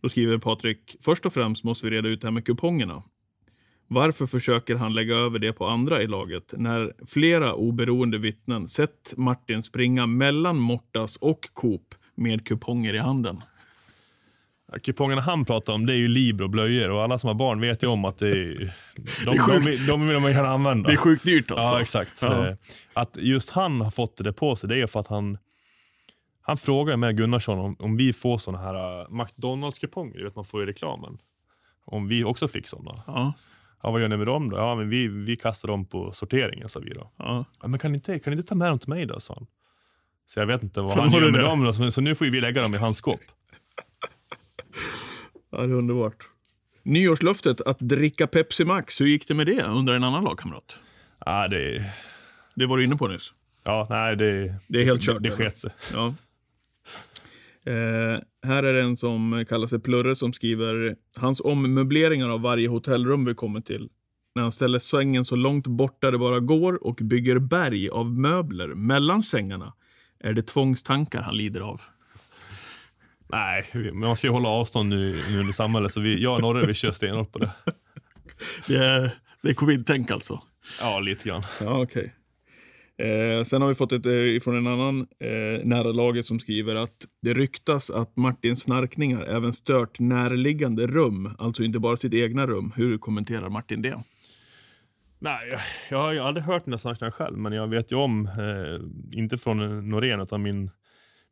Då 0.00 0.08
skriver 0.08 0.38
Patrik, 0.38 0.96
först 1.00 1.26
och 1.26 1.32
främst 1.32 1.64
måste 1.64 1.86
vi 1.86 1.96
reda 1.96 2.08
ut 2.08 2.20
det 2.20 2.26
här 2.26 2.32
med 2.32 2.44
kupongerna. 2.46 3.02
Varför 3.88 4.26
försöker 4.26 4.74
han 4.76 4.92
lägga 4.94 5.16
över 5.16 5.38
det 5.38 5.52
på 5.52 5.66
andra 5.66 6.02
i 6.02 6.06
laget 6.06 6.54
när 6.56 6.92
flera 7.06 7.54
oberoende 7.54 8.18
vittnen 8.18 8.68
sett 8.68 9.14
Martin 9.16 9.62
springa 9.62 10.06
mellan 10.06 10.56
Mortas 10.56 11.16
och 11.16 11.48
Coop 11.52 11.94
med 12.14 12.46
kuponger 12.46 12.94
i 12.94 12.98
handen? 12.98 13.42
Ja, 14.72 14.78
Kupongerna 14.78 15.22
han 15.22 15.44
pratar 15.44 15.72
om 15.72 15.86
det 15.86 15.92
är 15.92 15.96
ju 15.96 16.08
Libro 16.08 16.44
och 16.44 16.50
blöjor 16.50 16.90
och 16.90 17.02
alla 17.02 17.18
som 17.18 17.28
har 17.28 17.34
barn 17.34 17.60
vet 17.60 17.82
ju 17.82 17.86
om 17.86 18.04
att 18.04 18.18
det 18.18 18.28
är, 18.28 18.74
de, 19.24 19.30
är 19.30 19.38
sjukt. 19.38 19.66
de, 19.66 19.86
de 19.86 20.08
vill 20.08 20.18
man 20.18 20.32
kan 20.32 20.46
använda. 20.46 20.88
Det 20.88 20.94
är 20.94 20.96
sjukt 20.96 21.24
dyrt 21.24 21.50
alltså. 21.50 21.72
Ja, 21.74 21.80
exakt. 21.80 22.22
Ja. 22.22 22.48
Eh, 22.48 22.54
Att 22.92 23.16
just 23.16 23.50
han 23.50 23.80
har 23.80 23.90
fått 23.90 24.16
det 24.16 24.32
på 24.32 24.56
sig, 24.56 24.68
det 24.68 24.80
är 24.80 24.86
för 24.86 25.00
att 25.00 25.06
han 25.06 25.38
han 26.40 26.56
frågar 26.56 26.96
med 26.96 27.16
Gunnarsson 27.16 27.58
om, 27.58 27.76
om 27.78 27.96
vi 27.96 28.12
får 28.12 28.38
såna 28.38 28.58
här 28.58 29.00
uh, 29.00 29.06
McDonalds-kuponger, 29.10 30.18
du 30.18 30.24
vet 30.24 30.36
man 30.36 30.44
får 30.44 30.62
i 30.62 30.66
reklamen. 30.66 31.18
Om 31.84 32.08
vi 32.08 32.24
också 32.24 32.48
fick 32.48 32.66
såna. 32.66 33.02
Ja, 33.06 33.32
Ja, 33.82 33.90
vad 33.90 34.00
gör 34.00 34.08
ni 34.08 34.16
med 34.16 34.26
dem 34.26 34.50
då? 34.50 34.56
Ja, 34.56 34.74
men 34.74 34.88
vi, 34.88 35.08
vi 35.08 35.36
kastar 35.36 35.68
dem 35.68 35.84
på 35.86 36.12
sorteringen, 36.12 36.68
sa 36.68 36.80
vi 36.80 36.94
då. 36.94 37.10
ja. 37.16 37.44
Ja, 37.62 37.68
men 37.68 37.80
kan 37.80 37.92
ni, 37.92 37.96
inte, 37.96 38.18
kan 38.18 38.30
ni 38.30 38.36
inte 38.36 38.48
ta 38.48 38.54
med 38.54 38.68
dem 38.68 38.78
till 38.78 38.88
mig 38.88 39.06
då, 39.06 39.20
sa 39.20 39.34
han. 39.34 39.46
Så 40.26 40.40
jag 40.40 40.46
vet 40.46 40.62
inte 40.62 40.80
vad 40.80 40.90
Så 40.90 41.00
han 41.00 41.10
gör 41.10 41.20
med 41.30 41.40
det? 41.40 41.46
dem 41.46 41.64
då, 41.64 41.72
så, 41.72 41.90
så 41.90 42.00
nu 42.00 42.14
får 42.14 42.24
vi 42.24 42.40
lägga 42.40 42.62
dem 42.62 42.74
i 42.74 42.78
hans 42.78 42.98
skåp. 42.98 43.20
ja, 45.50 45.58
det 45.58 45.64
är 45.64 45.72
underbart. 45.72 46.16
Nyårslöftet 46.82 47.60
att 47.60 47.78
dricka 47.80 48.26
Pepsi 48.26 48.64
Max, 48.64 49.00
hur 49.00 49.06
gick 49.06 49.28
det 49.28 49.34
med 49.34 49.46
det 49.46 49.62
under 49.62 49.94
en 49.94 50.04
annan 50.04 50.24
lagkamrat? 50.24 50.76
Ja, 51.26 51.48
det, 51.48 51.90
Det 52.54 52.66
var 52.66 52.76
du 52.76 52.84
inne 52.84 52.96
på 52.96 53.08
nyss. 53.08 53.32
ja, 53.64 53.86
nej, 53.90 54.16
det, 54.16 54.54
Det 54.66 54.80
är 54.80 54.84
helt 54.84 55.02
kört, 55.02 55.22
Det, 55.22 55.28
det 55.28 55.36
sket 55.36 55.58
sig. 55.58 55.70
Ja. 55.92 56.14
Eh, 57.64 58.20
här 58.42 58.62
är 58.62 58.72
det 58.72 58.82
en 58.82 58.96
som 58.96 59.44
kallar 59.48 59.66
sig 59.66 59.80
Plurre 59.80 60.16
som 60.16 60.32
skriver 60.32 60.96
hans 61.16 61.40
ommöbleringar 61.40 62.28
av 62.28 62.40
varje 62.40 62.68
hotellrum 62.68 63.24
vi 63.24 63.34
kommer 63.34 63.60
till. 63.60 63.88
När 64.34 64.42
han 64.42 64.52
ställer 64.52 64.78
sängen 64.78 65.24
så 65.24 65.36
långt 65.36 65.66
borta 65.66 66.10
det 66.10 66.18
bara 66.18 66.40
går 66.40 66.86
och 66.86 66.94
bygger 66.94 67.38
berg 67.38 67.88
av 67.88 68.18
möbler 68.18 68.68
mellan 68.68 69.22
sängarna 69.22 69.72
är 70.20 70.32
det 70.32 70.42
tvångstankar 70.42 71.22
han 71.22 71.36
lider 71.36 71.60
av. 71.60 71.80
Nej, 73.32 73.92
man 73.92 74.16
ska 74.16 74.26
ju 74.26 74.32
hålla 74.32 74.48
avstånd 74.48 74.88
nu, 74.88 75.22
nu 75.30 75.50
i 75.50 75.52
samhället, 75.52 75.92
så 75.92 76.00
vi, 76.00 76.22
jag 76.22 76.34
och 76.34 76.40
Norre 76.40 76.66
vi 76.66 76.74
kör 76.74 76.92
stenhårt 76.92 77.32
på 77.32 77.38
det. 77.38 77.50
Det 78.66 78.76
är, 78.76 79.10
det 79.42 79.50
är 79.50 79.54
covid-tänk 79.54 80.10
alltså. 80.10 80.40
Ja, 80.80 81.00
lite 81.00 81.28
grann. 81.28 81.42
Ja, 81.60 81.82
okej. 81.82 82.14
Eh, 82.98 83.42
sen 83.44 83.62
har 83.62 83.68
vi 83.68 83.74
fått 83.74 83.92
ett 83.92 84.06
eh, 84.06 84.40
från 84.42 84.56
en 84.56 84.66
annan 84.66 85.00
eh, 85.00 85.64
nära 85.64 85.92
laget 85.92 86.26
som 86.26 86.40
skriver 86.40 86.76
att 86.76 87.06
det 87.22 87.34
ryktas 87.34 87.90
att 87.90 88.16
Martins 88.16 88.60
snarkningar 88.60 89.22
även 89.22 89.52
stört 89.52 89.98
närliggande 89.98 90.86
rum, 90.86 91.30
alltså 91.38 91.62
inte 91.62 91.78
bara 91.78 91.96
sitt 91.96 92.14
egna 92.14 92.46
rum. 92.46 92.72
Hur 92.76 92.98
kommenterar 92.98 93.48
Martin 93.48 93.82
det? 93.82 94.02
Nej, 95.18 95.48
jag, 95.50 95.60
jag 95.90 95.98
har 95.98 96.12
ju 96.12 96.18
aldrig 96.18 96.44
hört 96.44 96.64
den 96.64 96.70
där 96.70 96.78
snarkningen 96.78 97.12
själv, 97.12 97.38
men 97.38 97.52
jag 97.52 97.68
vet 97.68 97.92
ju 97.92 97.96
om, 97.96 98.26
eh, 98.26 99.18
inte 99.18 99.38
från 99.38 99.88
Norén, 99.88 100.20
utan 100.20 100.42
min, 100.42 100.70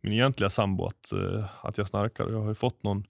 min 0.00 0.12
egentliga 0.12 0.50
sambo, 0.50 0.86
att, 0.86 1.12
eh, 1.12 1.44
att 1.62 1.78
jag 1.78 1.88
snarkar. 1.88 2.28
Jag 2.30 2.40
har 2.40 2.48
ju 2.48 2.54
fått 2.54 2.82
någon, 2.82 3.04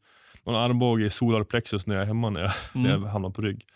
någon 0.45 0.55
armbåge 0.55 1.05
i 1.05 1.11
solar 1.11 1.45
plexus 1.45 1.87
när 1.87 1.95
jag 1.95 2.03
är 2.03 2.07
hemma, 2.07 2.31
när 2.31 2.41
jag, 2.41 2.53
när 2.75 2.91
jag 2.91 2.99
hamnar 2.99 3.31
på 3.31 3.43
rygg. 3.43 3.67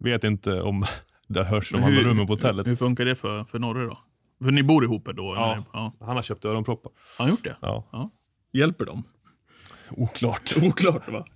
Vet 0.00 0.24
inte 0.24 0.62
om 0.62 0.84
det 1.26 1.44
hörs 1.44 1.70
de 1.72 1.84
andra 1.84 2.02
rummen 2.02 2.26
på 2.26 2.32
hotellet. 2.32 2.66
Hur 2.66 2.76
funkar 2.76 3.04
det 3.04 3.16
för, 3.16 3.44
för 3.44 3.58
Norre 3.58 3.84
då? 3.84 3.98
För 4.44 4.50
ni 4.50 4.62
bor 4.62 4.84
ihop 4.84 5.04
då? 5.04 5.34
Ja. 5.36 5.52
eller? 5.52 5.64
ja. 5.72 5.92
Han 6.00 6.16
har 6.16 6.22
köpt 6.22 6.44
öronproppar. 6.44 6.92
Har 7.18 7.24
han 7.24 7.30
gjort 7.30 7.44
det? 7.44 7.56
Ja. 7.60 8.10
Hjälper 8.52 8.84
de? 8.84 9.02
Oklart. 9.90 10.54
Oklart 10.62 11.08
va? 11.08 11.26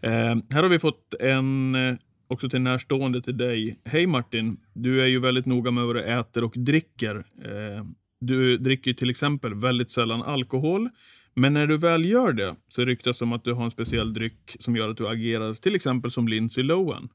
Eh, 0.00 0.36
här 0.50 0.62
har 0.62 0.68
vi 0.68 0.78
fått 0.78 1.14
en, 1.20 1.74
eh, 1.74 1.94
också 2.28 2.48
till 2.48 2.60
närstående 2.60 3.22
till 3.22 3.36
dig. 3.36 3.78
Hej 3.84 4.06
Martin, 4.06 4.56
du 4.72 5.02
är 5.02 5.06
ju 5.06 5.20
väldigt 5.20 5.46
noga 5.46 5.70
med 5.70 5.86
vad 5.86 5.96
du 5.96 6.02
äter 6.02 6.44
och 6.44 6.54
dricker. 6.56 7.16
Eh, 7.16 7.84
du 8.20 8.58
dricker 8.58 8.92
till 8.92 9.10
exempel 9.10 9.54
väldigt 9.54 9.90
sällan 9.90 10.22
alkohol. 10.22 10.88
Men 11.34 11.52
när 11.52 11.66
du 11.66 11.78
väl 11.78 12.04
gör 12.04 12.32
det 12.32 12.56
så 12.68 12.84
ryktas 12.84 13.18
det 13.18 13.24
om 13.24 13.32
att 13.32 13.44
du 13.44 13.52
har 13.52 13.64
en 13.64 13.70
speciell 13.70 14.14
dryck 14.14 14.56
som 14.60 14.76
gör 14.76 14.88
att 14.88 14.96
du 14.96 15.08
agerar 15.08 15.54
till 15.54 15.74
exempel 15.74 16.10
som 16.10 16.28
Lindsay 16.28 16.64
Lohan. 16.64 17.08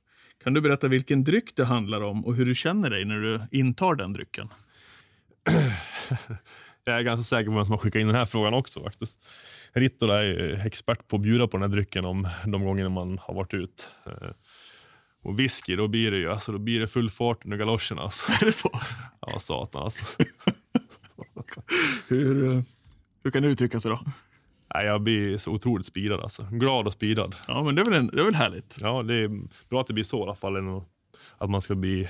Kan 0.44 0.54
du 0.54 0.62
berätta 0.62 0.88
vilken 0.88 1.24
dryck 1.24 1.56
det 1.56 1.66
handlar 1.66 2.02
om 2.02 2.26
och 2.26 2.36
hur 2.36 2.46
du 2.46 2.56
känner 2.56 2.90
dig 2.90 3.06
när 3.06 3.16
du 3.20 3.42
intar 3.52 3.96
den 3.96 4.14
drycken? 4.14 4.48
Jag 6.86 6.98
är 6.98 7.02
ganska 7.02 7.24
säker 7.24 7.50
på 7.50 7.56
vem 7.56 7.66
som 7.66 7.72
har 7.72 7.80
skickat 7.80 8.00
in 8.00 8.08
den 8.08 8.16
här 8.16 8.26
frågan 8.26 8.54
också 8.54 8.84
faktiskt. 8.84 9.26
Rittola 9.74 10.24
är 10.24 10.66
expert 10.68 11.08
på 11.08 11.16
att 11.16 11.22
bjuda 11.22 11.48
på 11.48 11.58
den 11.58 11.62
här 11.62 11.70
drycken 11.78 12.06
om 12.06 12.28
de 12.46 12.64
gångerna 12.66 12.90
man 12.90 13.18
har 13.18 13.34
varit 13.34 13.54
ut. 13.54 13.92
Eh, 14.06 14.30
Och 15.24 15.40
whisky, 15.40 15.76
då 15.76 15.88
blir 15.88 16.12
det 16.12 16.18
ju 16.18 16.32
alltså, 16.32 16.52
då 16.52 16.58
blir 16.58 16.80
det 16.80 16.88
full 16.88 17.10
fart 17.10 17.46
under 17.46 17.58
galoscherna. 17.58 18.02
Alltså. 18.02 18.32
Är 18.42 18.46
det 18.46 18.52
så? 18.52 18.80
Ja, 19.22 19.40
satan 19.40 19.84
alltså. 19.84 20.06
Hur, 22.08 22.52
eh, 22.56 22.62
hur 23.24 23.32
kan 23.32 23.44
det 23.44 23.50
uttrycka 23.50 23.80
sig 23.80 23.92
Nej, 24.74 24.86
jag 24.86 25.02
blir 25.02 25.38
så 25.38 25.52
otroligt 25.52 25.86
speedad 25.88 26.20
alltså. 26.22 26.48
Glad 26.52 26.88
och 26.88 26.94
speedad. 26.94 27.36
Ja, 27.48 27.64
men 27.64 27.76
det 27.76 27.82
är 27.82 27.86
väl, 27.86 27.94
en, 27.94 28.08
det 28.08 28.20
är 28.22 28.26
väl 28.26 28.36
härligt? 28.36 28.78
Ja, 28.82 29.04
det 29.04 29.16
är 29.16 29.30
bra 29.70 29.82
att 29.82 29.88
det 29.88 29.94
blir 29.94 30.04
så 30.04 30.20
i 30.20 30.22
alla 30.22 30.36
fall, 30.36 30.56
än 30.56 30.70
att- 31.38 31.50
man 31.50 31.62
ska 31.62 31.76
bli 31.76 32.08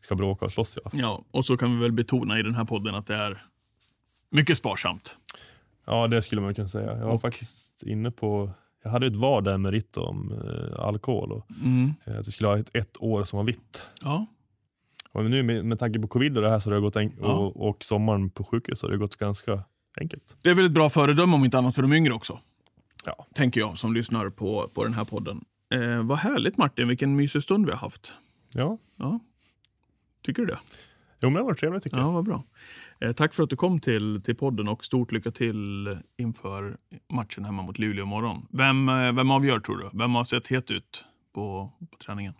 ska 0.00 0.14
bråka 0.14 0.44
och 0.44 0.52
slåss 0.52 0.76
i 0.76 0.80
alla 0.84 0.90
fall. 0.90 1.00
Ja, 1.00 1.24
och 1.30 1.44
så 1.46 1.56
kan 1.56 1.74
vi 1.76 1.82
väl 1.82 1.92
betona 1.92 2.38
i 2.38 2.42
den 2.42 2.54
här 2.54 2.64
podden 2.64 2.94
att 2.94 3.06
det 3.06 3.14
är 3.14 3.42
mycket 4.30 4.58
sparsamt. 4.58 5.16
Ja, 5.86 6.08
det 6.08 6.22
skulle 6.22 6.40
man 6.40 6.54
kunna 6.54 6.68
säga. 6.68 6.98
Jag 6.98 7.06
var 7.06 7.18
faktiskt 7.18 7.82
inne 7.82 8.10
på, 8.10 8.50
jag 8.82 8.90
hade 8.90 9.06
ett 9.06 9.16
vad 9.16 9.44
där 9.44 9.58
med 9.58 9.72
Ritto 9.72 10.00
om 10.00 10.32
eh, 10.32 10.80
alkohol 10.84 11.32
och 11.32 11.46
eh, 12.06 12.18
att 12.18 12.24
det 12.24 12.30
skulle 12.30 12.48
ha 12.48 12.58
ett, 12.58 12.74
ett 12.76 12.96
år 13.02 13.24
som 13.24 13.36
var 13.36 13.44
vitt. 13.44 13.88
Ja. 14.02 14.26
Och 15.12 15.24
nu 15.24 15.42
med, 15.42 15.64
med 15.64 15.78
tanke 15.78 15.98
på 15.98 16.08
covid 16.08 16.36
och 16.36 16.42
det 16.42 16.50
här 16.50 16.58
så 16.58 16.70
har 16.70 16.74
det 16.74 16.80
gått 16.80 16.96
en, 16.96 17.12
Ja. 17.20 17.26
och, 17.26 17.68
och 17.68 17.84
sommaren 17.84 18.30
på 18.30 18.44
sjukhus 18.44 18.82
har 18.82 18.88
det 18.90 18.96
gått 18.96 19.16
ganska 19.16 19.62
enkelt. 20.00 20.36
Det 20.42 20.50
är 20.50 20.54
väl 20.54 20.64
ett 20.66 20.72
bra 20.72 20.90
föredöme 20.90 21.34
om 21.34 21.44
inte 21.44 21.58
annat 21.58 21.74
för 21.74 21.82
de 21.82 21.92
yngre 21.92 22.12
också. 22.14 22.38
Ja. 23.06 23.26
Tänker 23.34 23.60
jag 23.60 23.78
som 23.78 23.94
lyssnar 23.94 24.30
på, 24.30 24.68
på 24.74 24.84
den 24.84 24.94
här 24.94 25.04
podden. 25.04 25.44
Eh, 25.74 26.02
vad 26.02 26.18
härligt 26.18 26.56
Martin, 26.58 26.88
vilken 26.88 27.16
mysig 27.16 27.42
stund 27.42 27.66
vi 27.66 27.72
har 27.72 27.78
haft. 27.78 28.14
Ja, 28.54 28.78
Ja. 28.96 29.20
Tycker 30.22 30.42
du 30.42 30.46
det? 30.46 30.58
jo, 31.20 31.30
men 31.30 31.34
det 31.34 31.42
var 31.42 31.54
trevligt 31.54 31.82
tycker 31.82 31.96
jag. 31.96 32.06
Ja, 32.06 32.10
vad 32.10 32.24
bra. 32.24 32.42
Eh, 33.00 33.12
tack 33.12 33.34
för 33.34 33.42
att 33.42 33.50
du 33.50 33.56
kom 33.56 33.80
till, 33.80 34.22
till 34.24 34.34
podden 34.36 34.68
och 34.68 34.84
stort 34.84 35.12
lycka 35.12 35.30
till 35.30 35.98
inför 36.16 36.76
matchen 37.12 37.44
hemma 37.44 37.62
mot 37.62 37.78
Luleå 37.78 38.02
imorgon. 38.04 38.46
Vem, 38.50 38.88
eh, 38.88 39.12
vem 39.12 39.30
avgör 39.30 39.60
tror 39.60 39.76
du? 39.78 39.90
Vem 39.98 40.14
har 40.14 40.24
sett 40.24 40.46
het 40.48 40.70
ut 40.70 41.04
på, 41.34 41.72
på 41.90 41.98
träningen? 42.04 42.34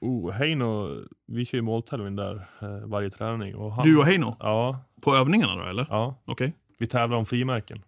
Oh, 0.00 0.30
Heino, 0.30 0.88
vi 1.26 1.44
kör 1.46 1.58
ju 1.58 1.62
måltävling 1.62 2.16
där 2.16 2.48
eh, 2.60 2.86
varje 2.88 3.10
träning. 3.10 3.54
Och 3.56 3.72
han, 3.72 3.84
Du 3.84 3.96
och 3.98 4.04
Heino? 4.06 4.36
Ja, 4.40 4.78
På 5.00 5.16
övningarna 5.16 5.56
då 5.56 5.62
eller? 5.70 5.86
ja, 5.90 6.14
Okej. 6.24 6.52
Vi 6.78 6.86
tävlar 6.86 7.16
om 7.16 7.26
frimärken. 7.26 7.82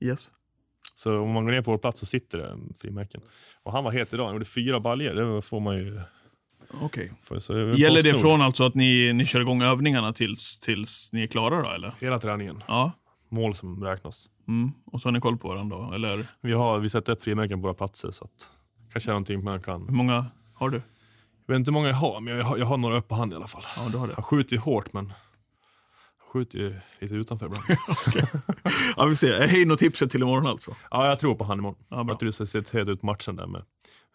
Yes. 0.00 0.32
Så 0.94 1.18
om 1.20 1.30
man 1.30 1.44
går 1.44 1.52
ner 1.52 1.62
på 1.62 1.70
vår 1.70 1.78
plats 1.78 2.00
så 2.00 2.06
sitter 2.06 2.38
det 2.38 2.58
frimärken. 2.80 3.20
Och 3.62 3.72
han 3.72 3.84
var 3.84 3.92
het 3.92 4.12
idag, 4.12 4.24
han 4.24 4.34
gjorde 4.34 4.44
fyra 4.44 4.80
baljor. 4.80 5.14
Det 5.14 5.42
får 5.42 5.60
man 5.60 5.76
ju... 5.76 6.00
Okej. 6.80 7.12
Är 7.30 7.76
Gäller 7.76 8.02
det 8.02 8.18
från 8.18 8.40
alltså 8.40 8.64
att 8.64 8.74
ni, 8.74 9.12
ni 9.12 9.24
kör 9.24 9.40
igång 9.40 9.62
övningarna 9.62 10.12
tills, 10.12 10.58
tills 10.60 11.12
ni 11.12 11.22
är 11.22 11.26
klara 11.26 11.62
då 11.62 11.68
eller? 11.68 11.94
Hela 12.00 12.18
träningen. 12.18 12.62
Ja. 12.68 12.92
Mål 13.28 13.54
som 13.54 13.84
räknas. 13.84 14.30
Mm. 14.48 14.72
Och 14.84 15.00
så 15.00 15.08
har 15.08 15.12
ni 15.12 15.20
koll 15.20 15.38
på 15.38 15.48
varandra 15.48 15.76
då, 15.76 15.92
eller? 15.94 16.26
Vi, 16.40 16.52
har, 16.52 16.78
vi 16.78 16.90
sätter 16.90 17.12
upp 17.12 17.22
frimärken 17.22 17.58
på 17.58 17.62
våra 17.62 17.74
platser 17.74 18.10
så 18.10 18.24
att 18.24 18.50
kanske 18.92 19.10
är 19.10 19.12
någonting 19.12 19.44
man 19.44 19.62
kan... 19.62 19.88
Hur 19.88 19.94
många 19.94 20.26
har 20.54 20.70
du? 20.70 20.82
Jag 21.46 21.54
vet 21.54 21.58
inte 21.58 21.70
hur 21.70 21.72
många 21.72 21.88
jag 21.88 21.94
har, 21.94 22.20
men 22.20 22.36
jag 22.36 22.44
har, 22.44 22.56
jag 22.56 22.66
har 22.66 22.76
några 22.76 22.98
upp 22.98 23.08
på 23.08 23.14
hand 23.14 23.32
i 23.32 23.36
alla 23.36 23.46
fall. 23.46 23.62
Ja, 23.76 23.88
du 23.92 23.98
har 23.98 24.08
det. 24.08 24.14
Han 24.14 24.24
skjuter 24.24 24.52
ju 24.52 24.60
hårt, 24.60 24.92
men 24.92 25.12
skjuter 26.32 26.58
ju 26.58 26.74
lite 26.98 27.14
utanför 27.14 27.46
ibland. 27.46 27.64
Ja, 28.96 29.04
vi 29.04 29.16
ser. 29.16 29.46
Hej, 29.46 29.64
något 29.64 29.78
tipset 29.78 30.10
till 30.10 30.22
imorgon 30.22 30.46
alltså. 30.46 30.76
ja, 30.90 31.06
jag 31.06 31.18
tror 31.18 31.34
på 31.34 31.44
han 31.44 31.58
imorgon. 31.58 31.78
Ja, 31.88 32.04
bra. 32.04 32.12
jag 32.12 32.18
tror 32.20 32.26
det 32.26 32.46
ser 32.46 32.76
helt 32.76 32.88
ut 32.88 33.02
matchen 33.02 33.36
där 33.36 33.46
med 33.46 33.62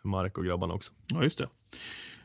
Marek 0.04 0.38
och 0.38 0.46
grabbarna 0.46 0.74
också. 0.74 0.94
Ja, 1.08 1.24
just 1.24 1.38
det. 1.38 1.48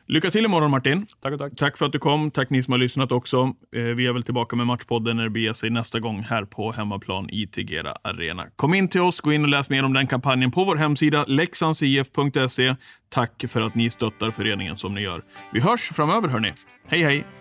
Lycka 0.07 0.31
till 0.31 0.45
imorgon 0.45 0.71
Martin. 0.71 1.07
Tack 1.21 1.33
och 1.33 1.39
tack. 1.39 1.55
Tack 1.55 1.77
för 1.77 1.85
att 1.85 1.91
du 1.91 1.99
kom. 1.99 2.31
Tack 2.31 2.49
ni 2.49 2.63
som 2.63 2.71
har 2.71 2.77
lyssnat 2.77 3.11
också. 3.11 3.53
Eh, 3.75 3.81
Vi 3.83 4.07
är 4.07 4.13
väl 4.13 4.23
tillbaka 4.23 4.55
med 4.55 4.67
Matchpodden 4.67 5.17
när 5.17 5.23
det 5.23 5.29
beger 5.29 5.53
sig 5.53 5.69
nästa 5.69 5.99
gång 5.99 6.19
här 6.23 6.45
på 6.45 6.71
hemmaplan 6.71 7.29
i 7.29 7.47
Tegera 7.47 7.91
Arena. 8.03 8.45
Kom 8.55 8.73
in 8.73 8.87
till 8.87 9.01
oss, 9.01 9.21
gå 9.21 9.33
in 9.33 9.43
och 9.43 9.49
läs 9.49 9.69
mer 9.69 9.85
om 9.85 9.93
den 9.93 10.07
kampanjen 10.07 10.51
på 10.51 10.63
vår 10.63 10.75
hemsida 10.75 11.25
leksandsif.se. 11.27 12.75
Tack 13.09 13.45
för 13.49 13.61
att 13.61 13.75
ni 13.75 13.89
stöttar 13.89 14.29
föreningen 14.29 14.77
som 14.77 14.91
ni 14.91 15.01
gör. 15.01 15.21
Vi 15.53 15.59
hörs 15.59 15.81
framöver 15.81 16.27
hörni. 16.27 16.53
Hej 16.89 17.03
hej! 17.03 17.38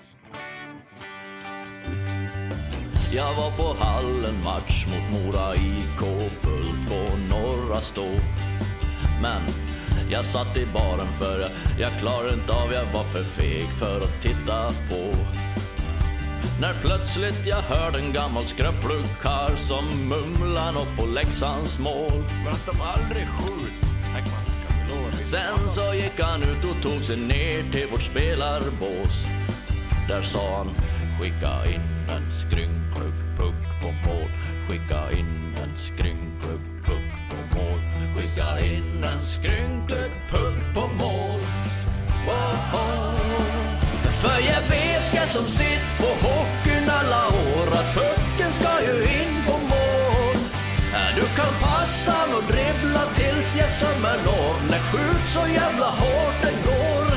Jag 3.13 3.35
var 3.35 3.51
på 3.51 3.85
hallen 3.85 4.43
match 4.45 4.87
mot 4.87 5.23
Mora 5.23 5.57
IK 5.57 6.31
fullt 6.41 6.89
på 6.89 7.17
norra 7.17 7.81
stå. 7.81 8.07
Men 9.23 9.43
jag 10.11 10.25
satt 10.25 10.57
i 10.57 10.67
baren 10.67 11.13
för 11.19 11.51
jag, 11.79 11.99
klarade 11.99 12.35
inte 12.35 12.53
av, 12.53 12.73
jag 12.73 12.85
var 12.85 13.03
för 13.03 13.25
feg 13.25 13.69
för 13.79 14.01
att 14.05 14.23
titta 14.23 14.71
på. 14.91 15.13
När 16.61 16.75
plötsligt 16.83 17.47
jag 17.47 17.63
hörde 17.63 17.99
en 17.99 18.13
gammal 18.13 18.45
skröplig 18.45 19.05
karl 19.23 19.57
som 19.57 19.85
mumlar 20.09 20.73
nåt 20.73 20.97
på 20.97 21.07
Leksands 21.07 21.79
mål. 21.79 22.25
Men 22.45 22.53
att 22.53 22.67
de 22.67 22.81
aldrig 22.81 23.29
skjut. 23.29 23.73
Sen 25.25 25.71
så 25.71 25.95
gick 25.95 26.21
han 26.21 26.43
ut 26.43 26.65
och 26.65 26.83
tog 26.83 27.03
sig 27.03 27.17
ner 27.17 27.73
till 27.73 27.87
vårt 27.91 28.03
spelarbås. 28.03 29.25
Där 30.09 30.23
sa 30.23 30.57
han 30.57 30.71
skicka 31.21 31.67
in 31.67 31.81
en 32.09 32.33
mål. 32.33 32.88
Skicka 34.69 35.11
in 35.13 35.55
en 35.63 35.77
skrynklig 35.77 36.61
puck 36.87 37.11
på 37.27 37.59
mål. 37.59 37.81
Skicka 38.17 38.61
in 38.61 39.05
en 39.05 39.23
skrynklig 39.23 40.11
puck 40.31 40.75
på 40.75 40.81
mål. 40.81 41.41
Woho. 42.27 43.15
För 44.23 44.39
jag 44.39 44.61
vet 44.61 45.15
jag 45.15 45.29
som 45.29 45.45
sitt 45.45 45.99
på 45.99 46.27
hockeyn 46.27 46.91
alla 46.91 47.27
år 47.27 47.67
att 47.73 47.95
pucken 47.95 48.53
ska 48.53 48.83
ju 48.83 49.03
in 49.03 49.35
på 49.47 49.53
mål. 49.53 50.37
Du 51.17 51.23
kan 51.37 51.53
passa 51.61 52.17
och 52.37 52.43
dribbla 52.53 53.05
tills 53.15 53.57
jag 53.61 53.71
sömmer 53.71 54.17
når. 54.25 54.71
När 54.71 54.79
skjut 54.79 55.29
så 55.29 55.53
jävla 55.53 55.87
hårt 55.87 56.43
det 56.43 56.71
går. 56.71 57.08